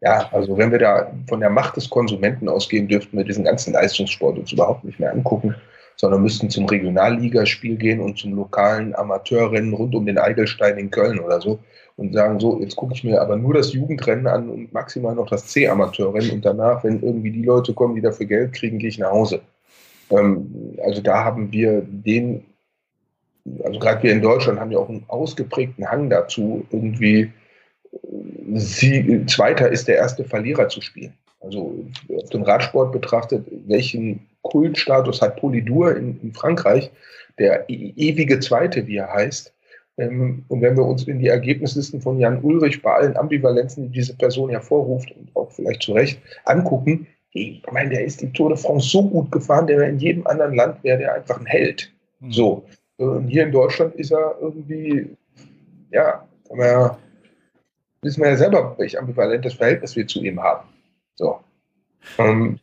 [0.00, 3.72] ja, also wenn wir da von der Macht des Konsumenten ausgehen, dürften wir diesen ganzen
[3.72, 5.54] Leistungssport uns überhaupt nicht mehr angucken,
[6.00, 11.18] sondern müssten zum Regionalligaspiel gehen und zum lokalen Amateurrennen rund um den Eigelstein in Köln
[11.18, 11.58] oder so
[11.96, 15.28] und sagen, so, jetzt gucke ich mir aber nur das Jugendrennen an und maximal noch
[15.28, 18.98] das C-Amateurrennen und danach, wenn irgendwie die Leute kommen, die dafür Geld kriegen, gehe ich
[18.98, 19.40] nach Hause.
[20.10, 22.44] Ähm, also da haben wir den,
[23.64, 27.32] also gerade wir in Deutschland haben ja auch einen ausgeprägten Hang dazu, irgendwie
[28.54, 31.14] sie, Zweiter ist der erste Verlierer zu spielen.
[31.40, 31.84] Also
[32.16, 36.90] auf dem Radsport betrachtet, welchen Kultstatus hat Polydur in, in Frankreich,
[37.38, 39.52] der e ewige Zweite, wie er heißt,
[39.98, 43.98] ähm, und wenn wir uns in die Ergebnislisten von Jan Ulrich bei allen Ambivalenzen, die
[43.98, 48.48] diese Person hervorruft und auch vielleicht zu Recht angucken, ich meine, der ist die Tour
[48.50, 51.92] de France so gut gefahren, der in jedem anderen Land wäre der einfach ein Held.
[52.20, 52.32] Mhm.
[52.32, 52.64] So.
[52.96, 55.16] Und hier in Deutschland ist er irgendwie,
[55.90, 56.96] ja, wir,
[58.02, 60.68] wissen wir ja selber, welch ambivalentes Verhältnis wir zu ihm haben.
[61.16, 61.38] So.
[62.18, 62.58] Ähm,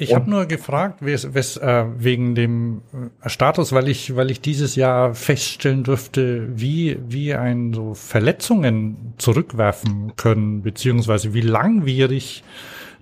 [0.00, 2.82] ich habe nur gefragt, wes, wes, äh, wegen dem
[3.22, 9.14] äh, Status, weil ich, weil ich dieses Jahr feststellen durfte, wie, wie ein so Verletzungen
[9.18, 12.42] zurückwerfen können, beziehungsweise wie langwierig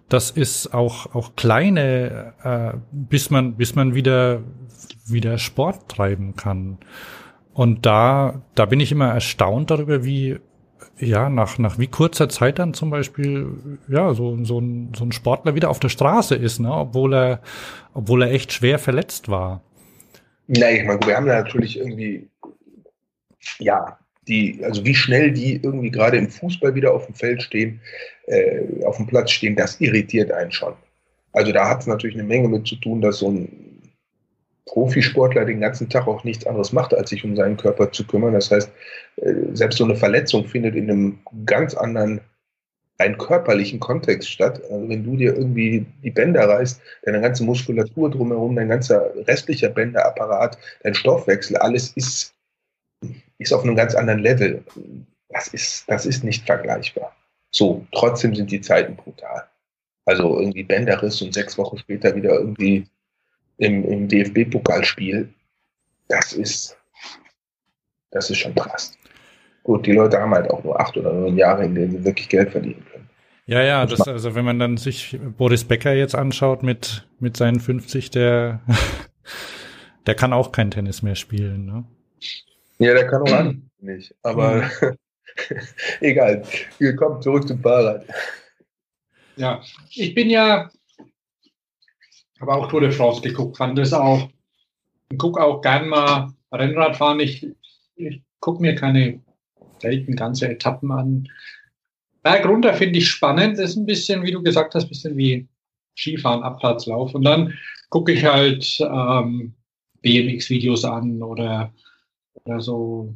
[0.08, 4.40] das ist, auch, auch kleine, äh, bis man, bis man wieder,
[5.06, 6.78] wieder Sport treiben kann.
[7.52, 10.38] Und da, da bin ich immer erstaunt darüber, wie,
[10.98, 15.12] ja, nach, nach wie kurzer Zeit dann zum Beispiel, ja, so, so, ein, so ein
[15.12, 17.40] Sportler wieder auf der Straße ist, ne, obwohl er,
[17.94, 19.62] obwohl er echt schwer verletzt war.
[20.46, 22.28] Na, ich meine, wir haben da natürlich irgendwie,
[23.58, 27.80] ja, die, also wie schnell die irgendwie gerade im Fußball wieder auf dem Feld stehen,
[28.26, 30.74] äh, auf dem Platz stehen, das irritiert einen schon.
[31.32, 33.77] Also da hat es natürlich eine Menge mit zu tun, dass so ein
[34.68, 38.34] Profisportler den ganzen Tag auch nichts anderes macht, als sich um seinen Körper zu kümmern.
[38.34, 38.70] Das heißt,
[39.16, 42.20] äh, selbst so eine Verletzung findet in einem ganz anderen,
[42.98, 44.60] einen körperlichen Kontext statt.
[44.70, 49.70] Also wenn du dir irgendwie die Bänder reißt, deine ganze Muskulatur drumherum, dein ganzer restlicher
[49.70, 52.34] Bänderapparat, dein Stoffwechsel, alles ist,
[53.38, 54.62] ist auf einem ganz anderen Level.
[55.30, 57.14] Das ist, das ist nicht vergleichbar.
[57.50, 59.44] So, trotzdem sind die Zeiten brutal.
[60.04, 62.86] Also irgendwie Bänderriss und sechs Wochen später wieder irgendwie
[63.58, 65.28] im, im DFB-Pokalspiel.
[66.08, 66.76] Das ist,
[68.10, 68.96] das ist schon krass.
[69.62, 72.28] Gut, die Leute haben halt auch nur acht oder neun Jahre, in denen sie wirklich
[72.28, 73.08] Geld verdienen können.
[73.44, 77.60] Ja, ja, das, also wenn man dann sich Boris Becker jetzt anschaut mit, mit seinen
[77.60, 78.60] 50, der,
[80.06, 81.84] der kann auch kein Tennis mehr spielen, ne?
[82.78, 84.14] Ja, der kann auch an, nicht.
[84.22, 84.70] Aber
[86.00, 86.44] egal.
[86.78, 88.06] Wir kommen zurück zum Fahrrad.
[89.36, 90.70] Ja, ich bin ja,
[92.40, 94.28] habe auch Tour de France geguckt, fand das auch.
[95.10, 97.20] Ich gucke auch gern mal Rennradfahren.
[97.20, 97.46] Ich,
[97.96, 99.20] ich gucke mir keine
[99.80, 101.28] selten ganze Etappen an.
[102.22, 103.58] Berg runter finde ich spannend.
[103.58, 105.48] Das ist ein bisschen, wie du gesagt hast, ein bisschen wie
[105.96, 107.14] Skifahren, Abfahrtslauf.
[107.14, 107.54] Und dann
[107.90, 109.54] gucke ich halt ähm,
[110.02, 111.72] BMX-Videos an oder,
[112.44, 113.14] oder so,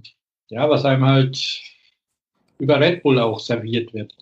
[0.48, 1.62] ja, was einem halt
[2.58, 4.14] über Red Bull auch serviert wird.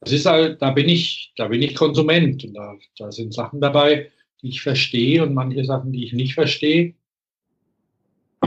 [0.00, 3.60] Das ist halt, da bin ich, da bin ich Konsument und da, da sind Sachen
[3.60, 4.10] dabei,
[4.42, 6.94] die ich verstehe und manche Sachen, die ich nicht verstehe.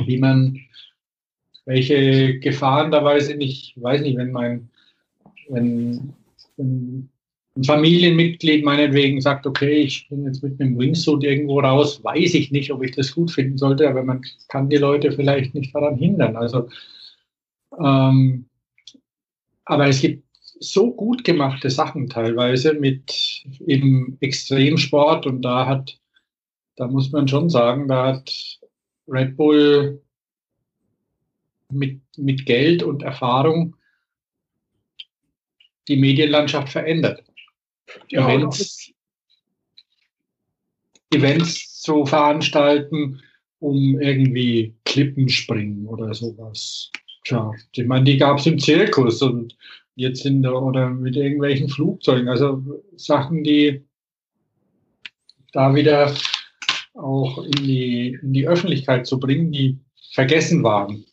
[0.05, 0.59] Wie man,
[1.65, 3.41] welche Gefahren dabei sind.
[3.41, 4.69] Ich weiß nicht, wenn mein,
[5.49, 6.13] wenn,
[6.57, 7.09] wenn
[7.55, 12.51] ein Familienmitglied meinetwegen sagt, okay, ich bin jetzt mit einem Wingsuit irgendwo raus, weiß ich
[12.51, 15.97] nicht, ob ich das gut finden sollte, aber man kann die Leute vielleicht nicht daran
[15.97, 16.35] hindern.
[16.35, 16.69] Also,
[17.80, 18.45] ähm,
[19.65, 20.23] aber es gibt
[20.64, 25.99] so gut gemachte Sachen teilweise mit eben Extremsport und da hat,
[26.77, 28.60] da muss man schon sagen, da hat
[29.07, 30.02] Red Bull
[31.69, 33.76] mit, mit Geld und Erfahrung
[35.90, 37.23] die Medienlandschaft verändert.
[38.07, 38.91] Ja, Events,
[41.11, 43.22] Events zu veranstalten,
[43.60, 46.90] um irgendwie Klippen springen oder sowas.
[47.26, 49.56] Tja, ich meine, die gab es im Zirkus und
[49.95, 52.28] jetzt in der, oder mit irgendwelchen Flugzeugen.
[52.28, 52.64] Also
[52.95, 53.84] Sachen, die
[55.52, 56.14] da wieder
[56.95, 59.80] auch in die, in die Öffentlichkeit zu bringen, die
[60.11, 61.06] vergessen waren.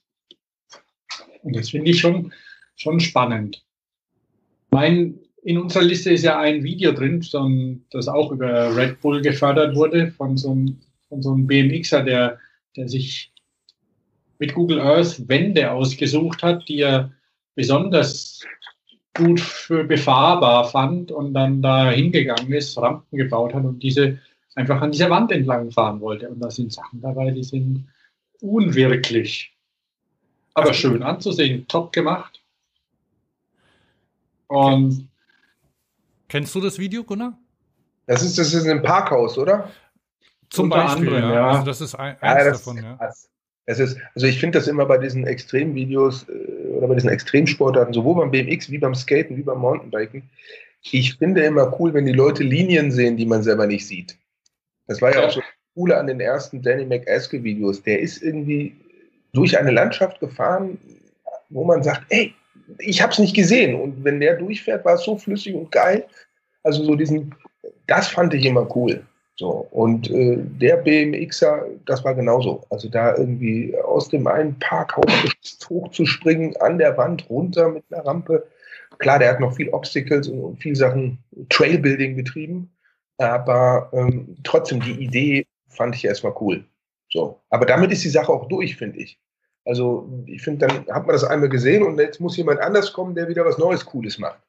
[1.43, 2.33] Und das finde ich schon,
[2.77, 3.65] schon spannend.
[4.71, 7.25] Mein, in unserer Liste ist ja ein Video drin,
[7.91, 12.39] das auch über Red Bull gefördert wurde, von so einem, von so einem BMXer, der,
[12.77, 13.33] der sich
[14.39, 17.13] mit Google Earth Wände ausgesucht hat, die er
[17.55, 18.41] besonders
[19.15, 24.19] gut für befahrbar fand und dann da hingegangen ist, Rampen gebaut hat und diese
[24.55, 26.29] einfach an dieser Wand entlang fahren wollte.
[26.29, 27.89] Und da sind Sachen dabei, die sind
[28.41, 29.53] unwirklich.
[30.55, 32.41] Aber schön anzusehen, top gemacht.
[34.49, 35.09] Und
[36.29, 37.37] Kennst du das Video, Gunnar?
[38.07, 39.71] Das ist, das ist ein Parkhaus, oder?
[40.49, 41.35] Zum Beispiel, anderem, ja.
[41.35, 41.49] ja.
[41.51, 42.99] Also das ist ein, eins ja, davon, ja.
[43.67, 46.33] Es ist, also ich finde das immer bei diesen Extremvideos äh,
[46.81, 50.23] oder bei diesen Extremsportarten, sowohl beim BMX wie beim Skaten wie beim Mountainbiken,
[50.83, 54.17] ich finde immer cool, wenn die Leute Linien sehen, die man selber nicht sieht.
[54.87, 55.27] Das war ja, ja.
[55.27, 55.43] auch so
[55.77, 57.83] cool an den ersten Danny McAskill Videos.
[57.83, 58.75] Der ist irgendwie
[59.33, 60.79] durch eine Landschaft gefahren,
[61.51, 62.35] wo man sagt, ey,
[62.79, 63.75] ich habe es nicht gesehen.
[63.75, 66.07] Und wenn der durchfährt, war es so flüssig und geil.
[66.63, 67.35] Also so diesen,
[67.87, 69.05] das fand ich immer cool.
[69.41, 72.67] So, und äh, der BMXer, das war genauso.
[72.69, 75.11] Also da irgendwie aus dem einen Parkhaus
[75.67, 78.47] hochzuspringen, an der Wand runter mit einer Rampe.
[78.99, 82.71] Klar, der hat noch viel Obstacles und viel Sachen Trailbuilding betrieben,
[83.17, 86.63] aber ähm, trotzdem die Idee fand ich erstmal cool.
[87.11, 89.19] So, aber damit ist die Sache auch durch, finde ich.
[89.65, 93.15] Also ich finde, dann hat man das einmal gesehen und jetzt muss jemand anders kommen,
[93.15, 94.43] der wieder was Neues, Cooles macht.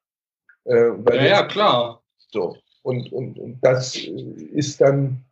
[0.66, 2.04] Äh, ja, ja, klar.
[2.34, 5.24] So, und, und, und das ist dann,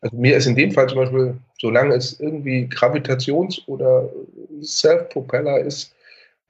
[0.00, 4.08] also mir ist in dem Fall zum Beispiel, solange es irgendwie Gravitations- oder
[4.62, 5.94] Self-Propeller ist,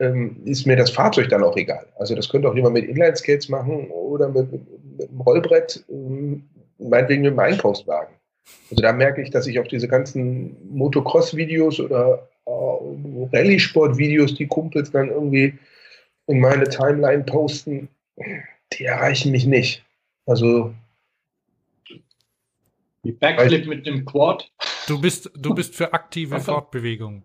[0.00, 1.86] ähm, ist mir das Fahrzeug dann auch egal.
[1.98, 4.62] Also das könnte auch jemand mit Inline-Skates machen oder mit, mit,
[4.98, 6.44] mit einem Rollbrett, ähm,
[6.78, 8.14] meinetwegen mit einem Einkaufswagen.
[8.70, 12.50] Also da merke ich, dass ich auf diese ganzen Motocross-Videos oder äh,
[13.36, 15.58] Rallye-Sport-Videos, die Kumpels dann irgendwie
[16.26, 17.88] in meine Timeline posten,
[18.72, 19.84] die erreichen mich nicht.
[20.26, 20.74] Also.
[23.04, 24.50] Die Backflip mit dem Quad.
[24.86, 27.22] Du bist, du bist für aktive Fortbewegung.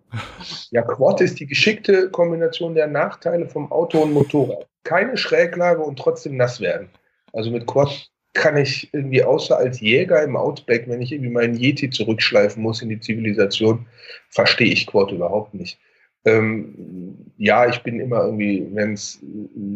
[0.71, 4.67] Ja, Quad ist die geschickte Kombination der Nachteile vom Auto und Motorrad.
[4.83, 6.89] Keine Schräglage und trotzdem nass werden.
[7.31, 11.55] Also mit Quad kann ich irgendwie außer als Jäger im Outback, wenn ich irgendwie meinen
[11.55, 13.85] Yeti zurückschleifen muss in die Zivilisation,
[14.29, 15.79] verstehe ich Quad überhaupt nicht.
[16.25, 19.19] Ähm, ja, ich bin immer irgendwie, wenn es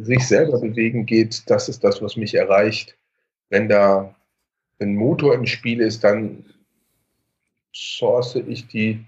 [0.02, 2.98] sich selber bewegen geht, das ist das, was mich erreicht.
[3.50, 4.16] Wenn da
[4.80, 6.46] ein Motor im Spiel ist, dann
[7.74, 9.04] source ich die,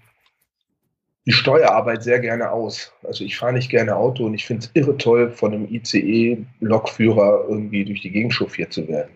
[1.26, 2.92] die Steuerarbeit sehr gerne aus.
[3.02, 7.46] Also ich fahre nicht gerne Auto und ich finde es irre toll, von einem ICE-Lokführer
[7.48, 9.10] irgendwie durch die Gegend chauffiert zu werden.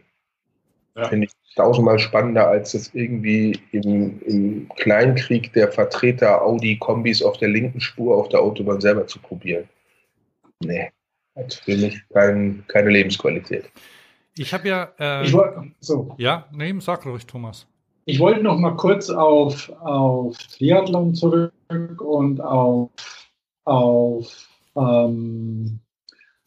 [0.97, 1.09] Ja.
[1.09, 7.49] Finde ich tausendmal spannender, als es irgendwie im, im Kleinkrieg der Vertreter Audi-Kombis auf der
[7.49, 9.69] linken Spur auf der Autobahn selber zu probieren.
[10.61, 10.91] Nee,
[11.37, 13.71] hat für mich kein, keine Lebensqualität.
[14.37, 14.93] Ich habe ja.
[14.99, 16.15] Äh, ich wollt, so.
[16.19, 17.67] Ja, nee, sag ruhig, Thomas.
[18.07, 21.53] Ich wollte noch mal kurz auf, auf Triathlon zurück
[22.01, 22.91] und auf,
[23.65, 25.79] auf ähm,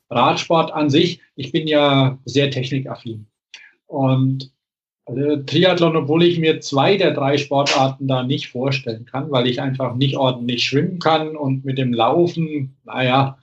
[0.09, 1.21] Radsport an sich.
[1.35, 3.25] Ich bin ja sehr technikaffin.
[3.87, 4.51] Und
[5.07, 9.61] also Triathlon, obwohl ich mir zwei der drei Sportarten da nicht vorstellen kann, weil ich
[9.61, 13.39] einfach nicht ordentlich schwimmen kann und mit dem Laufen, naja,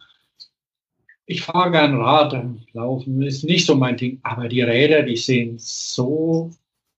[1.27, 2.37] ich fahre gern Rad,
[2.75, 6.51] Laufen ist nicht so mein Ding, aber die Räder, die sehen so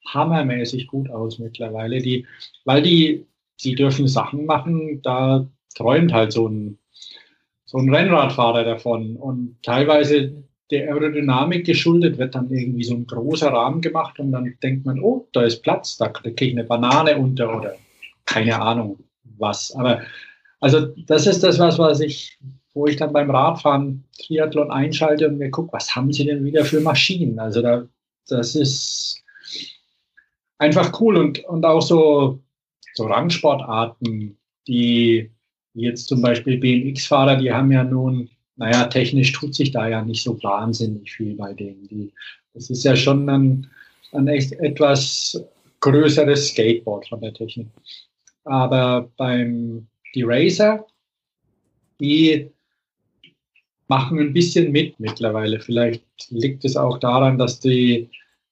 [0.09, 2.27] hammermäßig gut aus mittlerweile, die,
[2.65, 3.25] weil die,
[3.63, 6.79] die dürfen Sachen machen, da träumt halt so ein,
[7.67, 9.17] so ein Rennradfahrer davon.
[9.17, 14.55] Und teilweise der Aerodynamik geschuldet wird dann irgendwie so ein großer Rahmen gemacht und dann
[14.63, 17.77] denkt man, oh, da ist Platz, da kriege ich eine Banane unter oder
[18.25, 18.99] keine Ahnung
[19.39, 19.75] was.
[19.77, 20.03] Aber
[20.61, 22.39] also das ist das, was, was ich,
[22.75, 26.65] wo ich dann beim Radfahren Triathlon einschalte und mir gucke, was haben sie denn wieder
[26.65, 27.39] für Maschinen?
[27.39, 27.87] Also da,
[28.29, 29.23] das ist
[30.59, 32.41] einfach cool und, und auch so,
[32.95, 34.37] so Rangsportarten,
[34.67, 35.31] die
[35.75, 40.23] jetzt zum Beispiel BMX-Fahrer, die haben ja nun naja, technisch tut sich da ja nicht
[40.23, 41.87] so wahnsinnig viel bei denen.
[41.89, 42.13] Die,
[42.55, 43.71] das ist ja schon ein,
[44.13, 45.43] ein echt etwas
[45.81, 47.69] größeres Skateboard von der Technik.
[48.45, 50.87] Aber beim die Racer,
[52.01, 52.51] die
[53.89, 55.61] machen ein bisschen mit mittlerweile.
[55.61, 58.09] Vielleicht liegt es auch daran, dass die,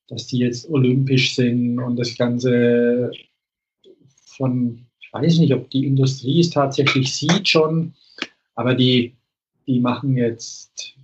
[0.09, 3.11] dass die jetzt olympisch sind und das Ganze
[4.27, 7.95] von, ich weiß nicht, ob die Industrie es tatsächlich sieht schon,
[8.55, 9.15] aber die
[9.67, 10.95] die machen jetzt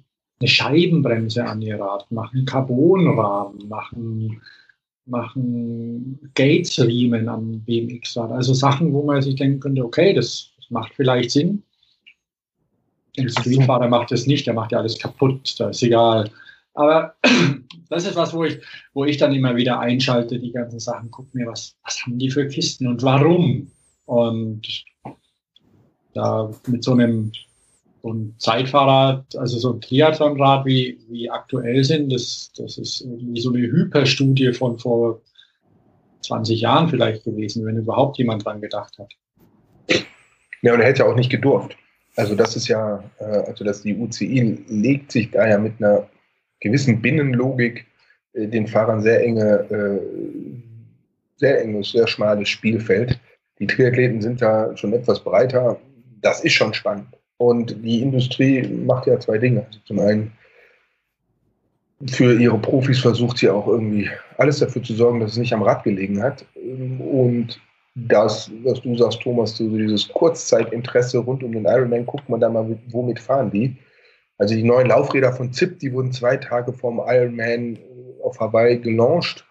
[0.41, 4.41] eine Scheibenbremse an ihr Rad, machen Carbonrahmen, machen,
[5.05, 8.33] machen Gates-Riemen am BMX-Rad.
[8.33, 11.63] Also Sachen, wo man sich denken könnte, okay, das, das macht vielleicht Sinn.
[13.19, 16.31] Ein Streetfahrer macht das nicht, der macht ja alles kaputt, da ist egal.
[16.75, 17.15] Aber
[17.91, 18.61] das ist was, wo ich,
[18.95, 22.31] wo ich dann immer wieder einschalte, die ganzen Sachen, gucke mir, was, was haben die
[22.31, 23.71] für Kisten und warum?
[24.07, 24.85] Und
[26.15, 27.33] da mit so einem
[28.05, 33.53] ein Zeitfahrrad, also so ein Triathlonrad wie, wie aktuell sind, das, das ist irgendwie so
[33.53, 35.21] eine Hyperstudie von vor
[36.23, 39.13] 20 Jahren vielleicht gewesen, wenn überhaupt jemand dran gedacht hat.
[40.63, 41.77] Ja, und er hätte ja auch nicht gedurft.
[42.17, 46.09] Also das ist ja, äh, also dass die UCI legt sich da ja mit einer
[46.61, 47.87] gewissen Binnenlogik
[48.35, 50.01] äh, den Fahrern sehr enge, äh,
[51.37, 53.19] sehr enges, sehr schmales Spielfeld.
[53.59, 55.81] Die Triathleten sind da schon etwas breiter.
[56.21, 57.09] Das ist schon spannend.
[57.41, 59.65] Und die Industrie macht ja zwei Dinge.
[59.87, 60.31] Zum einen
[62.07, 65.63] für ihre Profis versucht sie auch irgendwie alles dafür zu sorgen, dass es nicht am
[65.63, 66.45] Rad gelegen hat.
[66.55, 67.59] Und
[67.95, 72.51] das, was du sagst, Thomas, so dieses Kurzzeitinteresse rund um den Ironman, guckt man da
[72.51, 73.75] mal, womit fahren die.
[74.37, 77.79] Also die neuen Laufräder von ZIP, die wurden zwei Tage vorm Ironman
[78.23, 79.47] auf Hawaii gelauncht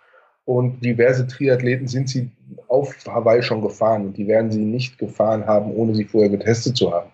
[0.45, 2.29] und diverse Triathleten sind sie
[2.67, 6.77] auf Hawaii schon gefahren und die werden sie nicht gefahren haben, ohne sie vorher getestet
[6.77, 7.09] zu haben.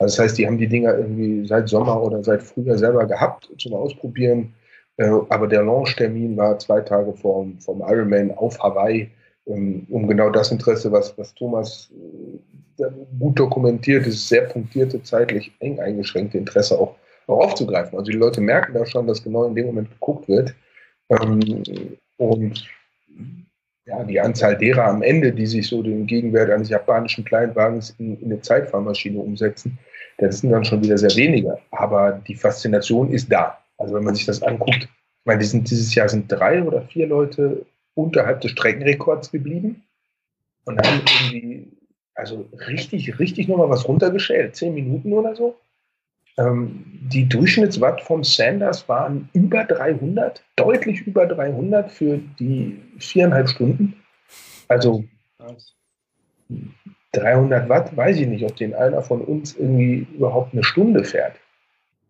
[0.00, 3.50] Also das heißt, die haben die Dinger irgendwie seit Sommer oder seit Frühjahr selber gehabt
[3.58, 4.54] zum Ausprobieren.
[4.96, 9.10] Äh, aber der Launch-Termin war zwei Tage vor vom Ironman auf Hawaii,
[9.44, 11.90] um, um genau das Interesse, was, was Thomas
[12.78, 12.84] äh,
[13.18, 16.96] gut dokumentiert, dieses sehr punktierte, zeitlich eng eingeschränkte Interesse auch,
[17.26, 17.98] auch aufzugreifen.
[17.98, 20.54] Also die Leute merken da schon, dass genau in dem Moment geguckt wird.
[21.10, 21.62] Ähm,
[22.16, 22.66] und
[23.84, 28.18] ja, die Anzahl derer am Ende, die sich so den Gegenwert eines japanischen Kleinwagens in,
[28.20, 29.78] in eine Zeitfahrmaschine umsetzen,
[30.26, 31.58] das sind dann schon wieder sehr wenige.
[31.70, 33.58] Aber die Faszination ist da.
[33.78, 37.06] Also wenn man sich das anguckt, ich meine, sind, dieses Jahr sind drei oder vier
[37.06, 37.64] Leute
[37.94, 39.82] unterhalb des Streckenrekords geblieben
[40.64, 41.68] und haben irgendwie,
[42.14, 45.56] also richtig, richtig nochmal was runtergeschält, zehn Minuten oder so.
[46.38, 53.94] Ähm, die Durchschnittswatt vom Sanders waren über 300, deutlich über 300 für die viereinhalb Stunden.
[54.68, 55.04] Also
[57.12, 61.34] 300 Watt, weiß ich nicht, ob den einer von uns irgendwie überhaupt eine Stunde fährt.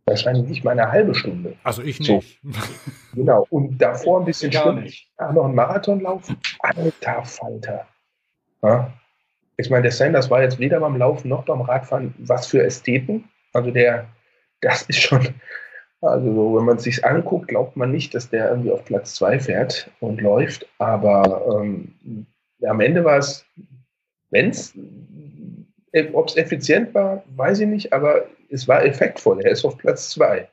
[0.06, 1.56] Wahrscheinlich nicht mal eine halbe Stunde.
[1.62, 2.40] Also ich nicht.
[2.42, 2.50] So.
[3.14, 3.46] Genau.
[3.50, 5.08] Und davor ein bisschen Gar schwimmen, nicht.
[5.16, 6.36] Ach, noch einen Marathon laufen.
[6.60, 7.86] Alter Falter.
[8.62, 8.92] Ja?
[9.56, 13.24] Ich meine, der Sanders war jetzt weder beim Laufen noch beim Radfahren was für Ästheten.
[13.52, 14.06] Also der,
[14.60, 15.28] das ist schon,
[16.00, 19.14] also so, wenn man es sich anguckt, glaubt man nicht, dass der irgendwie auf Platz
[19.14, 20.66] zwei fährt und läuft.
[20.78, 22.26] Aber ähm,
[22.66, 23.44] am Ende war es,
[24.30, 24.74] wenn es,
[26.12, 29.40] ob es effizient war, weiß ich nicht, aber es war effektvoll.
[29.40, 30.48] Er ist auf Platz zwei.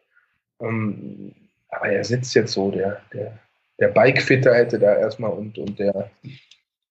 [0.62, 1.34] Ähm,
[1.70, 3.38] aber er sitzt jetzt so, der, der,
[3.80, 6.10] der Bikefitter hätte da erstmal und, und der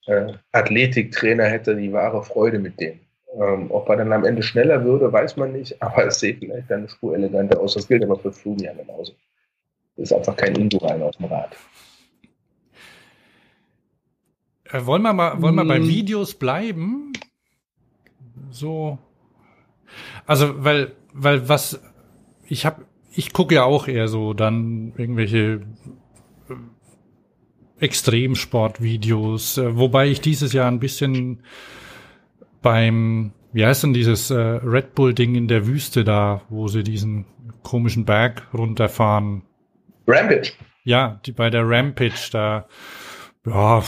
[0.07, 3.01] äh, Athletiktrainer hätte die wahre Freude mit dem.
[3.39, 6.71] Ähm, ob er dann am Ende schneller würde, weiß man nicht, aber es sieht vielleicht
[6.71, 7.75] eine Spur eleganter aus.
[7.75, 9.13] Das gilt aber für Florian genauso.
[9.97, 11.57] Das ist einfach kein Indorein auf dem Rad.
[14.73, 15.89] Äh, wollen wir mal, wollen wir bei Mm.
[15.89, 17.13] Videos bleiben?
[18.51, 18.99] So.
[20.27, 21.81] Also, weil, weil was,
[22.47, 22.83] ich hab,
[23.13, 25.63] ich gucke ja auch eher so dann irgendwelche
[26.49, 26.55] äh,
[27.81, 31.43] Extremsportvideos, äh, wobei ich dieses Jahr ein bisschen
[32.63, 36.83] beim, wie heißt denn dieses äh, Red Bull Ding in der Wüste da, wo sie
[36.83, 37.27] diesen
[37.63, 39.43] komischen Berg runterfahren,
[40.07, 40.53] Rampage.
[40.85, 42.67] ja, die, bei der Rampage da,
[43.47, 43.83] ja,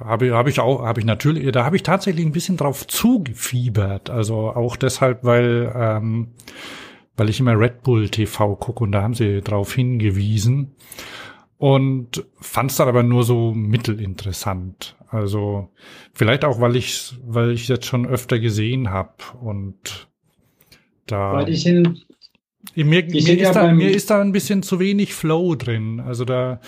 [0.00, 2.86] habe ich, hab ich auch, habe ich natürlich, da habe ich tatsächlich ein bisschen drauf
[2.86, 4.10] zugefiebert.
[4.10, 6.28] Also auch deshalb, weil, ähm,
[7.16, 10.72] weil ich immer Red Bull TV gucke und da haben sie drauf hingewiesen
[11.58, 14.96] und fand es dann aber nur so mittelinteressant.
[15.08, 15.68] Also
[16.12, 19.12] vielleicht auch, weil ich, weil ich jetzt schon öfter gesehen habe
[19.42, 20.08] und
[21.06, 21.34] da.
[21.34, 22.06] Weil die sind,
[22.74, 26.00] Mir, mir, ist ja da, mir ist da ein bisschen zu wenig Flow drin.
[26.00, 26.60] Also da,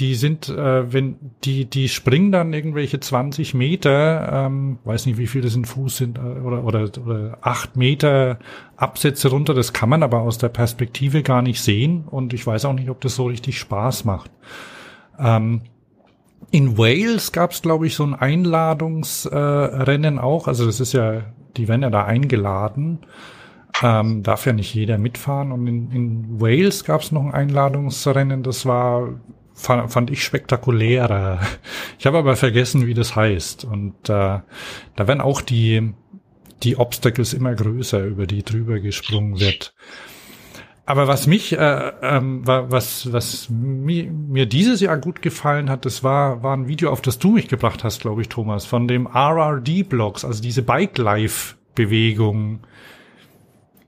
[0.00, 5.26] die sind, äh, wenn die, die springen dann irgendwelche 20 Meter, ähm, weiß nicht, wie
[5.26, 8.38] viel das in Fuß sind, äh, oder, oder, oder acht Meter
[8.76, 9.52] Absätze runter.
[9.52, 12.04] Das kann man aber aus der Perspektive gar nicht sehen.
[12.08, 14.30] Und ich weiß auch nicht, ob das so richtig Spaß macht.
[15.18, 15.60] Ähm,
[16.50, 20.48] in Wales gab es, glaube ich, so ein Einladungsrennen äh, auch.
[20.48, 21.24] Also das ist ja,
[21.56, 23.00] die werden ja da eingeladen.
[23.82, 25.52] Ähm, darf ja nicht jeder mitfahren.
[25.52, 29.20] Und in, in Wales gab es noch ein Einladungsrennen, das war,
[29.60, 31.40] fand, fand ich spektakulärer.
[31.98, 33.64] Ich habe aber vergessen, wie das heißt.
[33.64, 34.42] Und äh, da
[34.96, 35.92] werden auch die,
[36.62, 39.74] die Obstacles immer größer, über die drüber gesprungen wird.
[40.86, 45.84] Aber was mich, äh, ähm, wa- was, was mi, mir dieses Jahr gut gefallen hat,
[45.84, 48.88] das war, war ein Video, auf das du mich gebracht hast, glaube ich, Thomas, von
[48.88, 52.60] dem RRD-Blogs, also diese Bike-Life-Bewegung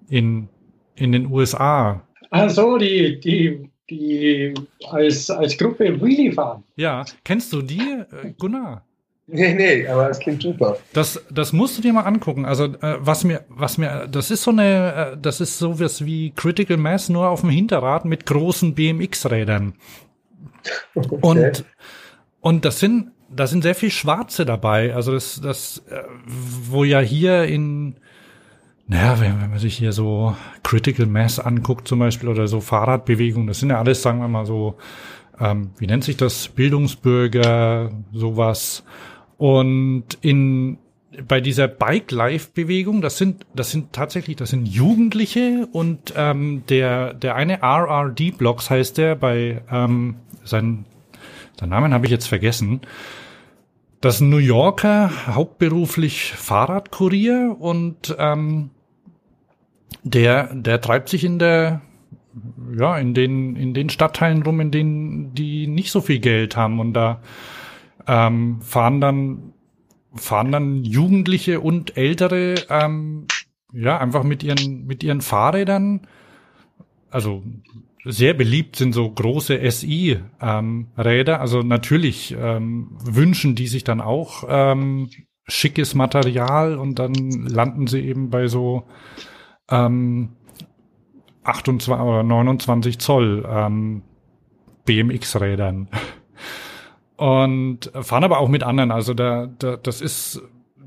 [0.08, 0.48] in,
[0.94, 2.06] in den USA.
[2.30, 4.54] ach so, die, die, die
[4.90, 6.64] als, als Gruppe Wheelie fahren.
[6.76, 8.84] Ja, kennst du die, äh, Gunnar?
[9.26, 10.76] Nee, nee, aber es klingt super.
[10.92, 12.44] Das, das musst du dir mal angucken.
[12.44, 16.32] Also äh, was mir, was mir, das ist so eine, äh, das ist sowas wie
[16.34, 19.74] Critical Mass nur auf dem Hinterrad mit großen BMX-Rädern.
[21.20, 21.64] Und
[22.42, 24.94] und das sind, da sind sehr viel Schwarze dabei.
[24.94, 27.94] Also das, das, äh, wo ja hier in,
[28.92, 33.46] naja, wenn, wenn man sich hier so Critical Mass anguckt zum Beispiel oder so Fahrradbewegung,
[33.46, 34.76] das sind ja alles, sagen wir mal so,
[35.40, 38.84] ähm, wie nennt sich das, Bildungsbürger, sowas.
[39.38, 40.78] Und in
[41.26, 47.34] bei dieser Bike-Life-Bewegung, das sind, das sind tatsächlich, das sind Jugendliche und ähm, der, der
[47.34, 50.86] eine RRD-Blogs heißt der bei ähm, sein,
[51.58, 52.80] seinen Namen habe ich jetzt vergessen.
[54.00, 58.70] Das ist ein New Yorker, hauptberuflich Fahrradkurier und ähm,
[60.02, 61.82] der, der treibt sich in der,
[62.76, 66.80] ja, in den, in den Stadtteilen rum, in denen die nicht so viel Geld haben.
[66.80, 67.20] Und da
[68.06, 69.52] ähm, fahren dann
[70.14, 73.26] fahren dann Jugendliche und Ältere ähm,
[73.72, 76.06] ja einfach mit ihren mit ihren Fahrrädern.
[77.10, 77.42] Also
[78.04, 84.44] sehr beliebt sind so große SI ähm, also natürlich ähm, wünschen die sich dann auch
[84.48, 85.08] ähm,
[85.46, 87.14] schickes Material und dann
[87.46, 88.84] landen sie eben bei so
[89.72, 90.30] ähm,
[91.44, 94.02] 28 oder 29 Zoll ähm,
[94.84, 95.88] BMX Rädern
[97.16, 98.90] und fahren aber auch mit anderen.
[98.90, 100.42] Also da, da das ist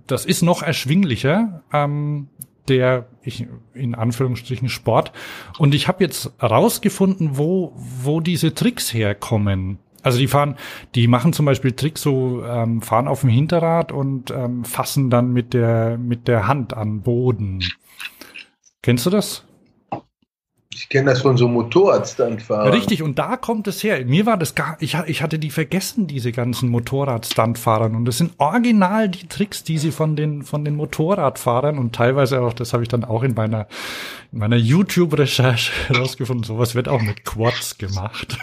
[0.08, 1.64] das ist noch erschwinglicher.
[1.74, 2.30] Ähm,
[2.68, 5.12] der ich in Anführungsstrichen Sport
[5.60, 9.80] und ich habe jetzt rausgefunden, wo wo diese Tricks herkommen.
[10.02, 10.56] Also die fahren,
[10.94, 15.34] die machen zum Beispiel Tricks so, ähm, fahren auf dem Hinterrad und ähm, fassen dann
[15.34, 17.64] mit der mit der Hand an Boden.
[18.86, 19.44] Kennst du das?
[20.72, 22.72] Ich kenne das von so Motorradstandfahrern.
[22.72, 24.06] Richtig, und da kommt es her.
[24.06, 27.96] Mir war das gar, ich, ich hatte die vergessen, diese ganzen Motorradstandfahrern.
[27.96, 32.42] Und das sind original die Tricks, die sie von den, von den Motorradfahrern und teilweise
[32.42, 33.66] auch, das habe ich dann auch in meiner,
[34.32, 38.38] in meiner YouTube-Recherche herausgefunden, sowas wird auch mit Quads gemacht.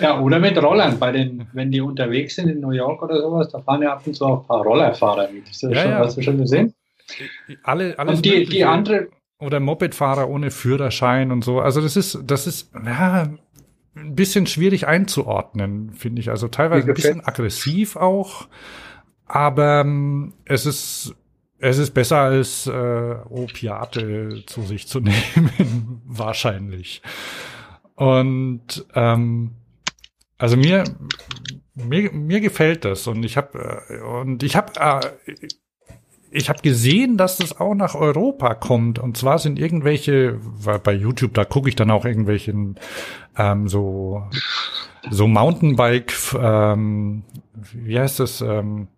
[0.00, 0.98] Ja, oder mit Rollern.
[0.98, 4.06] Bei den, wenn die unterwegs sind in New York oder sowas, da fahren ja ab
[4.06, 5.46] und zu auch ein paar Rollerfahrer mit.
[5.46, 5.98] Hast du, ja, schon, ja.
[5.98, 6.72] hast du schon gesehen?
[7.62, 9.08] Alle, alles und die, die andere,
[9.38, 11.60] oder Mopedfahrer ohne Führerschein und so.
[11.60, 13.28] Also das ist, das ist ja,
[13.94, 16.30] ein bisschen schwierig einzuordnen, finde ich.
[16.30, 18.48] Also teilweise ein bisschen aggressiv auch,
[19.26, 21.14] aber ähm, es ist
[21.58, 25.00] es ist besser als äh, Opiate zu sich zu
[25.36, 27.00] nehmen, wahrscheinlich.
[27.94, 29.52] Und ähm,
[30.36, 30.84] also mir
[31.74, 35.34] mir, mir gefällt das und ich habe äh, und ich habe äh,
[36.36, 38.98] ich habe gesehen, dass das auch nach Europa kommt.
[38.98, 42.76] Und zwar sind irgendwelche, weil bei YouTube, da gucke ich dann auch irgendwelchen
[43.36, 44.22] ähm, so
[45.10, 47.22] so Mountainbike, ähm,
[47.54, 48.40] wie heißt das?
[48.40, 48.88] Ähm,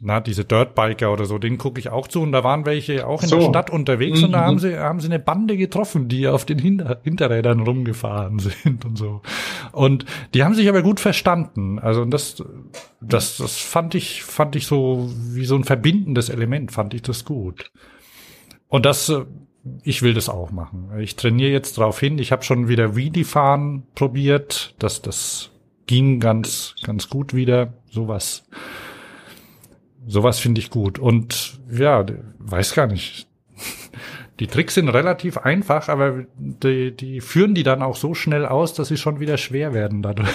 [0.00, 3.22] na, diese Dirtbiker oder so, denen gucke ich auch zu und da waren welche auch
[3.22, 3.36] in so.
[3.40, 4.26] der Stadt unterwegs mhm.
[4.26, 4.60] und da haben mhm.
[4.60, 9.22] sie, haben sie eine Bande getroffen, die auf den Hinter Hinterrädern rumgefahren sind und so.
[9.72, 10.04] Und
[10.34, 11.80] die haben sich aber gut verstanden.
[11.80, 12.44] Also das,
[13.00, 17.24] das, das fand ich, fand ich so wie so ein verbindendes Element, fand ich das
[17.24, 17.72] gut.
[18.68, 19.12] Und das,
[19.82, 20.90] ich will das auch machen.
[21.00, 22.18] Ich trainiere jetzt drauf hin.
[22.18, 24.74] Ich habe schon wieder Wheelie fahren probiert.
[24.78, 25.50] Das, das
[25.86, 27.72] ging ganz, ganz gut wieder.
[27.90, 28.44] Sowas
[30.08, 30.98] sowas finde ich gut.
[30.98, 32.04] Und ja,
[32.38, 33.28] weiß gar nicht.
[34.40, 38.72] Die Tricks sind relativ einfach, aber die, die führen die dann auch so schnell aus,
[38.74, 40.28] dass sie schon wieder schwer werden dadurch.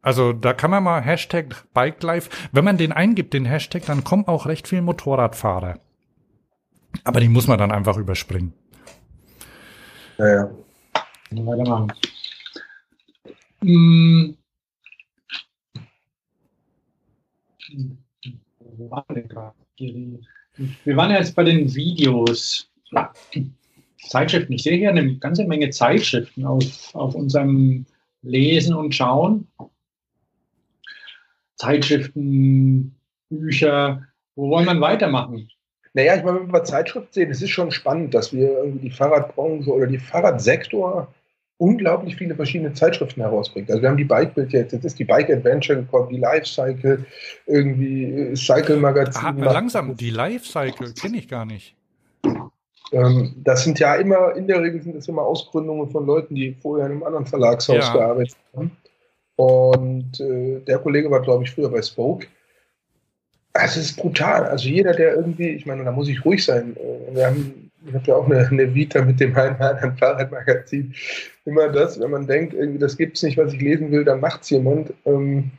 [0.00, 4.28] Also da kann man mal Hashtag BikeLife, wenn man den eingibt, den Hashtag, dann kommen
[4.28, 5.80] auch recht viele Motorradfahrer.
[7.02, 8.52] Aber die muss man dann einfach überspringen.
[10.18, 10.50] Ja, ja.
[11.32, 11.92] Weitermachen.
[13.62, 14.36] Hm.
[20.84, 22.70] Wir waren ja jetzt bei den Videos.
[24.08, 24.52] Zeitschriften.
[24.52, 27.86] Ich sehe hier eine ganze Menge Zeitschriften auf, auf unserem
[28.22, 29.48] Lesen und Schauen.
[31.56, 32.94] Zeitschriften,
[33.28, 34.06] Bücher.
[34.34, 35.48] Wo wollen wir weitermachen?
[35.94, 38.94] Naja, ich meine, wenn wir Zeitschriften sehen, es ist schon spannend, dass wir irgendwie die
[38.94, 41.12] Fahrradbranche oder die Fahrradsektor
[41.58, 43.70] unglaublich viele verschiedene Zeitschriften herausbringt.
[43.70, 46.46] Also wir haben die Bike Bild jetzt, jetzt ist die Bike Adventure gekommen, die Life
[46.46, 47.04] Cycle,
[47.46, 49.22] irgendwie äh, Cycle Magazin.
[49.24, 51.74] Ah, langsam, die Life Cycle kenne ich gar nicht.
[52.92, 56.54] Ähm, das sind ja immer, in der Regel sind das immer Ausgründungen von Leuten, die
[56.60, 57.92] vorher in einem anderen Verlagshaus ja.
[57.92, 58.76] gearbeitet haben.
[59.36, 62.26] Und äh, der Kollege war, glaube ich, früher bei Spoke.
[63.52, 64.44] Es ist brutal.
[64.44, 66.76] Also jeder, der irgendwie, ich meine, da muss ich ruhig sein.
[66.76, 70.94] Äh, wir haben ich habe ja auch eine, eine Vita mit dem Einmal Fahrradmagazin.
[71.44, 74.20] Immer das, wenn man denkt, irgendwie, das gibt es nicht, was ich lesen will, dann
[74.20, 74.92] macht es jemand.
[75.04, 75.50] Ähm,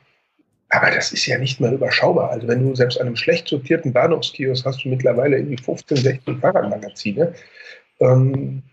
[0.69, 2.31] aber das ist ja nicht mehr überschaubar.
[2.31, 6.39] Also wenn du selbst an einem schlecht sortierten Bahnhofskiosk hast du mittlerweile irgendwie 15, 16
[6.39, 7.33] Fahrradmagazine.
[7.99, 8.63] Ähm,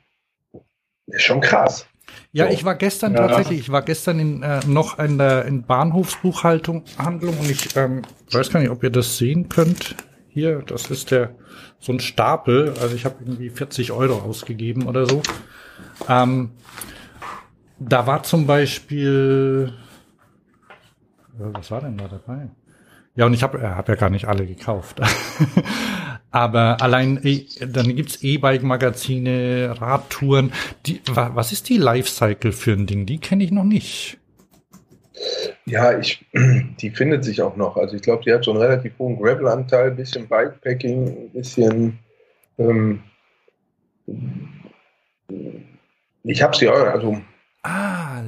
[1.07, 1.87] ist schon krass.
[2.33, 2.53] Ja, so.
[2.53, 3.27] ich war gestern ja.
[3.27, 8.03] tatsächlich, ich war gestern in, äh, noch in der in Bahnhofsbuchhaltung Handlung und ich ähm,
[8.33, 9.97] weiß gar nicht, ob ihr das sehen könnt.
[10.35, 11.37] Hier, das ist der
[11.79, 12.75] so ein Stapel.
[12.81, 15.23] Also ich habe irgendwie 40 Euro ausgegeben oder so.
[16.09, 16.51] Ähm,
[17.79, 19.73] da war zum Beispiel,
[21.39, 22.51] was war denn da dabei?
[23.15, 25.01] Ja, und ich habe hab ja gar nicht alle gekauft.
[26.33, 30.53] Aber allein, e, dann gibt's E-Bike-Magazine, Radtouren.
[30.85, 33.07] Die, was ist die Lifecycle für ein Ding?
[33.07, 34.19] Die kenne ich noch nicht.
[35.67, 36.25] Ja, ich,
[36.81, 37.77] die findet sich auch noch.
[37.77, 41.99] Also ich glaube, die hat so einen relativ hohen Gravel-Anteil, ein bisschen Bikepacking, ein bisschen.
[42.59, 43.03] Ähm,
[46.23, 47.21] ich habe sie auch, also.
[47.63, 48.23] Ah,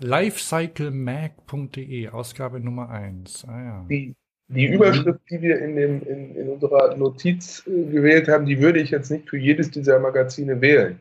[0.00, 3.44] lifecyclemag.de, Ausgabe Nummer 1.
[3.46, 3.84] Ah, ja.
[3.90, 4.14] Die,
[4.48, 8.80] die Überschrift, die wir in, dem, in, in unserer Notiz äh, gewählt haben, die würde
[8.80, 10.98] ich jetzt nicht für jedes dieser Magazine wählen.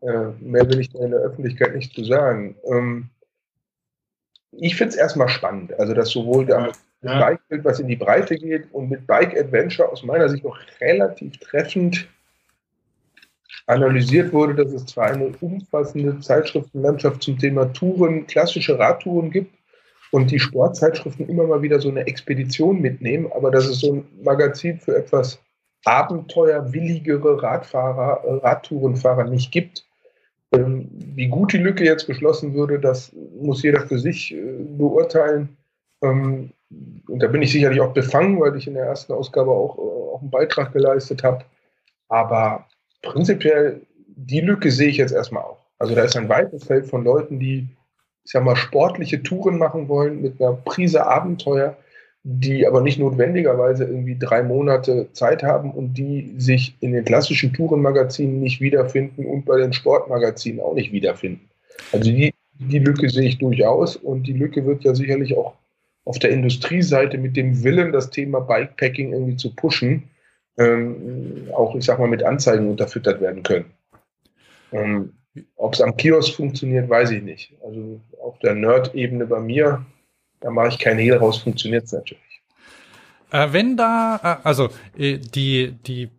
[0.00, 2.56] Äh, mehr will ich da in der Öffentlichkeit nicht zu sagen.
[2.70, 3.10] Ähm,
[4.58, 5.78] ich finde es erstmal spannend.
[5.78, 6.72] Also, dass sowohl der
[7.02, 7.20] ja.
[7.20, 11.38] Bike-Bild, was in die Breite geht, und mit Bike Adventure aus meiner Sicht auch relativ
[11.38, 12.08] treffend
[13.66, 19.56] analysiert wurde, dass es zwar eine umfassende Zeitschriftenlandschaft zum Thema Touren, klassische Radtouren gibt
[20.12, 24.04] und die Sportzeitschriften immer mal wieder so eine Expedition mitnehmen, aber dass es so ein
[24.22, 25.40] Magazin für etwas
[25.84, 29.85] abenteuerwilligere Radfahrer, Radtourenfahrer nicht gibt.
[30.56, 34.40] Ähm, wie gut die Lücke jetzt geschlossen würde, das muss jeder für sich äh,
[34.76, 35.56] beurteilen.
[36.02, 36.50] Ähm,
[37.08, 40.14] und da bin ich sicherlich auch befangen, weil ich in der ersten Ausgabe auch, äh,
[40.14, 41.44] auch einen Beitrag geleistet habe.
[42.08, 42.66] Aber
[43.02, 45.64] prinzipiell, die Lücke sehe ich jetzt erstmal auch.
[45.78, 47.68] Also da ist ein weites Feld von Leuten, die,
[48.24, 51.76] ich sag mal, sportliche Touren machen wollen mit einer Prise Abenteuer,
[52.28, 57.52] die aber nicht notwendigerweise irgendwie drei Monate Zeit haben und die sich in den klassischen
[57.52, 61.48] Tourenmagazinen nicht wiederfinden und bei den Sportmagazinen auch nicht wiederfinden.
[61.92, 65.54] Also die, die Lücke sehe ich durchaus und die Lücke wird ja sicherlich auch
[66.04, 70.10] auf der Industrieseite mit dem Willen, das Thema Bikepacking irgendwie zu pushen,
[70.58, 73.66] ähm, auch, ich sag mal, mit Anzeigen unterfüttert werden können.
[74.72, 75.12] Ähm,
[75.54, 77.52] Ob es am Kiosk funktioniert, weiß ich nicht.
[77.64, 79.86] Also auf der Nerd-Ebene bei mir
[80.40, 82.22] da mache ich keinen Hehl raus, funktioniert es natürlich.
[83.30, 86.10] Äh, wenn da, äh, also äh, die, die,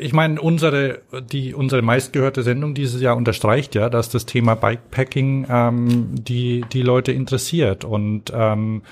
[0.00, 5.46] ich meine, unsere, die, unsere meistgehörte Sendung dieses Jahr unterstreicht ja, dass das Thema Bikepacking
[5.48, 8.82] ähm, die, die Leute interessiert und ähm,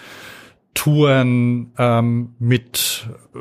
[0.75, 3.39] Touren ähm, mit äh,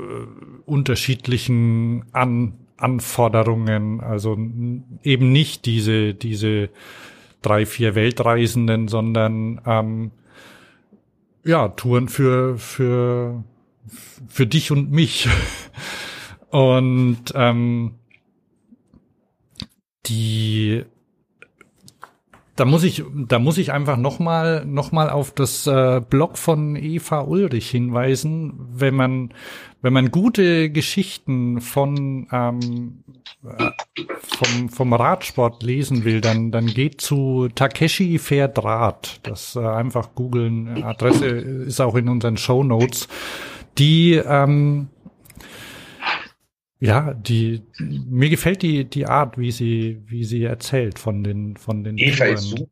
[0.66, 4.38] unterschiedlichen An Anforderungen, also
[5.04, 6.70] eben nicht diese, diese
[7.42, 10.12] drei, vier Weltreisenden, sondern ähm,
[11.46, 13.44] ja, Touren für, für,
[14.28, 15.30] für dich und mich.
[16.50, 17.96] Und ähm,
[20.06, 20.86] die
[22.56, 26.76] da muss ich, da muss ich einfach nochmal noch mal auf das äh, Blog von
[26.76, 29.34] Eva Ulrich hinweisen, wenn man,
[29.82, 33.04] wenn man gute Geschichten von ähm,
[33.44, 33.72] äh,
[34.22, 39.20] vom, vom Radsport lesen will, dann, dann geht zu Takeshi Rad.
[39.24, 40.84] Das äh, einfach googeln.
[40.84, 43.10] Adresse ist auch in unseren Show Notes.
[43.78, 44.88] Die ähm,
[46.80, 51.84] ja, die mir gefällt die die Art, wie sie wie sie erzählt von den von
[51.84, 52.34] den Eva Touren.
[52.34, 52.70] ist super.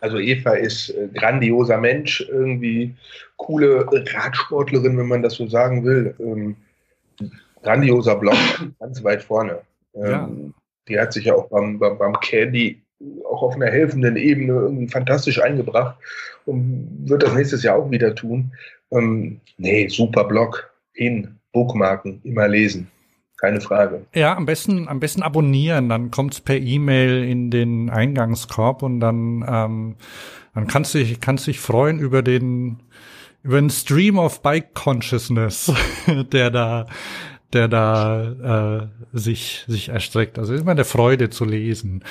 [0.00, 2.94] Also Eva ist äh, grandioser Mensch, irgendwie
[3.36, 6.14] coole Radsportlerin, wenn man das so sagen will.
[6.18, 6.56] Ähm,
[7.62, 8.36] grandioser Blog,
[8.80, 9.62] ganz weit vorne.
[9.94, 10.30] Ähm, ja.
[10.88, 12.82] Die hat sich ja auch beim, beim, beim Candy
[13.30, 15.96] auch auf einer helfenden Ebene irgendwie fantastisch eingebracht
[16.44, 18.52] und wird das nächstes Jahr auch wieder tun.
[18.90, 22.90] Ähm, nee, super Blog, hin, Bookmarken, immer lesen.
[23.44, 24.06] Keine Frage.
[24.14, 29.44] Ja, am besten, am besten abonnieren, dann kommt's per E-Mail in den Eingangskorb und dann,
[29.46, 29.96] ähm,
[30.54, 32.78] dann kannst du dich, kannst dich freuen über den,
[33.42, 35.70] über den Stream of Bike Consciousness,
[36.32, 36.86] der da,
[37.52, 40.38] der da äh, sich, sich erstreckt.
[40.38, 42.02] Also ist immer der Freude zu lesen.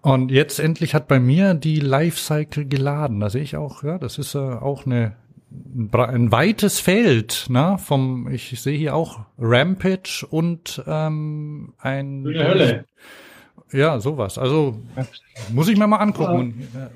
[0.00, 3.20] Und jetzt endlich hat bei mir die Lifecycle geladen.
[3.20, 5.14] Da sehe ich auch, ja, das ist äh, auch eine
[5.92, 7.78] ein weites Feld, ne?
[7.84, 12.84] Vom, ich sehe hier auch Rampage und ähm, ein Grüne Hölle.
[13.72, 14.38] Ja, sowas.
[14.38, 14.80] Also
[15.52, 16.68] muss ich mir mal angucken.
[16.74, 16.90] Ja.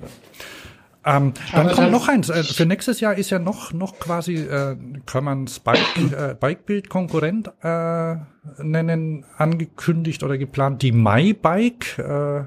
[1.06, 2.30] Ähm, dann kommt noch eins.
[2.30, 6.88] Äh, für nächstes Jahr ist ja noch noch quasi äh, kann man Bike äh, Bikebild
[6.88, 8.16] Konkurrent äh,
[8.62, 11.98] nennen angekündigt oder geplant die MyBike.
[11.98, 12.44] Äh,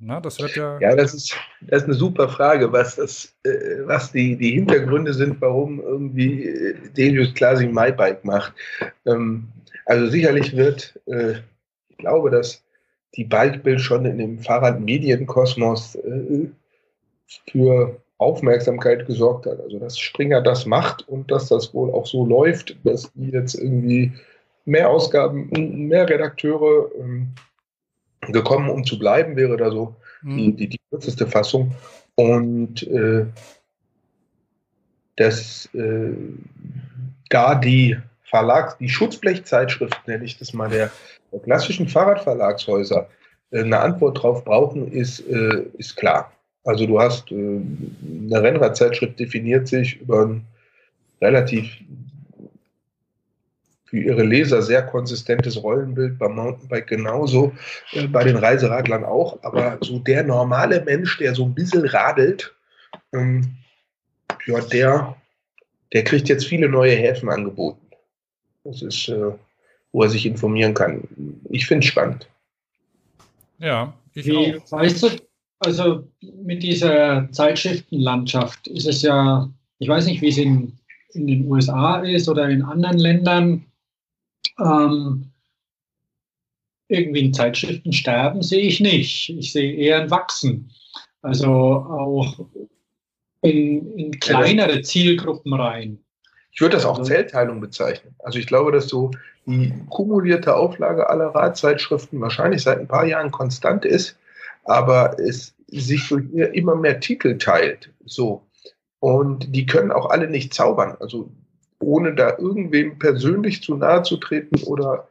[0.00, 0.78] na, das wird ja.
[0.80, 5.12] Ja, das ist, das ist eine super Frage, was, das, äh, was die, die Hintergründe
[5.12, 8.52] sind, warum irgendwie äh, Delius Klasi MyBike macht.
[9.06, 9.48] Ähm,
[9.86, 11.34] also sicherlich wird, äh,
[11.88, 12.62] ich glaube, dass
[13.16, 16.48] die Bikebild schon in dem Fahrradmedienkosmos äh,
[17.50, 19.60] für Aufmerksamkeit gesorgt hat.
[19.60, 23.54] Also dass Springer das macht und dass das wohl auch so läuft, dass die jetzt
[23.54, 24.12] irgendwie
[24.64, 25.48] mehr Ausgaben,
[25.88, 27.28] mehr Redakteure ähm,
[28.32, 30.56] gekommen, um zu bleiben, wäre da so mhm.
[30.56, 31.74] die, die, kürzeste Fassung.
[32.14, 33.26] Und äh,
[35.16, 36.12] dass äh,
[37.30, 40.90] da die Verlags-, die Schutzblechzeitschrift, nenne ich das mal, der,
[41.32, 43.08] der klassischen Fahrradverlagshäuser
[43.50, 46.32] äh, eine Antwort drauf brauchen, ist, äh, ist klar.
[46.64, 50.44] Also du hast äh, eine Rennradzeitschrift definiert sich über ein
[51.20, 51.70] relativ
[53.88, 57.52] für ihre Leser sehr konsistentes Rollenbild, beim Mountainbike genauso,
[57.92, 59.42] äh, bei den Reiseradlern auch.
[59.42, 62.54] Aber so der normale Mensch, der so ein bisschen radelt,
[63.14, 63.56] ähm,
[64.46, 65.16] ja, der,
[65.94, 67.80] der kriegt jetzt viele neue Häfen angeboten.
[68.64, 69.32] Das ist, äh,
[69.92, 71.08] wo er sich informieren kann.
[71.48, 72.28] Ich finde es spannend.
[73.58, 74.72] Ja, ich Wie, auch.
[74.72, 75.08] Weißt du,
[75.60, 79.48] also mit dieser Zeitschriftenlandschaft ist es ja,
[79.78, 80.74] ich weiß nicht, wie es in,
[81.14, 83.64] in den USA ist oder in anderen Ländern,
[84.58, 85.30] ähm,
[86.88, 89.30] irgendwie in Zeitschriften sterben sehe ich nicht.
[89.30, 90.70] Ich sehe eher ein Wachsen.
[91.22, 92.46] Also auch
[93.42, 95.98] in, in kleinere Zielgruppen rein.
[96.50, 98.14] Ich würde das auch also, Zellteilung bezeichnen.
[98.20, 99.10] Also ich glaube, dass so
[99.46, 104.18] die kumulierte Auflage aller Radzeitschriften wahrscheinlich seit ein paar Jahren konstant ist,
[104.64, 107.90] aber es sich durch immer mehr Titel teilt.
[108.04, 108.42] So.
[109.00, 110.96] Und die können auch alle nicht zaubern.
[111.00, 111.30] Also
[111.80, 115.08] ohne da irgendwem persönlich zu nahe zu treten oder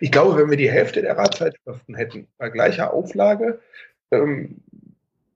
[0.00, 3.60] Ich glaube, wenn wir die Hälfte der Radzeitschriften hätten, bei gleicher Auflage,
[4.12, 4.62] ähm,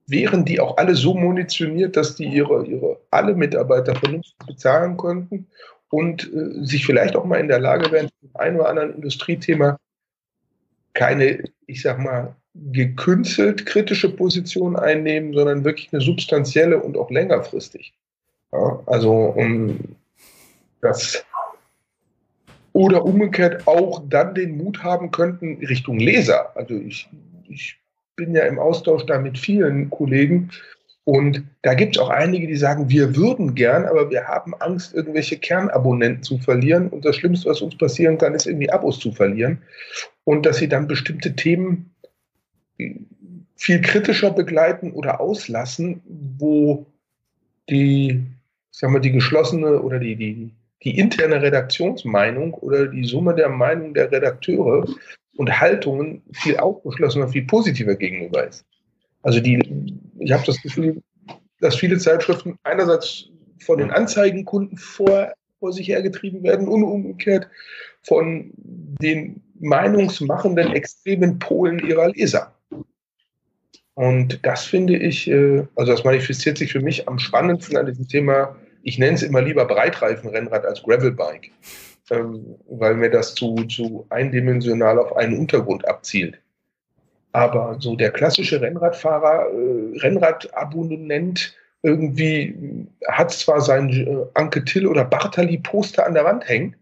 [0.07, 5.47] wären die auch alle so munitioniert, dass die ihre, ihre alle Mitarbeiter vernünftig bezahlen konnten
[5.89, 9.77] und äh, sich vielleicht auch mal in der Lage wären, zum einen oder anderen Industriethema
[10.93, 17.93] keine, ich sag mal, gekünstelt kritische Position einnehmen, sondern wirklich eine substanzielle und auch längerfristig.
[18.55, 19.79] Ja, also um
[20.81, 21.23] das
[22.73, 26.55] oder umgekehrt auch dann den Mut haben könnten Richtung Leser.
[26.55, 27.09] Also ich,
[27.47, 27.77] ich
[28.15, 30.49] bin ja im Austausch da mit vielen Kollegen
[31.05, 34.95] und da gibt es auch einige, die sagen, wir würden gern, aber wir haben Angst,
[34.95, 36.89] irgendwelche Kernabonnenten zu verlieren.
[36.89, 39.61] Und das Schlimmste, was uns passieren kann, ist irgendwie Abos zu verlieren.
[40.23, 41.91] Und dass sie dann bestimmte Themen
[43.55, 46.01] viel kritischer begleiten oder auslassen,
[46.39, 46.87] wo
[47.69, 48.23] die,
[48.75, 50.51] sagen wir, die geschlossene oder die, die,
[50.83, 54.85] die interne Redaktionsmeinung oder die Summe der Meinung der Redakteure
[55.37, 58.65] und Haltungen viel aufgeschlossener, viel positiver gegenüber ist.
[59.23, 59.61] Also die,
[60.19, 61.01] ich habe das Gefühl,
[61.61, 63.29] dass viele Zeitschriften einerseits
[63.59, 67.47] von den Anzeigenkunden vor, vor sich hergetrieben werden und umgekehrt
[68.01, 72.53] von den meinungsmachenden extremen Polen ihrer Leser.
[73.93, 78.07] Und das finde ich, äh, also das manifestiert sich für mich am spannendsten an diesem
[78.09, 81.51] Thema, ich nenne es immer lieber Breitreifenrennrad als Gravelbike,
[82.11, 86.39] ähm, weil mir das zu, zu eindimensional auf einen Untergrund abzielt.
[87.31, 95.03] Aber so der klassische Rennradfahrer, äh, Rennradabonnent, irgendwie hat zwar sein äh, Anke Till oder
[95.03, 96.75] Bartali Poster an der Wand hängen,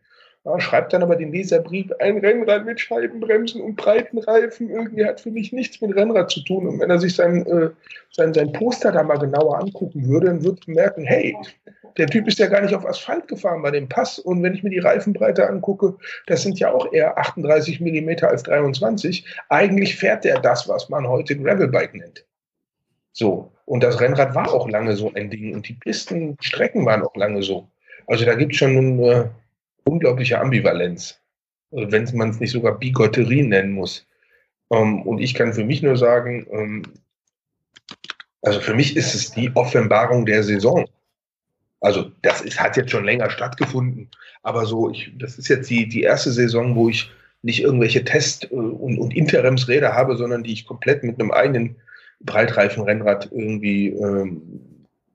[0.46, 5.22] ja, schreibt dann aber den Leserbrief, ein Rennrad mit Scheibenbremsen und breiten Reifen, irgendwie hat
[5.22, 6.68] für mich nichts mit Rennrad zu tun.
[6.68, 7.70] Und wenn er sich sein, äh,
[8.12, 11.36] sein, sein Poster da mal genauer angucken würde, dann würde er merken, hey,
[11.98, 14.20] der Typ ist ja gar nicht auf Asphalt gefahren bei dem Pass.
[14.20, 15.96] Und wenn ich mir die Reifenbreite angucke,
[16.28, 19.26] das sind ja auch eher 38 Millimeter als 23.
[19.50, 22.26] Eigentlich fährt der das, was man heute Gravelbike nennt.
[23.14, 23.52] So.
[23.66, 25.54] Und das Rennrad war auch lange so ein Ding.
[25.54, 27.70] Und die Pistenstrecken waren auch lange so.
[28.08, 29.32] Also da gibt es schon eine,
[29.86, 31.20] unglaubliche Ambivalenz,
[31.72, 34.06] also wenn man es nicht sogar Bigotterie nennen muss.
[34.72, 36.84] Ähm, und ich kann für mich nur sagen, ähm,
[38.42, 40.86] also für mich ist es die Offenbarung der Saison.
[41.80, 44.10] Also das ist, hat jetzt schon länger stattgefunden,
[44.42, 47.12] aber so, ich, das ist jetzt die, die erste Saison, wo ich
[47.42, 51.76] nicht irgendwelche Test- äh, und, und Interimsräder habe, sondern die ich komplett mit einem eigenen
[52.22, 54.42] Breitreifenrennrad irgendwie ähm,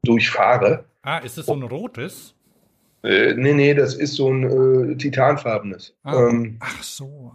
[0.02, 0.84] durchfahre.
[1.02, 2.34] Ah, ist es so ein rotes?
[3.08, 5.94] Äh, nee, nee, das ist so ein äh, titanfarbenes.
[6.02, 7.32] Ah, ähm, ach so.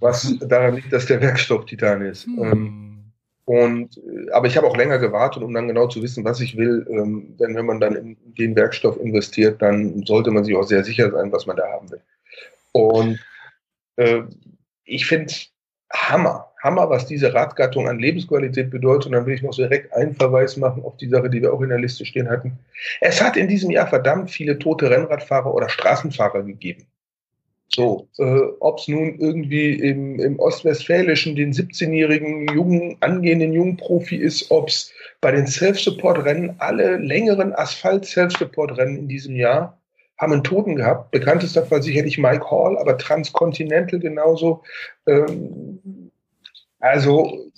[0.00, 2.24] Was daran liegt, dass der Werkstoff Titan ist.
[2.24, 2.42] Hm.
[2.42, 3.04] Ähm,
[3.44, 6.56] und, äh, aber ich habe auch länger gewartet, um dann genau zu wissen, was ich
[6.56, 6.86] will.
[6.88, 10.82] Ähm, denn wenn man dann in den Werkstoff investiert, dann sollte man sich auch sehr
[10.82, 12.00] sicher sein, was man da haben will.
[12.72, 13.20] Und
[13.96, 14.22] äh,
[14.84, 15.30] ich finde
[15.92, 19.06] Hammer, Hammer, was diese Radgattung an Lebensqualität bedeutet.
[19.06, 21.60] Und dann will ich noch direkt einen Verweis machen auf die Sache, die wir auch
[21.60, 22.58] in der Liste stehen hatten.
[23.00, 26.86] Es hat in diesem Jahr verdammt viele tote Rennradfahrer oder Straßenfahrer gegeben.
[27.74, 34.16] So, äh, ob es nun irgendwie im, im Ostwestfälischen den 17-jährigen jungen, angehenden jungen Profi
[34.16, 34.92] ist, ob es
[35.22, 39.81] bei den Self-Support-Rennen, alle längeren Asphalt-Self-Support-Rennen in diesem Jahr,
[40.22, 41.10] haben einen Toten gehabt.
[41.10, 44.62] Bekanntester Fall sicherlich Mike Hall, aber Transcontinental genauso.
[45.06, 46.10] Ähm,
[46.78, 47.50] also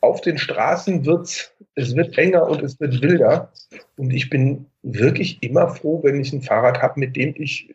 [0.00, 3.52] auf den Straßen wird's, es wird enger und es wird wilder.
[3.96, 7.72] Und ich bin wirklich immer froh, wenn ich ein Fahrrad habe, mit dem ich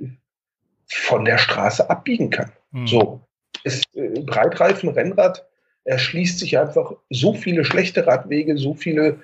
[0.85, 2.51] von der Straße abbiegen kann.
[2.71, 2.87] Mhm.
[2.87, 3.21] So.
[3.63, 5.47] Es, äh, Breitreifen, Rennrad
[5.85, 9.21] erschließt sich einfach so viele schlechte Radwege, so viele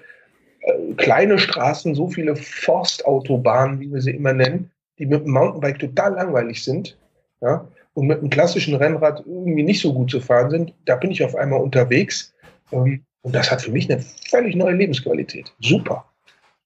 [0.61, 4.71] äh, kleine Straßen, so viele Forstautobahnen, wie wir sie immer nennen,
[5.01, 6.97] die mit dem Mountainbike total langweilig sind.
[7.41, 11.11] Ja, und mit einem klassischen Rennrad irgendwie nicht so gut zu fahren sind, da bin
[11.11, 12.33] ich auf einmal unterwegs.
[12.71, 15.51] Ähm, und das hat für mich eine völlig neue Lebensqualität.
[15.59, 16.05] Super.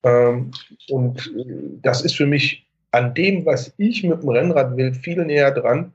[0.03, 0.51] Ähm,
[0.89, 5.23] und äh, das ist für mich an dem, was ich mit dem Rennrad will, viel
[5.25, 5.93] näher dran,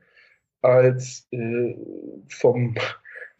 [0.62, 1.74] als äh,
[2.28, 2.74] vom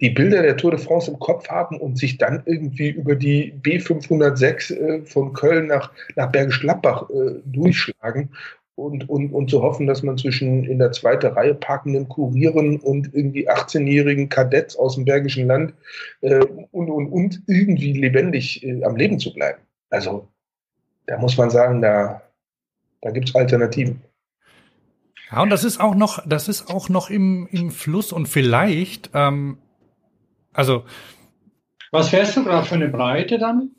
[0.00, 3.52] die Bilder der Tour de France im Kopf haben und sich dann irgendwie über die
[3.62, 8.30] B506 äh, von Köln nach, nach Bergisch Gladbach äh, durchschlagen
[8.80, 13.14] und, und, und zu hoffen, dass man zwischen in der zweiten Reihe parkenden Kurieren und
[13.14, 15.74] irgendwie 18-jährigen Kadetts aus dem Bergischen Land
[16.22, 19.60] äh, und, und, und irgendwie lebendig äh, am Leben zu bleiben.
[19.90, 20.28] Also
[21.06, 22.22] da muss man sagen, da,
[23.02, 24.00] da gibt es Alternativen.
[25.30, 29.10] Ja, und das ist auch noch, das ist auch noch im, im Fluss und vielleicht,
[29.14, 29.58] ähm,
[30.52, 30.84] also.
[31.92, 33.70] Was fährst du gerade für eine Breite dann?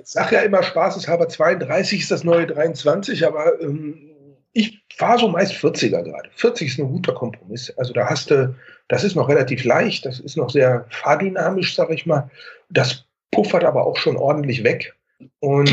[0.00, 4.12] Ich sage ja immer spaßeshalber 32 ist das neue 23, aber ähm,
[4.52, 6.30] ich fahre so meist 40er gerade.
[6.36, 7.70] 40 ist ein guter Kompromiss.
[7.78, 8.54] Also da hast du,
[8.88, 12.30] das ist noch relativ leicht, das ist noch sehr fahrdynamisch, sag ich mal.
[12.68, 14.94] Das puffert aber auch schon ordentlich weg.
[15.40, 15.72] Und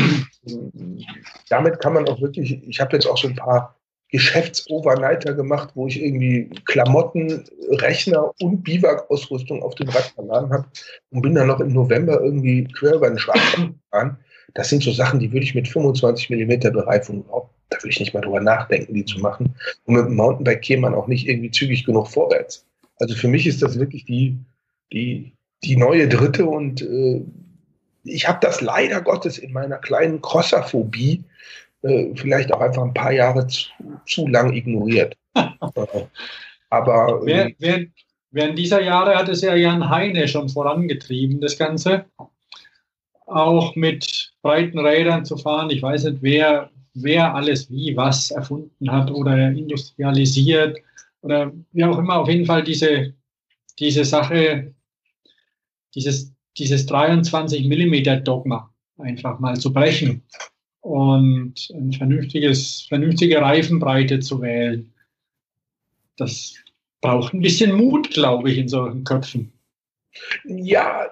[1.48, 3.76] damit kann man auch wirklich, ich habe jetzt auch so ein paar
[4.10, 10.66] Geschäftsovernighter gemacht, wo ich irgendwie Klamotten, Rechner und Biwak-Ausrüstung auf dem Rad verladen habe
[11.10, 14.18] und bin dann noch im November irgendwie quer über den Schwarzwald gefahren.
[14.54, 18.00] Das sind so Sachen, die würde ich mit 25 mm Bereifung überhaupt, da würde ich
[18.00, 19.54] nicht mal drüber nachdenken, die zu machen.
[19.84, 22.66] Und mit dem Mountainbike käme man auch nicht irgendwie zügig genug vorwärts.
[22.96, 24.38] Also für mich ist das wirklich die,
[24.92, 25.32] die,
[25.62, 27.22] die neue dritte und äh,
[28.04, 31.22] ich habe das leider Gottes in meiner kleinen Crosserphobie
[31.82, 33.68] äh, vielleicht auch einfach ein paar Jahre zu,
[34.06, 35.16] zu lang ignoriert.
[36.70, 37.90] Aber während, während,
[38.30, 42.04] während dieser Jahre hat es ja Jan Heine schon vorangetrieben, das Ganze.
[43.26, 45.70] Auch mit breiten Rädern zu fahren.
[45.70, 50.78] Ich weiß nicht, wer, wer alles wie was erfunden hat oder industrialisiert
[51.22, 52.16] oder wie auch immer.
[52.16, 53.14] Auf jeden Fall diese,
[53.78, 54.74] diese Sache,
[55.94, 60.22] dieses, dieses 23 Millimeter Dogma einfach mal zu brechen
[60.80, 64.92] und ein vernünftiges, vernünftige Reifenbreite zu wählen.
[66.16, 66.54] Das
[67.00, 69.52] braucht ein bisschen Mut, glaube ich, in solchen Köpfen.
[70.44, 71.06] Ja,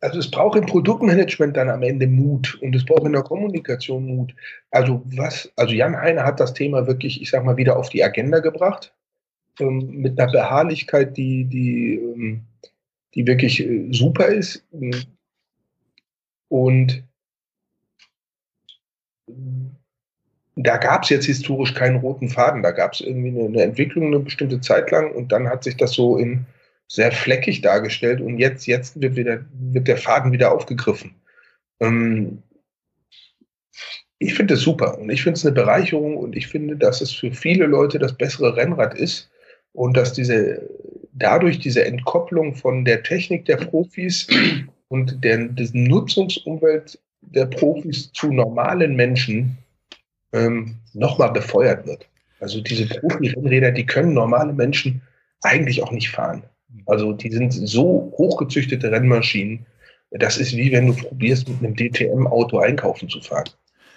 [0.00, 4.06] also es braucht im Produktmanagement dann am Ende Mut und es braucht in der Kommunikation
[4.06, 4.34] Mut.
[4.70, 8.02] Also was, also Jan Heine hat das Thema wirklich, ich sag mal, wieder auf die
[8.02, 8.94] Agenda gebracht.
[9.58, 12.42] Ähm, mit einer Beharrlichkeit, die, die, ähm,
[13.14, 14.64] die wirklich äh, super ist.
[16.48, 17.04] Und
[20.56, 22.62] da gab es jetzt historisch keinen roten Faden.
[22.62, 25.76] Da gab es irgendwie eine, eine, Entwicklung eine bestimmte Zeit lang und dann hat sich
[25.76, 26.46] das so in
[26.86, 31.14] sehr fleckig dargestellt und jetzt, jetzt wird, wieder, wird der Faden wieder aufgegriffen.
[31.80, 32.42] Ähm,
[34.18, 37.12] ich finde es super und ich finde es eine Bereicherung und ich finde, dass es
[37.12, 39.30] für viele Leute das bessere Rennrad ist
[39.72, 40.68] und dass diese
[41.12, 44.26] dadurch diese Entkopplung von der Technik der Profis
[44.88, 49.58] und der, der Nutzungsumwelt der Profis zu normalen Menschen
[50.32, 52.06] ähm, nochmal befeuert wird.
[52.40, 55.02] Also diese Profi-Rennräder, die können normale Menschen
[55.42, 56.42] eigentlich auch nicht fahren.
[56.86, 59.66] Also die sind so hochgezüchtete Rennmaschinen,
[60.10, 63.48] das ist wie wenn du probierst, mit einem DTM-Auto einkaufen zu fahren.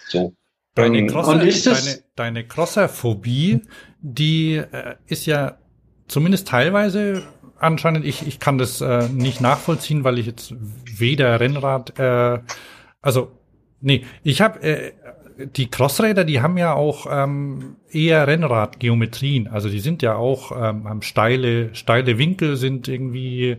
[0.07, 0.33] So.
[0.75, 3.61] Deine, ähm, Crosser, deine, deine Crosserphobie,
[4.01, 5.57] die äh, ist ja
[6.07, 7.23] zumindest teilweise
[7.59, 12.39] anscheinend, ich, ich kann das äh, nicht nachvollziehen, weil ich jetzt weder Rennrad äh,
[13.03, 13.31] also,
[13.81, 14.91] nee, ich habe äh,
[15.55, 19.47] die Crossräder, die haben ja auch ähm, eher Rennradgeometrien.
[19.47, 23.57] Also die sind ja auch ähm, haben steile, steile Winkel, sind irgendwie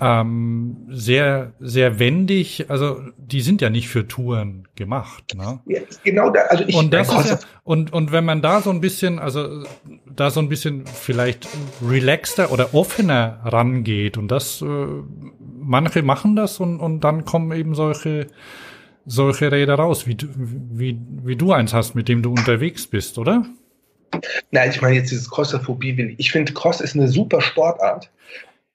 [0.00, 2.70] ähm, sehr, sehr wendig.
[2.70, 5.34] Also die sind ja nicht für Touren gemacht.
[5.34, 5.60] Ne?
[5.66, 6.40] Ja, genau da.
[6.48, 9.64] Also ich, und das ist ja, und und wenn man da so ein bisschen, also
[10.06, 11.48] da so ein bisschen vielleicht
[11.86, 14.66] relaxter oder offener rangeht und das, äh,
[15.60, 18.26] manche machen das und und dann kommen eben solche
[19.06, 23.18] solche Räder raus, wie du, wie, wie du eins hast, mit dem du unterwegs bist,
[23.18, 23.44] oder?
[24.50, 26.14] Nein, ich meine jetzt dieses Crosserphobie.
[26.18, 28.10] Ich finde, Cross ist eine super Sportart,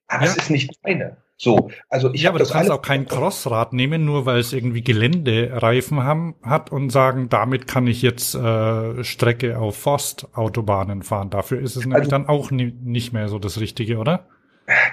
[0.07, 0.31] aber ja.
[0.31, 1.17] es ist nicht meine.
[1.37, 4.81] So, also ich ja, aber du kannst auch kein Crossrad nehmen, nur weil es irgendwie
[4.81, 11.29] Geländereifen haben, hat und sagen, damit kann ich jetzt äh, Strecke auf Forstautobahnen fahren.
[11.29, 14.29] Dafür ist es nämlich also, dann auch nie, nicht mehr so das Richtige, oder?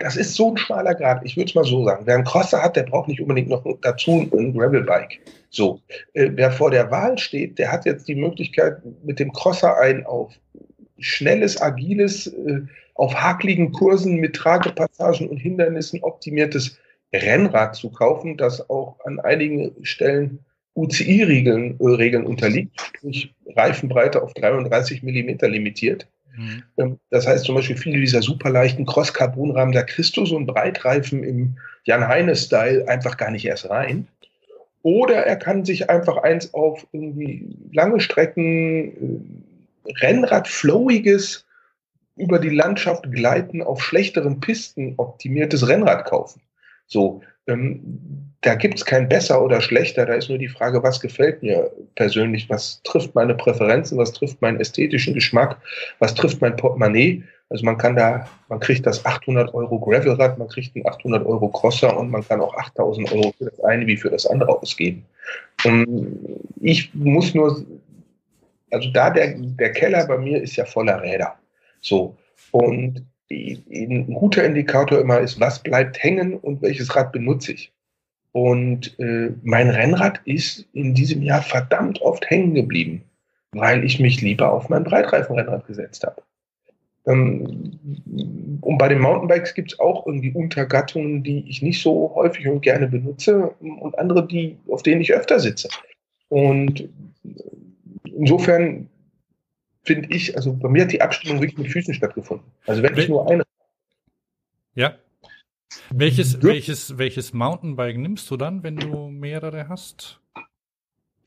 [0.01, 1.24] Das ist so ein schmaler Grad.
[1.24, 2.07] Ich würde es mal so sagen.
[2.07, 5.20] Wer einen Crosser hat, der braucht nicht unbedingt noch dazu ein Gravelbike.
[5.51, 5.81] So,
[6.15, 10.05] äh, wer vor der Wahl steht, der hat jetzt die Möglichkeit, mit dem Crosser ein
[10.07, 10.32] auf
[10.99, 12.61] schnelles, agiles, äh,
[12.94, 16.78] auf hakligen Kursen mit Tragepassagen und Hindernissen optimiertes
[17.12, 20.39] Rennrad zu kaufen, das auch an einigen Stellen
[20.74, 26.09] UCI-Regeln äh, unterliegt, sprich Reifenbreite auf 33 Millimeter limitiert.
[26.36, 26.62] Mhm.
[26.78, 31.22] Ähm, das heißt zum Beispiel viele dieser superleichten Cross-Carbon-Rahmen, da kriegst du so einen Breitreifen
[31.24, 34.06] im Jan-Heine-Style einfach gar nicht erst rein.
[34.82, 39.24] Oder er kann sich einfach eins auf irgendwie lange Strecken,
[39.86, 41.44] äh, Rennrad, flowiges,
[42.16, 46.42] über die Landschaft gleiten, auf schlechteren Pisten optimiertes Rennrad kaufen.
[46.86, 51.01] So, ähm, da gibt es kein besser oder schlechter, da ist nur die Frage, was
[51.01, 55.56] gefällt mir persönlich, was trifft meine Präferenzen, was trifft meinen ästhetischen Geschmack,
[56.01, 57.23] was trifft mein Portemonnaie.
[57.51, 61.48] Also man kann da, man kriegt das 800 Euro Gravelrad, man kriegt einen 800 Euro
[61.51, 65.05] Crosser und man kann auch 8000 Euro für das eine wie für das andere ausgeben.
[65.64, 67.64] Und ich muss nur,
[68.73, 71.36] also da der, der Keller bei mir ist ja voller Räder.
[71.81, 72.16] So.
[72.51, 77.73] Und ein guter Indikator immer ist, was bleibt hängen und welches Rad benutze ich.
[78.32, 83.04] Und äh, mein Rennrad ist in diesem Jahr verdammt oft hängen geblieben.
[83.52, 86.22] weil ich mich lieber auf mein Breitreifenrennrad gesetzt habe.
[87.06, 87.78] Ähm,
[88.60, 92.62] und bei den Mountainbikes gibt es auch irgendwie Untergattungen, die ich nicht so häufig und
[92.62, 95.68] gerne benutze und andere, die, auf denen ich öfter sitze.
[96.28, 96.88] Und
[98.04, 98.88] insofern
[99.82, 102.46] finde ich, also bei mir hat die Abstimmung wirklich mit Füßen stattgefunden.
[102.66, 103.42] Also wenn ich nur eine.
[104.74, 104.94] Ja.
[105.90, 106.43] Welches, ja.
[106.43, 110.20] welches, welches Mountainbike nimmst du dann, wenn du mehrere hast?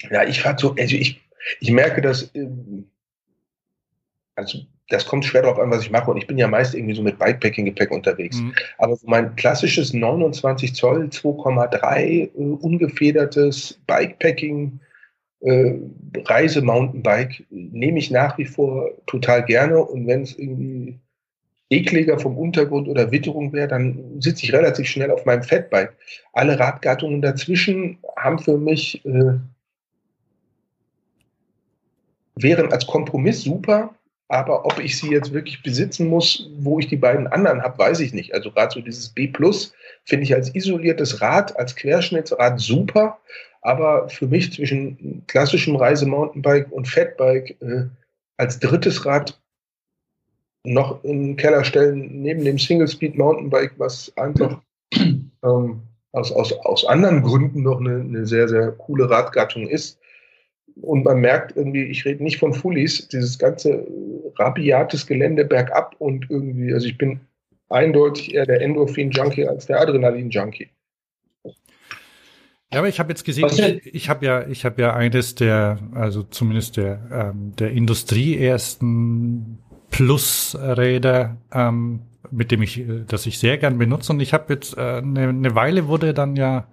[0.09, 1.21] Ja, ich fahre so, also ich,
[1.59, 2.89] ich merke, dass, ähm,
[4.35, 4.59] also
[4.89, 6.11] das kommt schwer darauf an, was ich mache.
[6.11, 8.37] Und ich bin ja meist irgendwie so mit Bikepacking-Gepäck unterwegs.
[8.37, 8.53] Mhm.
[8.77, 14.79] Aber so mein klassisches 29 Zoll, 2,3 äh, ungefedertes Bikepacking
[15.41, 15.73] äh,
[16.25, 19.83] Reise-Mountainbike nehme ich nach wie vor total gerne.
[19.83, 20.99] Und wenn es irgendwie
[21.69, 25.93] ekliger vom Untergrund oder Witterung wäre, dann sitze ich relativ schnell auf meinem Fatbike.
[26.33, 29.39] Alle Radgattungen dazwischen haben für mich äh,
[32.35, 33.95] wären als Kompromiss super,
[34.27, 37.99] aber ob ich sie jetzt wirklich besitzen muss, wo ich die beiden anderen habe, weiß
[37.99, 38.33] ich nicht.
[38.33, 39.73] Also gerade so dieses B Plus
[40.03, 43.19] finde ich als isoliertes Rad, als Querschnittsrad super,
[43.61, 47.85] aber für mich zwischen klassischem Reisemountainbike und Fatbike äh,
[48.37, 49.39] als drittes Rad
[50.65, 54.61] noch im Keller stellen, neben dem Single Speed Mountainbike, was einfach
[55.43, 55.81] ähm,
[56.11, 59.99] aus, aus, aus anderen Gründen noch eine, eine sehr, sehr coole Radgattung ist.
[60.81, 63.87] Und man merkt irgendwie, ich rede nicht von Fullies, dieses ganze
[64.37, 67.21] rabiates Gelände bergab und irgendwie, also ich bin
[67.69, 70.69] eindeutig eher der Endorphin-Junkie als der Adrenalin-Junkie.
[72.73, 75.79] Ja, aber ich habe jetzt gesehen, ich, ich habe ja, ich habe ja eines der,
[75.93, 79.59] also zumindest der ähm, der Industrie ersten
[79.95, 84.11] Plusräder, ähm, mit dem ich, das ich sehr gern benutze.
[84.11, 86.67] Und ich habe jetzt äh, eine, eine Weile wurde dann ja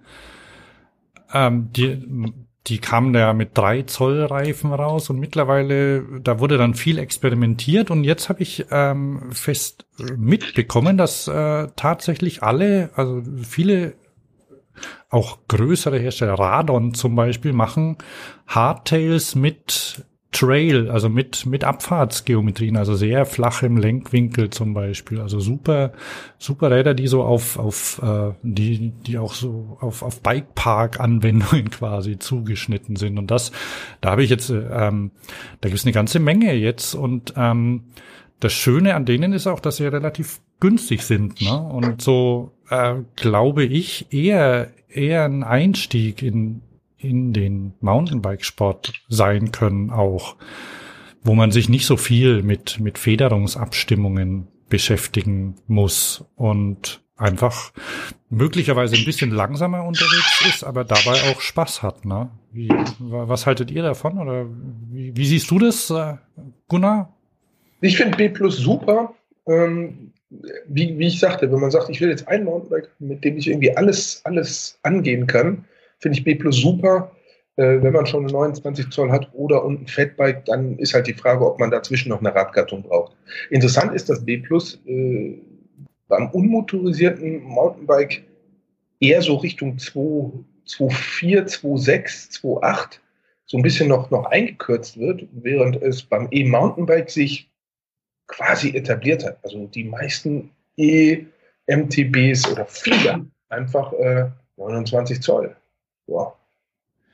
[1.33, 2.33] ähm, die
[2.67, 7.91] die kamen ja mit drei Zoll Reifen raus und mittlerweile, da wurde dann viel experimentiert
[7.91, 9.85] und jetzt habe ich ähm, fest
[10.15, 13.95] mitbekommen, dass äh, tatsächlich alle, also viele
[15.09, 17.97] auch größere Hersteller, Radon zum Beispiel, machen
[18.47, 25.21] Hardtails mit Trail, also mit, mit Abfahrtsgeometrien, also sehr flachem Lenkwinkel zum Beispiel.
[25.21, 25.93] Also super,
[26.37, 32.19] super Räder, die so auf, auf äh, die, die auch so auf, auf Bikepark-Anwendungen quasi
[32.19, 33.17] zugeschnitten sind.
[33.17, 33.51] Und das,
[34.01, 35.11] da habe ich jetzt, ähm,
[35.61, 36.95] da gibt es eine ganze Menge jetzt.
[36.95, 37.83] Und ähm,
[38.39, 41.41] das Schöne an denen ist auch, dass sie relativ günstig sind.
[41.41, 41.57] Ne?
[41.57, 46.61] Und so äh, glaube ich eher eher ein Einstieg in
[47.03, 50.35] in den Mountainbikesport sein können auch,
[51.23, 57.71] wo man sich nicht so viel mit, mit Federungsabstimmungen beschäftigen muss und einfach
[58.29, 62.05] möglicherweise ein bisschen langsamer unterwegs ist, aber dabei auch Spaß hat.
[62.05, 62.31] Ne?
[62.51, 62.69] Wie,
[62.99, 64.47] was haltet ihr davon oder
[64.89, 66.15] wie, wie siehst du das, äh,
[66.67, 67.15] Gunnar?
[67.81, 69.13] Ich finde B Plus super.
[69.47, 70.13] Ähm,
[70.67, 73.47] wie, wie ich sagte, wenn man sagt, ich will jetzt ein Mountainbike, mit dem ich
[73.47, 75.65] irgendwie alles, alles angehen kann,
[76.03, 77.11] finde ich B Plus super.
[77.55, 81.07] Äh, wenn man schon eine 29 Zoll hat oder und ein Fatbike, dann ist halt
[81.07, 83.15] die Frage, ob man dazwischen noch eine Radgattung braucht.
[83.49, 85.39] Interessant ist, dass B Plus äh,
[86.07, 88.23] beim unmotorisierten Mountainbike
[88.99, 92.99] eher so Richtung 2,4, 2,6, 2,8
[93.45, 97.49] so ein bisschen noch, noch eingekürzt wird, während es beim E-Mountainbike sich
[98.27, 99.37] quasi etabliert hat.
[99.43, 105.55] Also die meisten E-MTBs oder viele einfach äh, 29 Zoll
[106.07, 106.33] wow.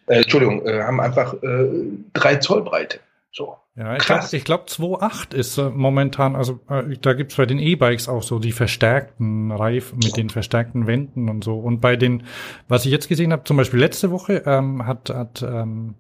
[0.07, 1.69] Äh, Entschuldigung, äh, haben einfach äh,
[2.13, 2.99] drei Zoll Breite.
[3.31, 3.57] So.
[3.75, 8.09] Ja, ich glaube, glaub, 2.8 ist äh, momentan, also äh, da gibt's bei den E-Bikes
[8.09, 11.57] auch so die verstärkten Reifen mit den verstärkten Wänden und so.
[11.59, 12.23] Und bei den,
[12.67, 15.95] was ich jetzt gesehen habe, zum Beispiel letzte Woche ähm, hat, hat ähm,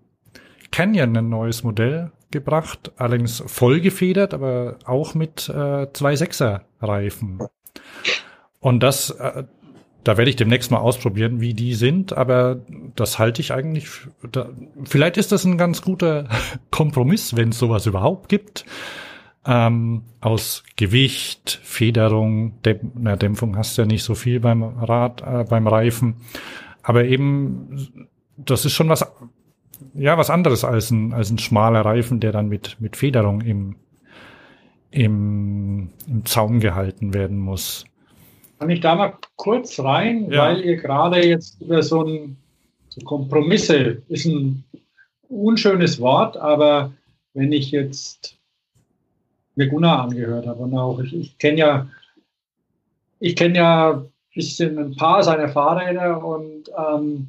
[0.71, 7.39] Canyon ein neues Modell gebracht, allerdings voll gefedert, aber auch mit äh, 2.6er Reifen.
[8.59, 9.43] Und das, äh,
[10.03, 12.61] da werde ich demnächst mal ausprobieren, wie die sind, aber
[12.95, 13.89] das halte ich eigentlich,
[14.31, 14.49] da,
[14.85, 16.27] vielleicht ist das ein ganz guter
[16.71, 18.65] Kompromiss, wenn es sowas überhaupt gibt.
[19.45, 25.21] Ähm, aus Gewicht, Federung, Dämp na, Dämpfung hast du ja nicht so viel beim Rad,
[25.21, 26.15] äh, beim Reifen.
[26.83, 28.07] Aber eben,
[28.37, 29.05] das ist schon was,
[29.93, 33.75] ja, was anderes als ein, als ein schmaler Reifen, der dann mit, mit Federung im,
[34.91, 37.85] im, im Zaum gehalten werden muss.
[38.59, 40.43] Kann ich da mal kurz rein, ja.
[40.43, 42.35] weil ihr gerade jetzt über so ein
[42.89, 44.65] so Kompromisse ist ein
[45.29, 46.91] unschönes Wort, aber
[47.33, 48.35] wenn ich jetzt
[49.55, 51.87] mir Gunnar angehört habe und auch ich, ich kenne ja
[53.19, 57.27] ich kenne ja ein bisschen ein paar seiner Fahrräder und ähm,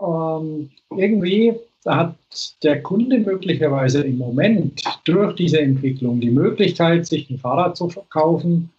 [0.00, 2.14] ähm, irgendwie da hat
[2.62, 8.70] der Kunde möglicherweise im Moment durch diese Entwicklung die Möglichkeit, sich ein Fahrrad zu kaufen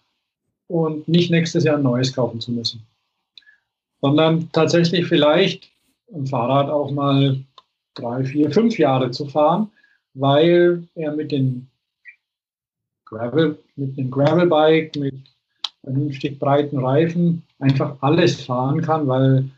[0.68, 2.86] und nicht nächstes Jahr ein neues kaufen zu müssen,
[4.00, 5.70] sondern tatsächlich vielleicht
[6.12, 7.40] ein Fahrrad auch mal
[7.94, 9.70] drei, vier, fünf Jahre zu fahren,
[10.14, 11.68] weil er mit den
[13.04, 15.14] Gravel, mit einem Gravelbike, mit
[15.82, 19.48] vernünftig breiten Reifen einfach alles fahren kann, weil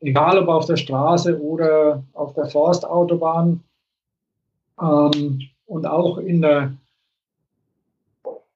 [0.00, 3.62] egal ob auf der Straße oder auf der Forstautobahn
[4.80, 6.72] ähm, und auch in der,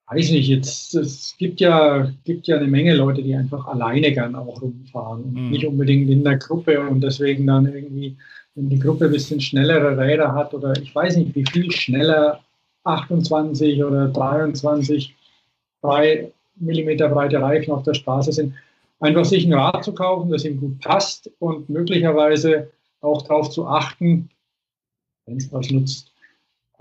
[0.06, 4.34] weiß nicht, jetzt, es gibt ja, gibt ja eine Menge Leute, die einfach alleine gern
[4.34, 5.50] auch rumfahren und mhm.
[5.50, 8.16] nicht unbedingt in der Gruppe und deswegen dann irgendwie,
[8.54, 12.40] wenn die Gruppe ein bisschen schnellere Räder hat oder ich weiß nicht, wie viel schneller
[12.84, 15.14] 28 oder 23
[15.82, 18.54] 3 Millimeter breite Reifen auf der Straße sind,
[19.00, 22.70] einfach sich ein Rad zu kaufen, das ihm gut passt und möglicherweise
[23.00, 24.30] auch darauf zu achten,
[25.26, 26.13] wenn es was nutzt,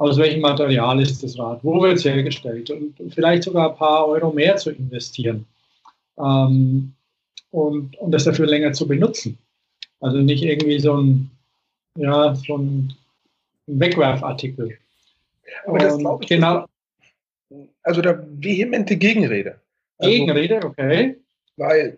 [0.03, 4.05] aus welchem Material ist das Rad, wo wird es hergestellt und vielleicht sogar ein paar
[4.07, 5.45] Euro mehr zu investieren
[6.17, 6.93] ähm,
[7.51, 9.37] und, und das dafür länger zu benutzen.
[10.01, 11.31] Also nicht irgendwie so ein,
[11.97, 12.93] ja, so ein
[13.67, 14.77] Wegwerfartikel.
[15.65, 16.29] Aber das glaube ich.
[16.29, 16.65] Genau.
[17.83, 19.59] Also da vehemente Gegenrede.
[19.99, 21.15] Also, Gegenrede, okay.
[21.55, 21.97] Weil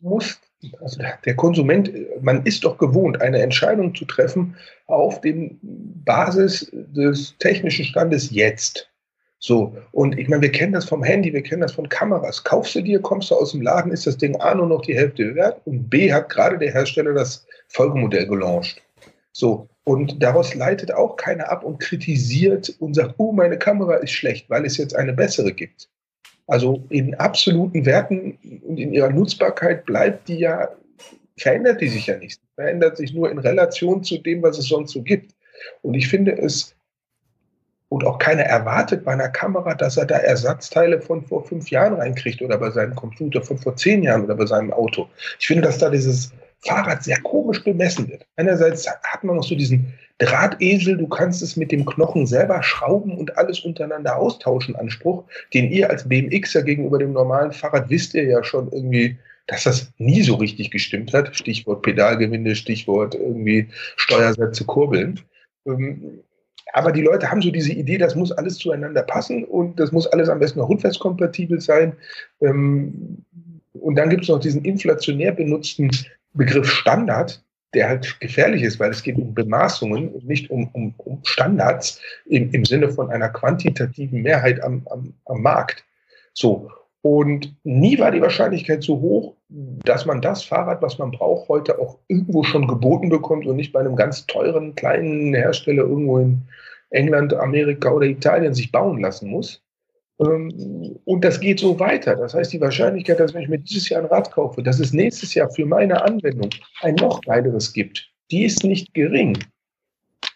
[0.00, 0.38] muss,
[0.80, 1.90] also der Konsument,
[2.20, 4.56] man ist doch gewohnt, eine Entscheidung zu treffen
[4.86, 8.88] auf dem Basis des technischen Standes jetzt.
[9.40, 12.42] So, und ich meine, wir kennen das vom Handy, wir kennen das von Kameras.
[12.42, 14.96] Kaufst du dir, kommst du aus dem Laden, ist das Ding A nur noch die
[14.96, 18.82] Hälfte wert und B hat gerade der Hersteller das Folgemodell gelauncht.
[19.30, 24.10] So, und daraus leitet auch keiner ab und kritisiert und sagt, oh, meine Kamera ist
[24.10, 25.88] schlecht, weil es jetzt eine bessere gibt.
[26.48, 30.70] Also in absoluten Werten und in ihrer Nutzbarkeit bleibt die ja,
[31.36, 32.40] verändert die sich ja nicht.
[32.54, 35.34] Verändert sich nur in Relation zu dem, was es sonst so gibt.
[35.82, 36.74] Und ich finde es,
[37.90, 41.94] und auch keiner erwartet bei einer Kamera, dass er da Ersatzteile von vor fünf Jahren
[41.94, 45.06] reinkriegt oder bei seinem Computer von vor zehn Jahren oder bei seinem Auto.
[45.38, 48.26] Ich finde, dass da dieses Fahrrad sehr komisch bemessen wird.
[48.36, 53.16] Einerseits hat man noch so diesen Drahtesel, du kannst es mit dem Knochen selber schrauben
[53.16, 55.24] und alles untereinander austauschen, Anspruch,
[55.54, 59.16] den ihr als BMXer gegenüber dem normalen Fahrrad wisst ihr ja schon irgendwie,
[59.46, 61.36] dass das nie so richtig gestimmt hat.
[61.36, 65.20] Stichwort Pedalgewinde, Stichwort irgendwie Steuersätze kurbeln.
[65.66, 66.20] Ähm,
[66.72, 70.06] aber die Leute haben so diese Idee, das muss alles zueinander passen und das muss
[70.08, 71.94] alles am besten noch rückwärtskompatibel sein.
[72.40, 73.24] Ähm,
[73.72, 75.90] und dann gibt es noch diesen inflationär benutzten
[76.34, 77.42] Begriff Standard,
[77.74, 82.00] der halt gefährlich ist, weil es geht um Bemaßungen und nicht um, um, um Standards
[82.26, 85.84] im, im Sinne von einer quantitativen Mehrheit am, am, am Markt.
[86.32, 86.70] So.
[87.02, 91.78] Und nie war die Wahrscheinlichkeit so hoch, dass man das Fahrrad, was man braucht, heute
[91.78, 96.42] auch irgendwo schon geboten bekommt und nicht bei einem ganz teuren kleinen Hersteller irgendwo in
[96.90, 99.62] England, Amerika oder Italien sich bauen lassen muss.
[100.20, 102.16] Ähm, und das geht so weiter.
[102.16, 104.92] Das heißt, die Wahrscheinlichkeit, dass wenn ich mir dieses Jahr ein Rad kaufe, dass es
[104.92, 106.50] nächstes Jahr für meine Anwendung
[106.82, 109.38] ein noch weiteres gibt, die ist nicht gering.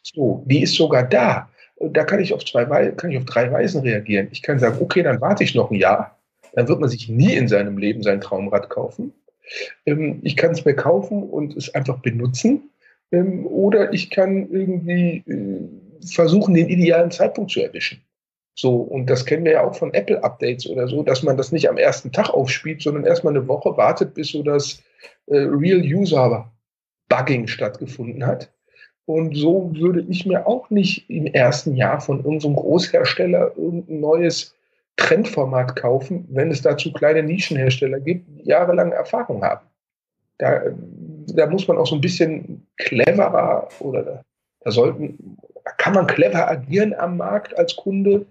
[0.03, 1.49] So, die ist sogar da.
[1.81, 4.29] Da kann ich auf zwei, kann ich auf drei Weisen reagieren.
[4.31, 6.19] Ich kann sagen, okay, dann warte ich noch ein Jahr.
[6.55, 9.13] Dann wird man sich nie in seinem Leben sein Traumrad kaufen.
[9.87, 12.71] Ähm, ich kann es mir kaufen und es einfach benutzen.
[13.11, 18.01] Ähm, oder ich kann irgendwie äh, versuchen, den idealen Zeitpunkt zu erwischen.
[18.55, 21.69] So, und das kennen wir ja auch von Apple-Updates oder so, dass man das nicht
[21.69, 24.83] am ersten Tag aufspielt, sondern erstmal eine Woche wartet, bis so das
[25.27, 28.53] äh, Real-User-Bugging stattgefunden hat.
[29.07, 34.55] Und so würde ich mir auch nicht im ersten Jahr von irgendeinem Großhersteller irgendein neues
[34.97, 39.67] Trendformat kaufen, wenn es dazu kleine Nischenhersteller gibt, die jahrelang Erfahrung haben.
[40.39, 40.63] Da,
[41.35, 44.23] da muss man auch so ein bisschen cleverer oder
[44.61, 45.37] da sollten,
[45.79, 48.27] kann man clever agieren am Markt als Kunde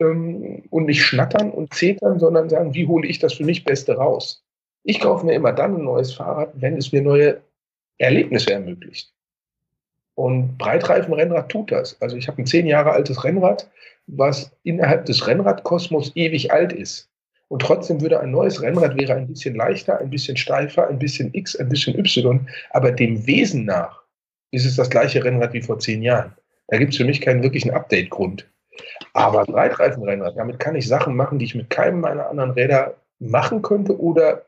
[0.00, 3.96] ähm, und nicht schnattern und zetern, sondern sagen, wie hole ich das für mich Beste
[3.96, 4.44] raus?
[4.84, 7.40] Ich kaufe mir immer dann ein neues Fahrrad, wenn es mir neue
[7.98, 9.12] Erlebnisse ermöglicht.
[10.14, 12.00] Und Breitreifenrennrad tut das.
[12.00, 13.70] Also ich habe ein zehn Jahre altes Rennrad,
[14.06, 17.08] was innerhalb des Rennradkosmos ewig alt ist.
[17.48, 21.32] Und trotzdem würde ein neues Rennrad wäre ein bisschen leichter, ein bisschen steifer, ein bisschen
[21.34, 22.46] X, ein bisschen Y.
[22.70, 24.02] Aber dem Wesen nach
[24.50, 26.34] ist es das gleiche Rennrad wie vor zehn Jahren.
[26.68, 28.46] Da gibt es für mich keinen wirklichen Update-Grund.
[29.12, 33.62] Aber Breitreifenrennrad, damit kann ich Sachen machen, die ich mit keinem meiner anderen Räder machen
[33.62, 34.42] könnte oder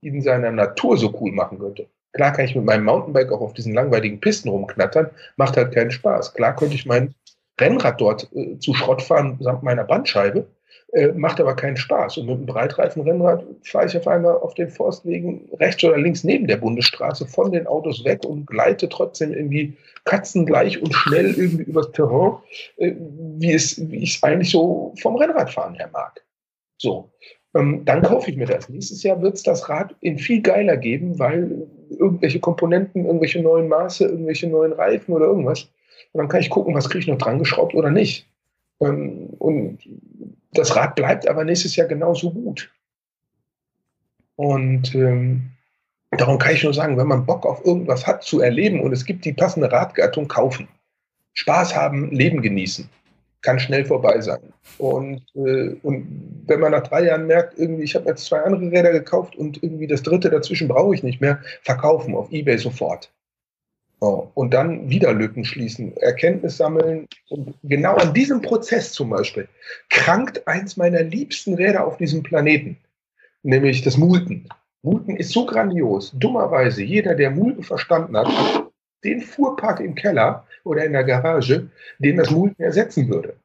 [0.00, 1.86] in seiner Natur so cool machen könnte.
[2.12, 5.90] Klar kann ich mit meinem Mountainbike auch auf diesen langweiligen Pisten rumknattern, macht halt keinen
[5.90, 6.34] Spaß.
[6.34, 7.14] Klar könnte ich mein
[7.60, 10.46] Rennrad dort äh, zu Schrott fahren samt meiner Bandscheibe,
[10.92, 12.16] Äh, macht aber keinen Spaß.
[12.16, 16.46] Und mit einem Breitreifenrennrad fahre ich auf einmal auf den Forstwegen rechts oder links neben
[16.46, 19.76] der Bundesstraße von den Autos weg und gleite trotzdem irgendwie
[20.08, 22.38] katzengleich und schnell irgendwie übers Terrain,
[22.78, 22.94] äh,
[23.38, 26.24] wie, es, wie ich es eigentlich so vom Rennradfahren her mag.
[26.78, 27.10] So.
[27.54, 28.68] Ähm, dann kaufe ich mir das.
[28.68, 33.68] Nächstes Jahr wird es das Rad in viel geiler geben, weil irgendwelche Komponenten, irgendwelche neuen
[33.68, 35.68] Maße, irgendwelche neuen Reifen oder irgendwas.
[36.12, 38.26] Und dann kann ich gucken, was kriege ich noch dran geschraubt oder nicht.
[38.80, 39.78] Ähm, und
[40.52, 42.70] das Rad bleibt aber nächstes Jahr genauso gut.
[44.36, 45.50] Und ähm,
[46.10, 49.04] darum kann ich nur sagen, wenn man Bock auf irgendwas hat zu erleben und es
[49.04, 50.68] gibt die passende Radgattung, kaufen.
[51.34, 52.88] Spaß haben, Leben genießen.
[53.42, 54.40] Kann schnell vorbei sein.
[54.78, 58.72] Und, äh, und wenn man nach drei Jahren merkt, irgendwie, ich habe jetzt zwei andere
[58.72, 63.12] Räder gekauft und irgendwie das dritte dazwischen brauche ich nicht mehr, verkaufen auf Ebay sofort.
[64.00, 67.08] Oh, und dann wieder Lücken schließen, Erkenntnis sammeln.
[67.30, 69.48] Und genau an diesem Prozess zum Beispiel
[69.90, 72.76] krankt eins meiner liebsten Räder auf diesem Planeten,
[73.42, 74.48] nämlich das Multen.
[74.82, 76.12] Multen ist so grandios.
[76.14, 78.70] Dummerweise, jeder, der Multen verstanden hat, hat
[79.04, 81.68] den Fuhrpark im Keller oder in der Garage,
[81.98, 83.36] den das Multen ersetzen würde.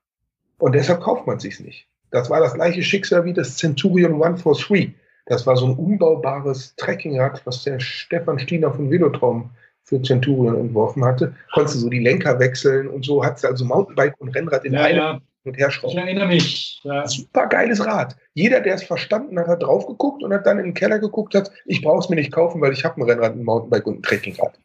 [0.58, 1.88] Und deshalb kauft man sich nicht.
[2.12, 4.94] Das war das gleiche Schicksal wie das Centurion 143.
[5.26, 9.50] Das war so ein umbaubares Trekkingrad, was der Stefan Stiener von Velotraum
[9.84, 13.66] für Centurion entworfen hatte, konntest du so die Lenker wechseln und so hat sie also
[13.66, 15.22] Mountainbike und Rennrad in ja, einem ja.
[15.44, 15.98] Und her schrauben.
[15.98, 16.82] Ich erinnere mich.
[16.84, 17.08] Ja.
[17.08, 18.16] Super geiles Rad.
[18.34, 21.36] Jeder, der es verstanden hat, hat drauf geguckt und hat dann in den Keller geguckt,
[21.36, 24.00] hat, ich brauche es mir nicht kaufen, weil ich habe ein Rennrad, ein Mountainbike und
[24.00, 24.60] ein Trekkingrad.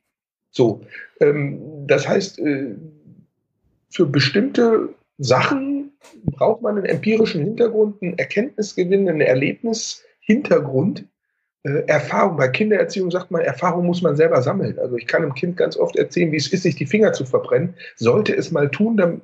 [0.51, 0.81] So,
[1.21, 2.75] ähm, das heißt, äh,
[3.91, 5.93] für bestimmte Sachen
[6.25, 11.05] braucht man einen empirischen Hintergrund, einen Erkenntnisgewinn, einen Erlebnishintergrund,
[11.65, 14.79] äh, Erfahrung, bei Kindererziehung sagt man, Erfahrung muss man selber sammeln.
[14.79, 17.25] Also ich kann einem Kind ganz oft erzählen, wie es ist, sich die Finger zu
[17.25, 17.75] verbrennen.
[17.97, 19.21] Sollte es mal tun, dann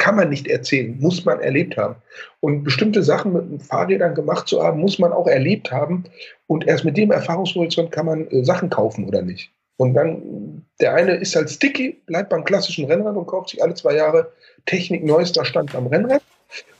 [0.00, 1.94] kann man nicht erzählen, muss man erlebt haben.
[2.40, 6.04] Und bestimmte Sachen mit Fahrrädern gemacht zu haben, muss man auch erlebt haben.
[6.46, 9.52] Und erst mit dem Erfahrungshorizont kann man äh, Sachen kaufen oder nicht.
[9.76, 13.74] Und dann, der eine ist halt sticky, bleibt beim klassischen Rennrad und kauft sich alle
[13.74, 14.32] zwei Jahre
[14.66, 16.22] Technik neuester Stand am Rennrad.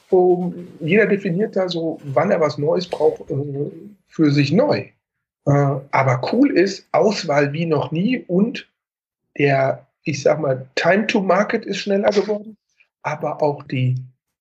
[0.08, 3.34] Um, jeder definiert da so, wann er was Neues braucht, äh,
[4.08, 4.86] für sich neu.
[5.46, 5.50] Äh,
[5.90, 8.66] aber cool ist Auswahl wie noch nie und
[9.38, 12.56] der, ich sag mal, Time to Market ist schneller geworden,
[13.02, 13.96] aber auch die,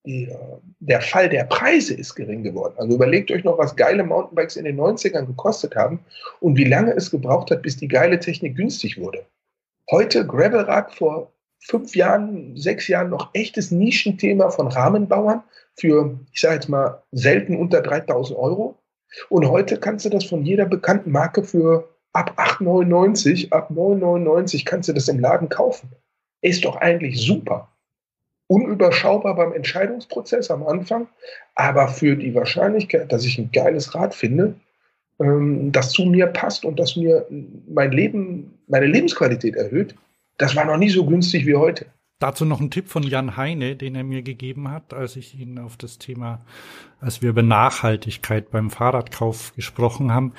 [0.05, 0.35] die, äh,
[0.79, 2.73] der Fall der Preise ist gering geworden.
[2.77, 5.99] Also überlegt euch noch, was geile Mountainbikes in den 90ern gekostet haben
[6.39, 9.25] und wie lange es gebraucht hat, bis die geile Technik günstig wurde.
[9.91, 15.43] Heute Gravelrad vor fünf Jahren, sechs Jahren noch echtes Nischenthema von Rahmenbauern
[15.75, 18.77] für, ich sage jetzt mal, selten unter 3000 Euro.
[19.29, 24.89] Und heute kannst du das von jeder bekannten Marke für ab 8,99, ab 9,99 kannst
[24.89, 25.89] du das im Laden kaufen.
[26.41, 27.68] Ist doch eigentlich super.
[28.49, 31.07] Unüberschaubar beim Entscheidungsprozess am Anfang,
[31.53, 34.55] aber für die Wahrscheinlichkeit, dass ich ein geiles Rad finde,
[35.19, 37.27] ähm, das zu mir passt und das mir
[37.67, 39.95] mein Leben, meine Lebensqualität erhöht,
[40.37, 41.85] das war noch nie so günstig wie heute.
[42.17, 45.57] Dazu noch ein Tipp von Jan Heine, den er mir gegeben hat, als ich ihn
[45.59, 46.45] auf das Thema,
[46.99, 50.33] als wir über Nachhaltigkeit beim Fahrradkauf gesprochen haben.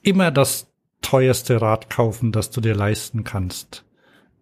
[0.00, 0.68] Immer das
[1.02, 3.84] teuerste Rad kaufen, das du dir leisten kannst.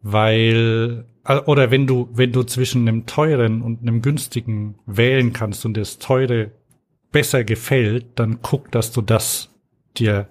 [0.03, 1.07] Weil,
[1.47, 5.99] oder wenn du, wenn du zwischen einem teuren und einem günstigen wählen kannst und das
[5.99, 6.53] teure
[7.11, 9.51] besser gefällt, dann guck, dass du das
[9.97, 10.29] dir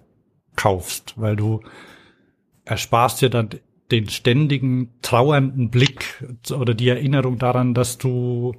[0.55, 1.61] kaufst, weil du
[2.63, 3.49] ersparst dir dann
[3.91, 8.55] den ständigen trauernden Blick oder die Erinnerung daran, dass du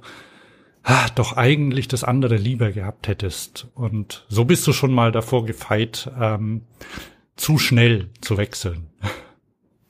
[0.83, 3.67] ah, doch eigentlich das andere lieber gehabt hättest.
[3.75, 6.61] Und so bist du schon mal davor gefeit, ähm,
[7.35, 8.87] zu schnell zu wechseln.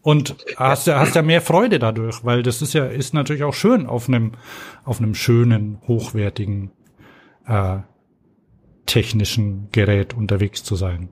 [0.07, 3.53] Und hast ja, hast ja mehr Freude dadurch, weil das ist ja, ist natürlich auch
[3.53, 4.35] schön, auf einem,
[4.85, 6.71] auf einem schönen, hochwertigen,
[7.45, 7.79] äh,
[8.85, 11.09] technischen Gerät unterwegs zu sein.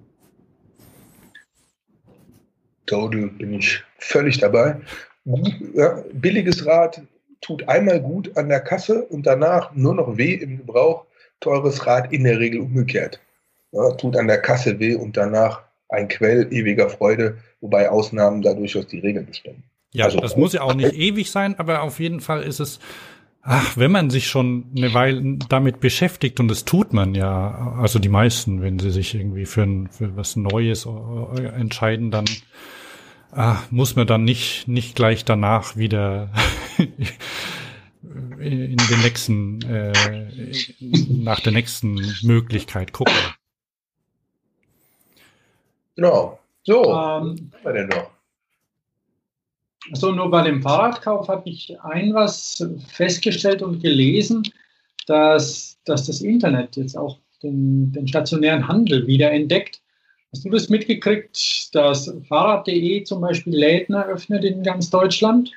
[2.86, 4.80] Total bin ich völlig dabei.
[5.74, 7.02] Ja, billiges Rad
[7.42, 11.06] tut einmal gut an der Kasse und danach nur noch weh im Gebrauch.
[11.42, 13.20] Teures Rad in der Regel umgekehrt.
[13.74, 18.54] Ja, tut an der Kasse weh und danach ein Quell ewiger Freude, wobei Ausnahmen da
[18.54, 19.64] durchaus die Regel bestimmen.
[19.92, 22.80] Ja, also, das muss ja auch nicht ewig sein, aber auf jeden Fall ist es,
[23.42, 28.00] ach, wenn man sich schon eine Weile damit beschäftigt, und das tut man ja, also
[28.00, 30.86] die meisten, wenn sie sich irgendwie für, ein, für was Neues
[31.56, 32.26] entscheiden, dann
[33.32, 36.32] ah, muss man dann nicht, nicht gleich danach wieder
[38.40, 39.94] in den nächsten, äh,
[41.08, 43.14] nach der nächsten Möglichkeit gucken.
[45.96, 46.40] Genau.
[46.64, 48.12] So, ähm, was haben wir denn noch?
[49.94, 54.44] So, nur bei dem Fahrradkauf habe ich ein was festgestellt und gelesen.
[55.08, 59.82] dass, dass das Internet jetzt auch den, den stationären Handel wieder entdeckt.
[60.32, 65.52] Hast du das mitgekriegt, dass Fahrrad.de zum Beispiel Läden eröffnet in ganz Deutschland?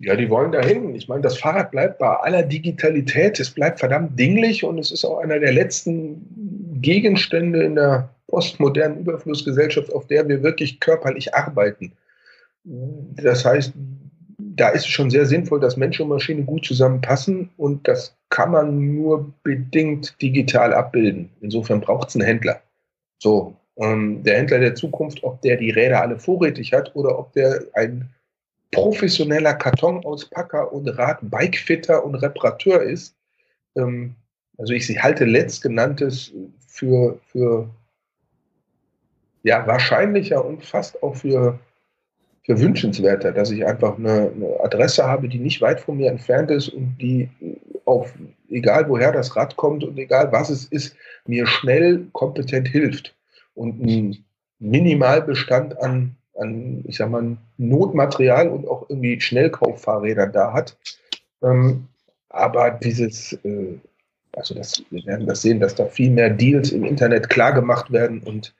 [0.00, 0.94] Ja, die wollen dahin.
[0.94, 5.04] Ich meine, das Fahrrad bleibt bei aller Digitalität, es bleibt verdammt dinglich und es ist
[5.04, 11.92] auch einer der letzten Gegenstände in der postmodernen Überflussgesellschaft, auf der wir wirklich körperlich arbeiten.
[12.64, 13.72] Das heißt,
[14.38, 18.52] da ist es schon sehr sinnvoll, dass Mensch und Maschine gut zusammenpassen und das kann
[18.52, 21.30] man nur bedingt digital abbilden.
[21.40, 22.60] Insofern braucht es einen Händler.
[23.18, 27.32] So, ähm, der Händler der Zukunft, ob der die Räder alle vorrätig hat oder ob
[27.32, 28.08] der ein
[28.72, 33.14] professioneller Kartonauuspacker und Rad-Bikefitter und Reparateur ist.
[33.76, 34.14] Ähm,
[34.58, 36.32] also ich halte letztgenanntes
[36.68, 37.68] für, für
[39.42, 41.58] ja, wahrscheinlicher und fast auch für,
[42.44, 46.50] für wünschenswerter, dass ich einfach eine, eine Adresse habe, die nicht weit von mir entfernt
[46.50, 47.28] ist und die
[47.84, 48.12] auf,
[48.48, 50.96] egal woher das Rad kommt und egal was es ist,
[51.26, 53.14] mir schnell kompetent hilft
[53.54, 54.24] und einen
[54.58, 60.76] Minimalbestand an an, ich sag mal, Notmaterial und auch irgendwie Schnellkauffahrrädern da hat.
[61.42, 61.86] Ähm,
[62.28, 63.78] aber dieses, äh,
[64.32, 67.92] also das, wir werden das sehen, dass da viel mehr Deals im Internet klar gemacht
[67.92, 68.54] werden und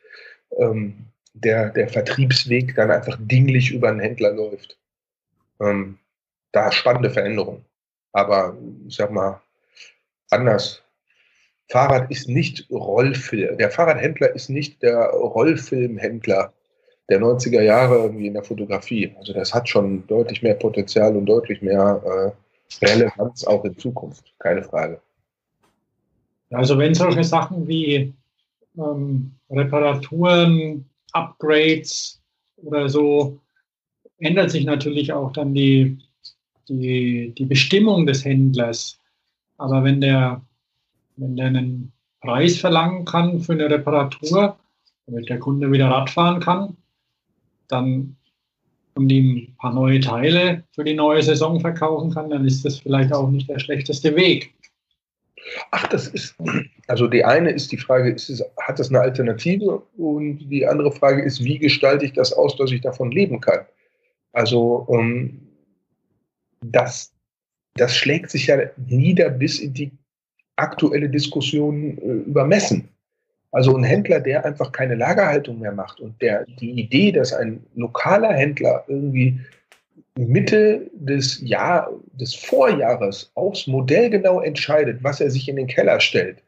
[0.58, 4.78] ähm, der, der Vertriebsweg dann einfach dinglich über einen Händler läuft.
[5.60, 5.98] Ähm,
[6.52, 7.64] da spannende Veränderungen.
[8.12, 8.56] Aber
[8.88, 9.40] ich sag mal,
[10.30, 10.82] anders.
[11.68, 13.56] Fahrrad ist nicht Rollfilm.
[13.58, 16.52] Der Fahrradhändler ist nicht der Rollfilmhändler
[17.08, 19.14] der 90er Jahre irgendwie in der Fotografie.
[19.18, 24.32] Also das hat schon deutlich mehr Potenzial und deutlich mehr äh, Relevanz auch in Zukunft,
[24.38, 25.00] keine Frage.
[26.50, 28.12] Also wenn solche Sachen wie
[28.76, 32.20] ähm, Reparaturen, Upgrades
[32.56, 33.40] oder so,
[34.18, 35.98] ändert sich natürlich auch dann die,
[36.68, 38.98] die, die Bestimmung des Händlers.
[39.58, 40.42] Aber wenn der,
[41.16, 44.58] wenn der einen Preis verlangen kann für eine Reparatur,
[45.06, 46.76] damit der Kunde wieder Rad fahren kann,
[47.68, 48.16] dann
[48.94, 52.78] und ihm ein paar neue Teile für die neue Saison verkaufen kann, dann ist das
[52.78, 54.52] vielleicht auch nicht der schlechteste Weg.
[55.70, 56.36] Ach, das ist,
[56.86, 59.82] also die eine ist die Frage, ist es, hat das eine Alternative?
[59.96, 63.66] Und die andere Frage ist, wie gestalte ich das aus, dass ich davon leben kann?
[64.32, 65.40] Also ähm,
[66.64, 67.12] das,
[67.74, 69.92] das schlägt sich ja nieder bis in die
[70.56, 72.88] aktuelle Diskussion äh, über Messen.
[73.52, 77.64] Also ein Händler, der einfach keine Lagerhaltung mehr macht und der die Idee, dass ein
[77.74, 79.40] lokaler Händler irgendwie
[80.18, 86.00] Mitte des Jahr, des Vorjahres aufs Modell genau entscheidet, was er sich in den Keller
[86.00, 86.42] stellt,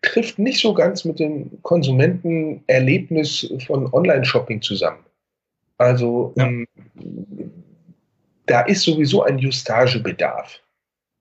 [0.00, 5.04] trifft nicht so ganz mit dem Konsumentenerlebnis von Online-Shopping zusammen.
[5.78, 6.46] Also ja.
[6.46, 6.66] ähm,
[8.46, 10.60] da ist sowieso ein Justagebedarf.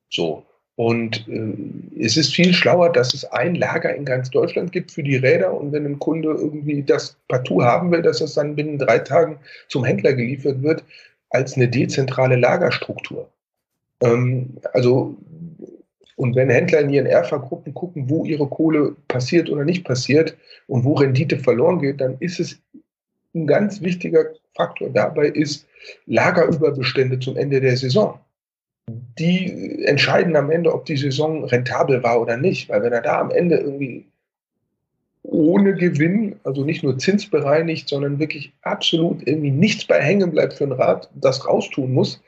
[0.09, 0.45] So.
[0.75, 5.03] Und äh, es ist viel schlauer, dass es ein Lager in ganz Deutschland gibt für
[5.03, 8.79] die Räder und wenn ein Kunde irgendwie das partout haben will, dass es dann binnen
[8.79, 9.37] drei Tagen
[9.67, 10.83] zum Händler geliefert wird,
[11.31, 13.29] als eine dezentrale Lagerstruktur.
[14.01, 15.17] Ähm, also,
[16.15, 20.37] und wenn Händler in ihren Erfa-Gruppen gucken, wo ihre Kohle passiert oder nicht passiert
[20.67, 22.61] und wo Rendite verloren geht, dann ist es
[23.33, 24.25] ein ganz wichtiger
[24.55, 25.65] Faktor dabei ist
[26.05, 28.19] Lagerüberbestände zum Ende der Saison
[29.19, 32.69] die entscheiden am Ende, ob die Saison rentabel war oder nicht.
[32.69, 34.10] Weil wenn er da am Ende irgendwie
[35.23, 40.63] ohne Gewinn, also nicht nur zinsbereinigt, sondern wirklich absolut irgendwie nichts bei hängen bleibt für
[40.63, 42.21] ein Rad, das raustun muss,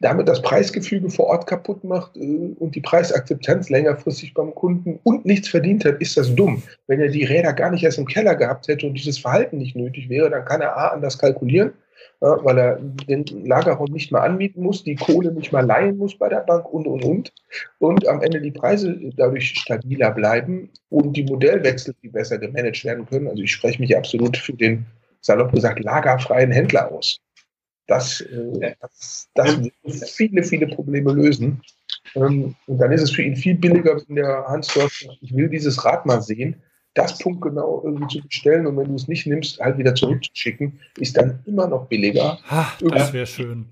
[0.00, 5.26] damit das Preisgefüge vor Ort kaputt macht äh, und die Preisakzeptanz längerfristig beim Kunden und
[5.26, 6.62] nichts verdient hat, ist das dumm.
[6.86, 9.76] Wenn er die Räder gar nicht erst im Keller gehabt hätte und dieses Verhalten nicht
[9.76, 11.72] nötig wäre, dann kann er A anders kalkulieren
[12.22, 16.16] ja, weil er den Lagerraum nicht mal anmieten muss, die Kohle nicht mal leihen muss
[16.18, 17.32] bei der Bank und, und, und.
[17.78, 23.06] Und am Ende die Preise dadurch stabiler bleiben und die Modellwechsel viel besser gemanagt werden
[23.06, 23.28] können.
[23.28, 24.84] Also ich spreche mich absolut für den,
[25.22, 27.20] salopp gesagt, lagerfreien Händler aus.
[27.86, 29.74] Das, äh, das, das wird
[30.08, 31.62] viele, viele Probleme lösen.
[32.14, 35.34] Ähm, und dann ist es für ihn viel billiger, wenn der Hans dort sagt, ich
[35.34, 36.62] will dieses Rad mal sehen
[36.94, 41.16] das punktgenau irgendwie zu bestellen und wenn du es nicht nimmst, halt wieder zurückzuschicken, ist
[41.16, 42.38] dann immer noch billiger.
[42.50, 43.66] Ha, das wäre schön.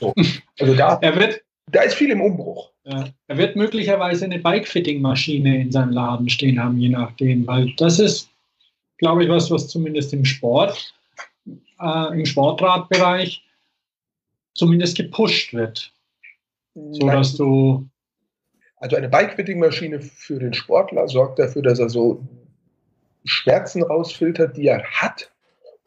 [0.00, 0.14] So.
[0.58, 2.70] Also da, er wird, da ist viel im Umbruch.
[2.84, 8.00] Ja, er wird möglicherweise eine Bike-Fitting-Maschine in seinem Laden stehen haben, je nachdem, weil das
[8.00, 8.28] ist,
[8.98, 10.94] glaube ich, was, was zumindest im Sport,
[11.80, 13.44] äh, im Sportradbereich
[14.54, 15.92] zumindest gepusht wird.
[16.74, 17.86] So dass du
[18.78, 22.26] also eine Bike-Fitting-Maschine für den Sportler sorgt dafür, dass er so
[23.24, 25.30] Schmerzen rausfiltert, die er hat,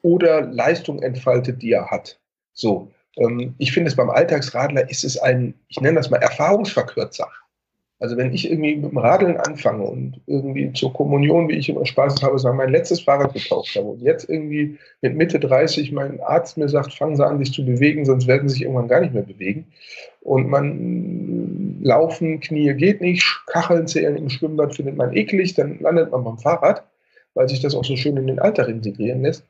[0.01, 2.19] oder Leistung entfaltet, die er hat.
[2.53, 2.91] So.
[3.17, 7.29] Ähm, ich finde es beim Alltagsradler ist es ein, ich nenne das mal Erfahrungsverkürzer.
[7.97, 11.85] Also wenn ich irgendwie mit dem Radeln anfange und irgendwie zur Kommunion, wie ich immer
[11.85, 16.19] Spaß habe, sagen, mein letztes Fahrrad gekauft habe und jetzt irgendwie mit Mitte 30 mein
[16.19, 18.99] Arzt mir sagt, fangen Sie an, sich zu bewegen, sonst werden Sie sich irgendwann gar
[18.99, 19.67] nicht mehr bewegen.
[20.21, 26.11] Und man laufen, Knie geht nicht, Kacheln zählen im Schwimmbad findet man eklig, dann landet
[26.11, 26.83] man beim Fahrrad,
[27.35, 29.45] weil sich das auch so schön in den Alltag integrieren lässt.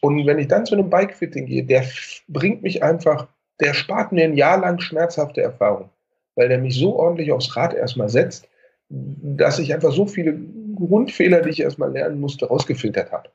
[0.00, 1.84] Und wenn ich dann zu einem Bikefitting gehe, der
[2.28, 3.26] bringt mich einfach,
[3.60, 5.90] der spart mir ein Jahr lang schmerzhafte Erfahrung
[6.40, 8.48] weil der mich so ordentlich aufs Rad erstmal setzt,
[8.88, 10.38] dass ich einfach so viele
[10.74, 13.28] Grundfehler, die ich erstmal lernen musste, rausgefiltert habe.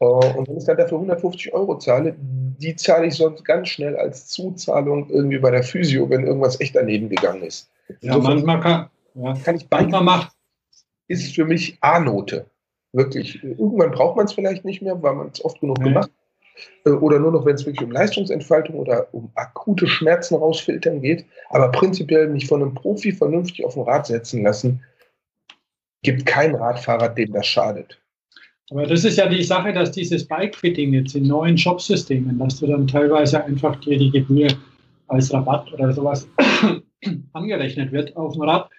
[0.00, 3.96] Äh, und wenn ich dann dafür 150 Euro zahle, die zahle ich sonst ganz schnell
[3.96, 7.70] als Zuzahlung irgendwie bei der Physio, wenn irgendwas echt daneben gegangen ist.
[8.00, 9.34] Ja, manchmal kann, ja.
[9.44, 10.32] kann ich manchmal macht.
[11.06, 12.46] Ist für mich A-Note.
[12.94, 13.42] Wirklich.
[13.42, 15.88] Irgendwann braucht man es vielleicht nicht mehr, weil man es oft genug nee.
[15.88, 16.86] gemacht hat.
[16.86, 21.26] Äh, oder nur noch, wenn es wirklich um Leistungsentfaltung oder um akute Schmerzen rausfiltern geht.
[21.50, 24.80] Aber prinzipiell mich von einem Profi vernünftig auf dem Rad setzen lassen,
[26.02, 28.00] gibt kein Radfahrer, dem das schadet.
[28.70, 32.68] Aber das ist ja die Sache, dass dieses Bike-Fitting jetzt in neuen Shopsystemen, dass du
[32.68, 34.48] dann teilweise einfach dir die Gebühr
[35.08, 36.28] als Rabatt oder sowas
[37.32, 38.70] angerechnet wird auf dem Rad,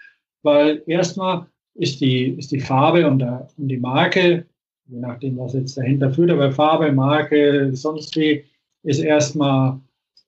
[0.42, 4.46] weil erstmal ist die, ist die Farbe und, der, und die Marke
[4.88, 8.44] je nachdem, was jetzt dahinter führt, aber Farbe, Marke, sonst wie,
[8.84, 9.80] ist erstmal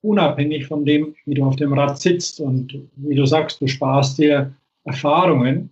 [0.02, 4.18] unabhängig von dem, wie du auf dem Rad sitzt und wie du sagst, du sparst
[4.18, 4.52] dir
[4.84, 5.70] Erfahrungen.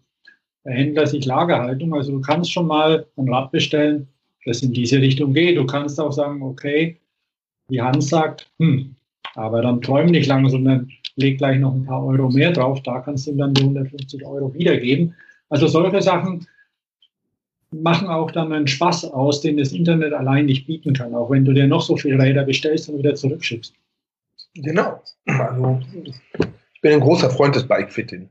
[0.64, 4.08] Der Händler sich Lagerhaltung, also du kannst schon mal ein Rad bestellen,
[4.44, 5.56] das in diese Richtung geht.
[5.56, 6.96] Du kannst auch sagen, okay,
[7.68, 8.94] wie Hans sagt, hm,
[9.34, 13.00] aber dann träum nicht lang, sondern leg gleich noch ein paar Euro mehr drauf, da
[13.00, 15.14] kannst du ihm dann die 150 Euro wiedergeben.
[15.48, 16.46] Also solche Sachen
[17.70, 21.44] machen auch dann einen Spaß aus, den das Internet allein nicht bieten kann, auch wenn
[21.44, 23.74] du dir noch so viele Räder bestellst und wieder zurückschickst.
[24.54, 25.02] Genau.
[25.26, 25.80] Also,
[26.74, 28.28] ich bin ein großer Freund des Bike-Fitting.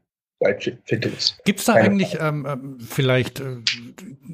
[1.46, 3.58] Gibt es da Keine eigentlich ähm, ähm, vielleicht, äh,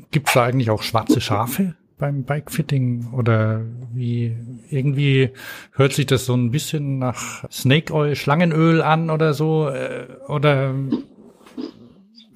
[0.09, 3.61] gibt es da eigentlich auch schwarze Schafe beim Bike-Fitting oder
[3.93, 4.35] wie
[4.69, 5.29] irgendwie
[5.73, 10.73] hört sich das so ein bisschen nach Snake Oil, Schlangenöl an oder so äh, oder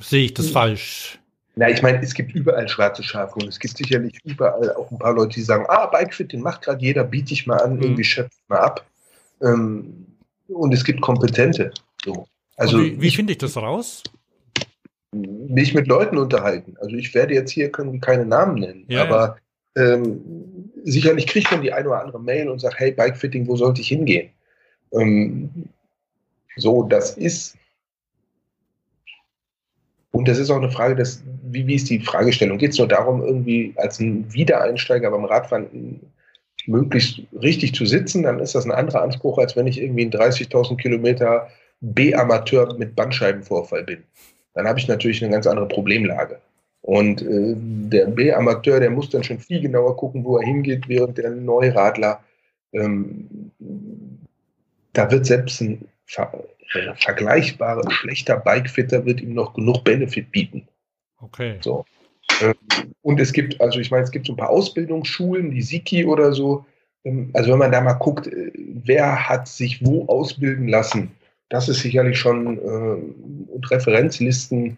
[0.09, 0.53] sehe ich das hm.
[0.53, 1.19] falsch?
[1.57, 4.99] Na, ich meine, es gibt überall schwarze Schafe und es gibt sicherlich überall auch ein
[4.99, 7.83] paar Leute, die sagen, ah, Bikefit, den macht gerade jeder, biete ich mal an, mhm.
[7.83, 8.85] irgendwie schöpfe mal ab.
[9.41, 10.05] Ähm,
[10.49, 11.71] und es gibt Kompetente.
[12.03, 12.27] So.
[12.57, 14.03] Also wie, wie finde ich das raus?
[15.13, 16.75] Mich mit Leuten unterhalten.
[16.81, 19.37] Also ich werde jetzt hier keine Namen nennen, ja, aber
[19.77, 23.79] ähm, sicherlich kriegt man die eine oder andere Mail und sagt, hey, Bikefitting, wo sollte
[23.79, 24.29] ich hingehen?
[24.91, 25.49] Ähm,
[26.57, 27.57] so, das ist
[30.15, 32.57] und das ist auch eine Frage des, wie, wie ist die Fragestellung?
[32.57, 35.99] Geht es nur darum, irgendwie als ein Wiedereinsteiger beim Radfahren
[36.67, 40.11] möglichst richtig zu sitzen, dann ist das ein anderer Anspruch, als wenn ich irgendwie in
[40.11, 41.49] 30.000 Kilometer
[41.81, 44.03] B-Amateur mit Bandscheibenvorfall bin.
[44.53, 46.39] Dann habe ich natürlich eine ganz andere Problemlage.
[46.81, 51.17] Und äh, der B-Amateur, der muss dann schon viel genauer gucken, wo er hingeht, während
[51.17, 52.21] der Neuradler,
[52.71, 53.51] ähm,
[54.93, 60.67] da wird selbst ein äh, vergleichbare, schlechter Bikefitter wird ihm noch genug Benefit bieten.
[61.19, 61.57] Okay.
[61.61, 61.85] So.
[62.41, 62.55] Ähm,
[63.01, 66.33] und es gibt, also ich meine, es gibt so ein paar Ausbildungsschulen, die Siki oder
[66.33, 66.65] so.
[67.03, 71.11] Ähm, also wenn man da mal guckt, äh, wer hat sich wo ausbilden lassen,
[71.49, 74.77] das ist sicherlich schon äh, und Referenzlisten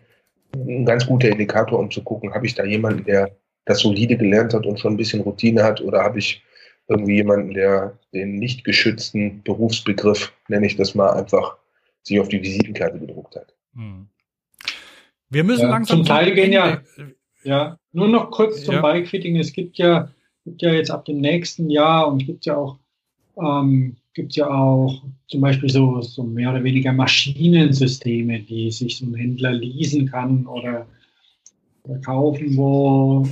[0.56, 3.32] ein ganz guter Indikator, um zu gucken, habe ich da jemanden, der
[3.66, 6.42] das solide gelernt hat und schon ein bisschen Routine hat, oder habe ich
[6.88, 11.58] irgendwie jemanden, der den nicht geschützten Berufsbegriff, nenne ich das mal, einfach
[12.04, 13.54] sich auf die Visitenkarte gedruckt hat.
[13.76, 14.08] Hm.
[15.30, 15.98] Wir müssen ja, langsam.
[15.98, 16.82] Zum Teil gehen ja,
[17.44, 18.82] ja, nur noch kurz zum ja.
[18.82, 19.38] Bikefitting.
[19.38, 20.10] Es gibt ja,
[20.46, 22.80] gibt ja jetzt ab dem nächsten Jahr und es gibt ja auch,
[23.38, 29.06] ähm, gibt ja auch zum Beispiel so, so mehr oder weniger Maschinensysteme, die sich so
[29.06, 30.88] ein Händler leasen kann oder,
[31.84, 33.28] oder kaufen, wo,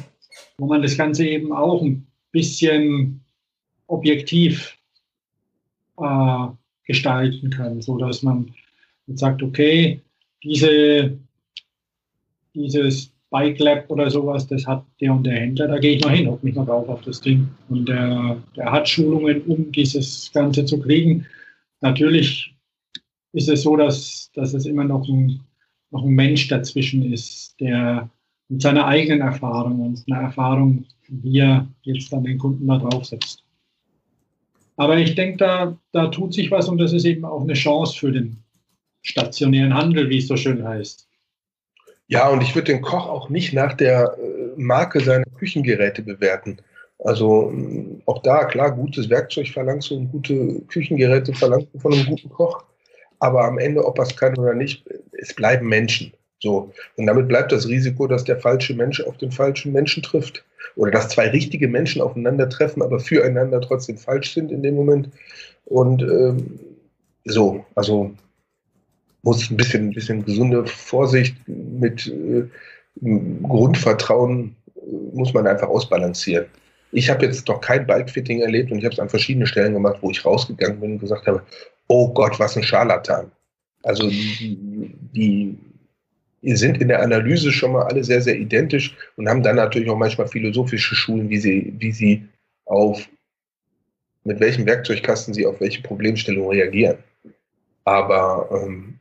[0.57, 3.24] wo man das Ganze eben auch ein bisschen
[3.87, 4.77] objektiv
[5.97, 6.47] äh,
[6.85, 8.53] gestalten kann, so dass man
[9.07, 10.01] sagt, okay,
[10.43, 11.17] diese,
[12.53, 16.15] dieses Bike Lab oder sowas, das hat der und der Händler, da gehe ich mal
[16.15, 17.47] hin, hock mich mal drauf auf das Ding.
[17.69, 21.25] Und der, der hat Schulungen, um dieses Ganze zu kriegen.
[21.81, 22.55] Natürlich
[23.33, 25.41] ist es so, dass, dass es immer noch ein,
[25.91, 28.09] noch ein Mensch dazwischen ist, der
[28.47, 33.44] mit seiner eigenen Erfahrung und einer Erfahrung, wie er jetzt dann den Kunden da draufsetzt.
[34.77, 37.97] Aber ich denke, da, da tut sich was und das ist eben auch eine Chance
[37.97, 38.43] für den
[39.01, 41.07] stationären Handel, wie es so schön heißt.
[42.07, 46.57] Ja, und ich würde den Koch auch nicht nach der äh, Marke seiner Küchengeräte bewerten.
[46.99, 47.53] Also
[48.05, 52.29] auch da, klar, gutes Werkzeug verlangst du und gute Küchengeräte verlangst du von einem guten
[52.29, 52.63] Koch.
[53.19, 56.13] Aber am Ende, ob er es kann oder nicht, es bleiben Menschen.
[56.39, 56.71] So.
[56.95, 60.45] Und damit bleibt das Risiko, dass der falsche Mensch auf den falschen Menschen trifft.
[60.75, 65.09] Oder dass zwei richtige Menschen aufeinandertreffen, aber füreinander trotzdem falsch sind in dem Moment.
[65.65, 66.59] Und ähm,
[67.25, 68.11] so, also
[69.23, 72.43] muss ein bisschen, ein bisschen gesunde Vorsicht mit äh,
[73.01, 74.79] Grundvertrauen äh,
[75.13, 76.45] muss man einfach ausbalancieren.
[76.91, 79.97] Ich habe jetzt doch kein Bikefitting erlebt und ich habe es an verschiedenen Stellen gemacht,
[80.01, 81.41] wo ich rausgegangen bin und gesagt habe,
[81.87, 83.31] oh Gott, was ein Scharlatan.
[83.83, 85.57] Also die, die
[86.53, 89.97] sind in der Analyse schon mal alle sehr, sehr identisch und haben dann natürlich auch
[89.97, 92.27] manchmal philosophische Schulen, wie sie, wie sie
[92.65, 93.07] auf
[94.25, 96.97] mit welchem Werkzeugkasten sie auf welche Problemstellung reagieren.
[97.83, 98.99] Aber ähm,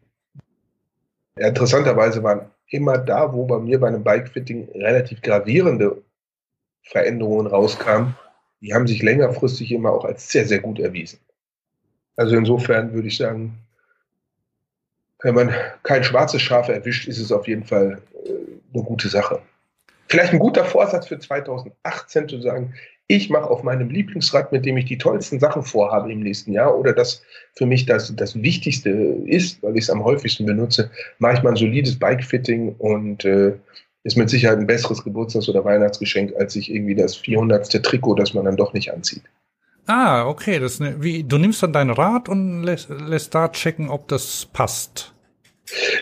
[1.36, 6.02] interessanterweise waren immer da, wo bei mir bei einem Bikefitting relativ gravierende
[6.82, 8.14] Veränderungen rauskamen,
[8.60, 11.18] die haben sich längerfristig immer auch als sehr, sehr gut erwiesen.
[12.16, 13.58] Also insofern würde ich sagen,
[15.24, 18.28] wenn man kein schwarzes Schaf erwischt, ist es auf jeden Fall äh,
[18.74, 19.40] eine gute Sache.
[20.08, 22.74] Vielleicht ein guter Vorsatz für 2018 zu sagen,
[23.06, 26.78] ich mache auf meinem Lieblingsrad, mit dem ich die tollsten Sachen vorhabe im nächsten Jahr
[26.78, 27.22] oder das
[27.54, 31.50] für mich das, das Wichtigste ist, weil ich es am häufigsten benutze, mache ich mal
[31.50, 33.54] ein solides Bikefitting und äh,
[34.04, 37.82] ist mit Sicherheit ein besseres Geburtstags- oder Weihnachtsgeschenk, als sich irgendwie das 400.
[37.82, 39.22] Trikot, das man dann doch nicht anzieht.
[39.86, 40.58] Ah, okay.
[40.58, 44.46] Das ne, wie, du nimmst dann dein Rad und lässt, lässt da checken, ob das
[44.52, 45.13] passt.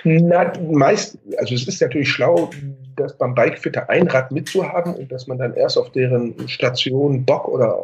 [0.05, 2.51] Na, meist, also es ist natürlich schlau,
[2.97, 7.49] das beim Bikefitter ein Rad mitzuhaben und dass man dann erst auf deren Station Bock
[7.49, 7.79] oder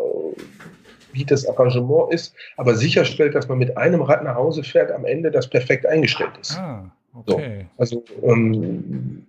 [1.13, 5.05] wie das Arrangement ist, aber sicherstellt, dass man mit einem Rad nach Hause fährt, am
[5.05, 6.59] Ende das perfekt eingestellt ist.
[6.59, 7.67] Ah, okay.
[7.79, 9.27] So, also ähm,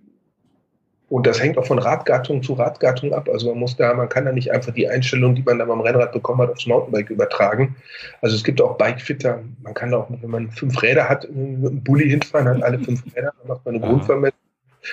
[1.10, 3.28] und das hängt auch von Radgattung zu Radgattung ab.
[3.28, 5.80] Also man muss da, man kann da nicht einfach die Einstellung, die man da beim
[5.80, 7.74] Rennrad bekommen hat, aufs Mountainbike übertragen.
[8.20, 9.42] Also es gibt auch Bikefitter.
[9.60, 13.04] Man kann auch, wenn man fünf Räder hat, mit einem Bulli hinfahren, hat alle fünf
[13.16, 14.38] Räder, dann macht man eine Grundvermessung.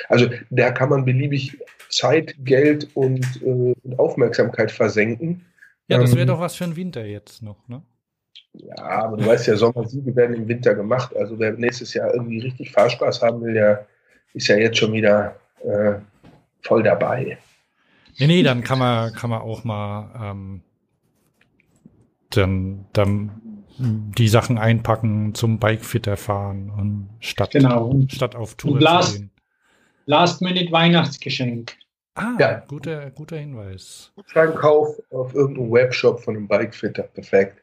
[0.10, 1.56] Also da kann man beliebig
[1.90, 5.46] Zeit, Geld und, äh, und Aufmerksamkeit versenken.
[5.88, 7.84] Ja, das wäre ähm, doch was für ein Winter jetzt noch, ne?
[8.54, 11.16] Ja, aber du weißt ja, Sommersiege werden im Winter gemacht.
[11.16, 13.86] Also wer nächstes Jahr irgendwie richtig Fahrspaß haben will, der
[14.34, 16.00] ist ja jetzt schon wieder äh,
[16.62, 17.38] voll dabei.
[18.20, 20.62] Nee, nee, dann kann man, kann man auch mal ähm,
[22.32, 27.94] dann, dann die Sachen einpacken, zum Bikefitter fahren und statt, genau.
[28.10, 29.32] statt auf Tour last, zu gehen.
[30.06, 31.78] Last-Minute-Weihnachtsgeschenk.
[32.16, 32.64] Ah, ja.
[32.68, 34.12] guter, guter Hinweis.
[34.34, 37.04] Kauf auf irgendeinem Webshop von einem Bikefitter.
[37.04, 37.62] Perfekt.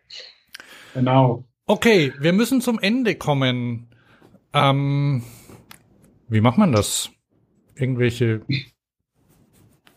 [0.94, 1.42] Genau.
[1.66, 3.88] Okay, wir müssen zum Ende kommen.
[4.52, 5.24] Ähm,
[6.28, 7.10] wie macht man das?
[7.76, 8.42] Irgendwelche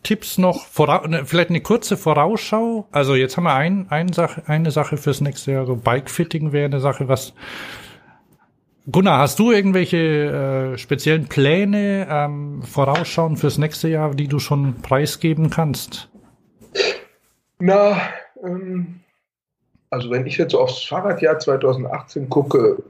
[0.02, 0.66] Tipps noch?
[0.66, 2.86] Vora ne, vielleicht eine kurze Vorausschau?
[2.90, 5.66] Also jetzt haben wir ein, ein Sache, eine Sache fürs nächste Jahr.
[5.66, 7.34] So Bikefitting wäre eine Sache, was
[8.90, 14.76] Gunnar, hast du irgendwelche äh, speziellen Pläne, ähm, Vorausschauen fürs nächste Jahr, die du schon
[14.80, 16.08] preisgeben kannst?
[17.58, 18.00] Na,
[18.42, 19.00] ähm,
[19.90, 22.82] also wenn ich jetzt aufs Fahrradjahr 2018 gucke,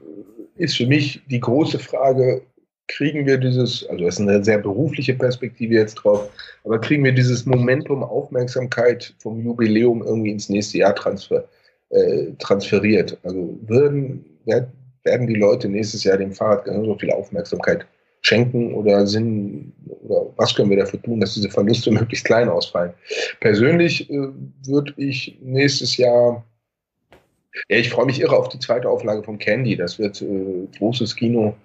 [0.54, 2.42] ist für mich die große Frage,
[2.88, 6.28] kriegen wir dieses, also das ist eine sehr berufliche Perspektive jetzt drauf,
[6.64, 11.44] aber kriegen wir dieses Momentum Aufmerksamkeit vom Jubiläum irgendwie ins nächste Jahr transfer,
[11.90, 13.18] äh, transferiert?
[13.22, 17.86] Also würden, werden die Leute nächstes Jahr dem Fahrrad genauso viel Aufmerksamkeit
[18.22, 22.92] schenken oder sind, oder was können wir dafür tun, dass diese Verluste möglichst klein ausfallen?
[23.40, 24.28] Persönlich äh,
[24.64, 26.44] würde ich nächstes Jahr
[27.68, 29.74] ja, ich freue mich irre auf die zweite Auflage von Candy.
[29.74, 31.56] Das wird äh, großes Kino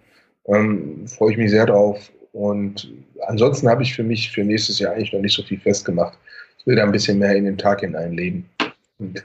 [0.48, 2.12] ähm, freue ich mich sehr drauf.
[2.32, 2.92] Und
[3.28, 6.18] ansonsten habe ich für mich für nächstes Jahr eigentlich noch nicht so viel festgemacht.
[6.58, 8.46] Ich will da ein bisschen mehr in den Tag hineinleben
[8.98, 9.24] und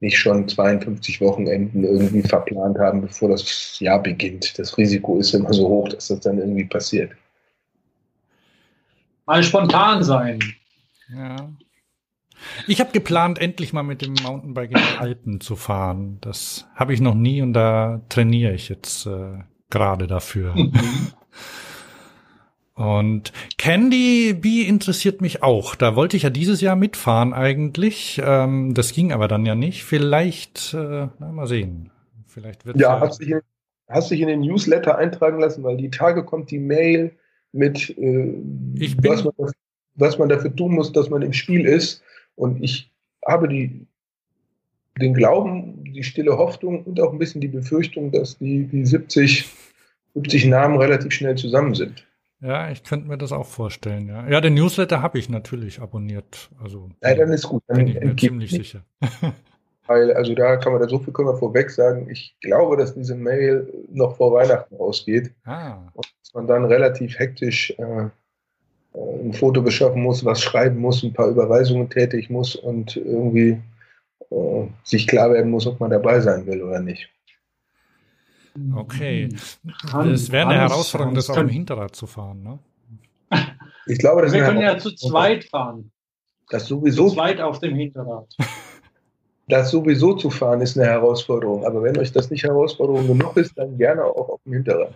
[0.00, 4.58] nicht schon 52 Wochenenden irgendwie verplant haben, bevor das Jahr beginnt.
[4.58, 7.12] Das Risiko ist immer so hoch, dass das dann irgendwie passiert.
[9.26, 10.40] Mal spontan sein.
[11.14, 11.36] Ja.
[12.66, 16.18] Ich habe geplant, endlich mal mit dem Mountainbike in die Alpen zu fahren.
[16.20, 19.38] Das habe ich noch nie und da trainiere ich jetzt äh,
[19.72, 20.54] gerade dafür.
[20.54, 20.72] Mhm.
[22.74, 25.74] Und Candy Bee interessiert mich auch.
[25.74, 28.20] Da wollte ich ja dieses Jahr mitfahren eigentlich.
[28.24, 29.84] Ähm, das ging aber dann ja nicht.
[29.84, 31.90] Vielleicht, äh, na, mal sehen.
[32.26, 33.40] Vielleicht wird ja, hast, dich in,
[33.88, 37.12] hast dich in den Newsletter eintragen lassen, weil die Tage kommt die Mail
[37.52, 38.34] mit, äh,
[39.02, 39.34] was, man,
[39.94, 42.02] was man dafür tun muss, dass man im Spiel ist.
[42.36, 42.90] Und ich
[43.26, 43.86] habe die,
[45.00, 49.50] den Glauben, die stille Hoffnung und auch ein bisschen die Befürchtung, dass die, die 70
[50.12, 52.06] 50 Namen relativ schnell zusammen sind.
[52.40, 54.28] Ja, ich könnte mir das auch vorstellen, ja.
[54.28, 56.50] Ja, den Newsletter habe ich natürlich abonniert.
[56.62, 57.62] Also ja, dann ist gut.
[57.68, 58.82] Dann bin ich mir ziemlich sicher.
[59.86, 62.08] Weil, also da kann man da so viel können wir vorweg sagen.
[62.10, 65.32] Ich glaube, dass diese Mail noch vor Weihnachten rausgeht.
[65.44, 65.88] Ah.
[65.94, 68.08] Und dass man dann relativ hektisch äh, äh,
[68.94, 73.60] ein Foto beschaffen muss, was schreiben muss, ein paar Überweisungen tätig muss und irgendwie
[74.32, 77.08] äh, sich klar werden muss, ob man dabei sein will oder nicht.
[78.74, 79.28] Okay.
[79.32, 82.58] Es wäre eine Herausforderung, das auch im Hinterrad zu fahren, ne?
[83.86, 85.90] Ich glaube, das Wir können ja zu zweit fahren.
[86.50, 87.08] Das sowieso.
[87.08, 88.28] Zu zweit auf dem Hinterrad.
[89.48, 91.66] Das sowieso zu fahren ist eine Herausforderung.
[91.66, 94.94] Aber wenn euch das nicht Herausforderung genug ist, dann gerne auch auf dem Hinterrad.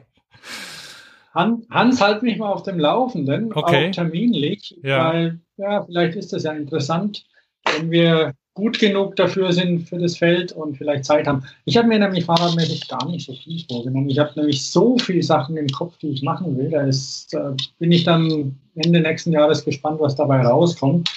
[1.35, 3.89] Hans, Hans halt mich mal auf dem Laufenden, okay.
[3.89, 5.13] auch terminlich, ja.
[5.13, 7.27] weil ja, vielleicht ist das ja interessant,
[7.65, 11.45] wenn wir gut genug dafür sind für das Feld und vielleicht Zeit haben.
[11.67, 14.09] Ich habe mir nämlich fahrradmäßig gar nicht so viel vorgenommen.
[14.09, 16.71] Ich habe nämlich so viele Sachen im Kopf, die ich machen will.
[16.71, 21.11] Da ist, äh, bin ich dann Ende nächsten Jahres gespannt, was dabei rauskommt.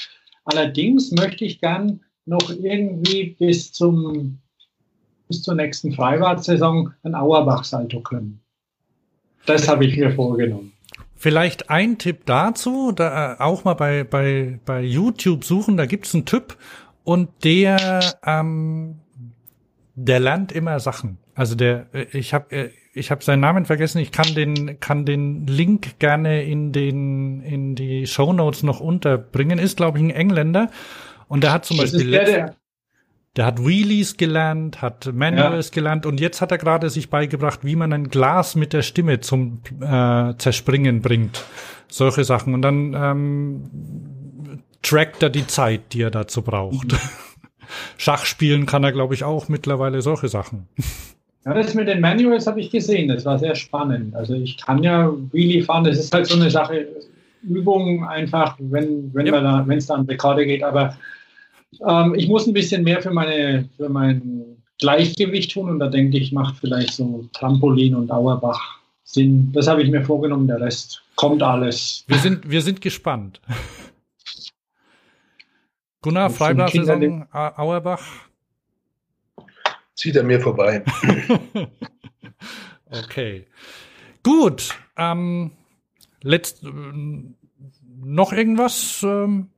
[0.43, 4.39] Allerdings möchte ich gern noch irgendwie bis zum
[5.29, 8.41] bis zur nächsten Freibad-Saison ein Auerbach-Salto können.
[9.45, 10.73] Das habe ich mir vorgenommen.
[11.15, 16.15] Vielleicht ein Tipp dazu, da äh, auch mal bei, bei, bei YouTube suchen, da gibt's
[16.15, 16.57] einen Typ
[17.09, 18.99] und der, ähm,
[19.95, 21.17] der lernt immer Sachen.
[21.33, 25.05] Also der, äh, ich habe äh, ich hab seinen Namen vergessen, ich kann den, kann
[25.05, 30.11] den Link gerne in den, in die Show Notes noch unterbringen, ist, glaube ich, ein
[30.11, 30.69] Engländer.
[31.27, 32.11] Und der hat zum das Beispiel.
[32.11, 32.55] Der, der,
[33.35, 35.73] der hat Wheelies gelernt, hat Manuals ja.
[35.73, 39.19] gelernt und jetzt hat er gerade sich beigebracht, wie man ein Glas mit der Stimme
[39.19, 41.43] zum äh, Zerspringen bringt.
[41.87, 42.53] Solche Sachen.
[42.53, 44.18] Und dann ähm,
[44.81, 46.91] trackt er die Zeit, die er dazu braucht.
[46.91, 46.97] Mhm.
[47.97, 50.67] Schach spielen kann er, glaube ich, auch mittlerweile solche Sachen.
[51.45, 53.07] Ja, das mit den Manuals habe ich gesehen.
[53.07, 54.15] Das war sehr spannend.
[54.15, 55.83] Also ich kann ja Wheelie fahren.
[55.83, 56.87] Das ist halt so eine Sache,
[57.43, 59.39] Übung einfach, wenn wenn ja.
[59.39, 60.63] da, wenn es dann Rekorde geht.
[60.63, 60.97] Aber
[61.87, 66.17] ähm, ich muss ein bisschen mehr für, meine, für mein Gleichgewicht tun und da denke
[66.17, 69.51] ich, macht vielleicht so Trampolin und Auerbach Sinn.
[69.53, 72.03] Das habe ich mir vorgenommen, der Rest kommt alles.
[72.07, 73.41] Wir sind, wir sind gespannt.
[76.01, 78.29] Gunnar, Freibad-Saison, Auerbach?
[79.95, 80.83] Zieht er mir vorbei.
[82.89, 83.45] okay.
[84.23, 84.77] Gut.
[84.95, 85.51] Ähm,
[86.21, 86.69] letzt, äh,
[88.01, 89.03] noch irgendwas?
[89.03, 89.49] Ähm,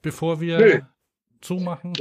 [0.00, 0.80] bevor wir Nö.
[1.40, 1.94] zumachen?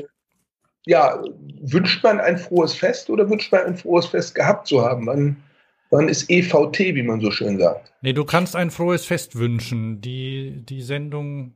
[0.86, 1.22] Ja,
[1.62, 5.08] wünscht man ein frohes Fest oder wünscht man ein frohes Fest gehabt zu haben?
[5.08, 5.44] Wann,
[5.90, 7.92] wann ist EVT, wie man so schön sagt?
[8.02, 10.00] Nee, du kannst ein frohes Fest wünschen.
[10.00, 11.54] Die, die Sendung,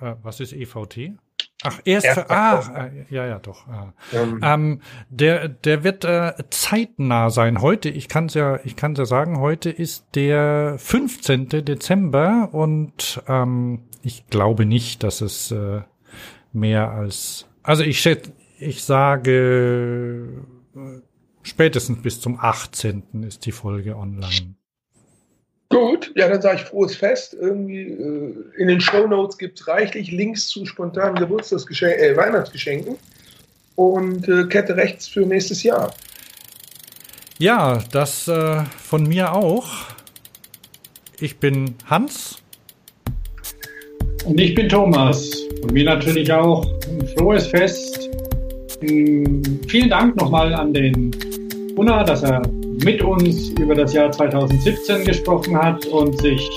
[0.00, 1.18] äh, was ist EVT?
[1.64, 3.66] Ach, erst für, ah, äh, ja, ja, doch.
[3.66, 3.92] Ah.
[4.12, 4.80] Ähm, ähm,
[5.10, 7.60] der, der wird äh, zeitnah sein.
[7.60, 11.48] Heute, ich kann es ja, ich kann ja sagen, heute ist der 15.
[11.48, 15.82] Dezember und ähm, ich glaube nicht, dass es äh,
[16.52, 20.44] mehr als, also ich schätze, ich sage,
[20.76, 21.00] äh,
[21.42, 23.24] spätestens bis zum 18.
[23.24, 24.54] ist die Folge online.
[25.70, 27.36] Gut, ja, dann sage ich frohes Fest.
[27.38, 32.96] Irgendwie äh, in den Show Notes gibt es reichlich Links zu spontanen Geburtstagsgeschenken, äh, Weihnachtsgeschenken
[33.76, 35.92] und äh, Kette rechts für nächstes Jahr.
[37.38, 39.68] Ja, das äh, von mir auch.
[41.20, 42.38] Ich bin Hans.
[44.24, 45.30] Und ich bin Thomas.
[45.62, 48.08] Und mir natürlich auch ein frohes Fest.
[48.80, 51.10] Vielen Dank nochmal an den
[51.74, 52.42] Gunnar, dass er
[52.84, 56.48] mit uns über das Jahr 2017 gesprochen hat und sich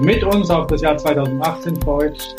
[0.00, 2.36] mit uns auf das Jahr 2018 freut.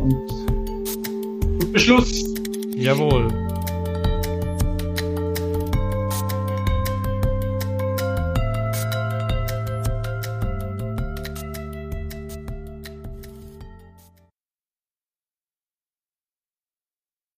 [0.00, 2.24] Und Beschluss.
[2.76, 3.41] Jawohl.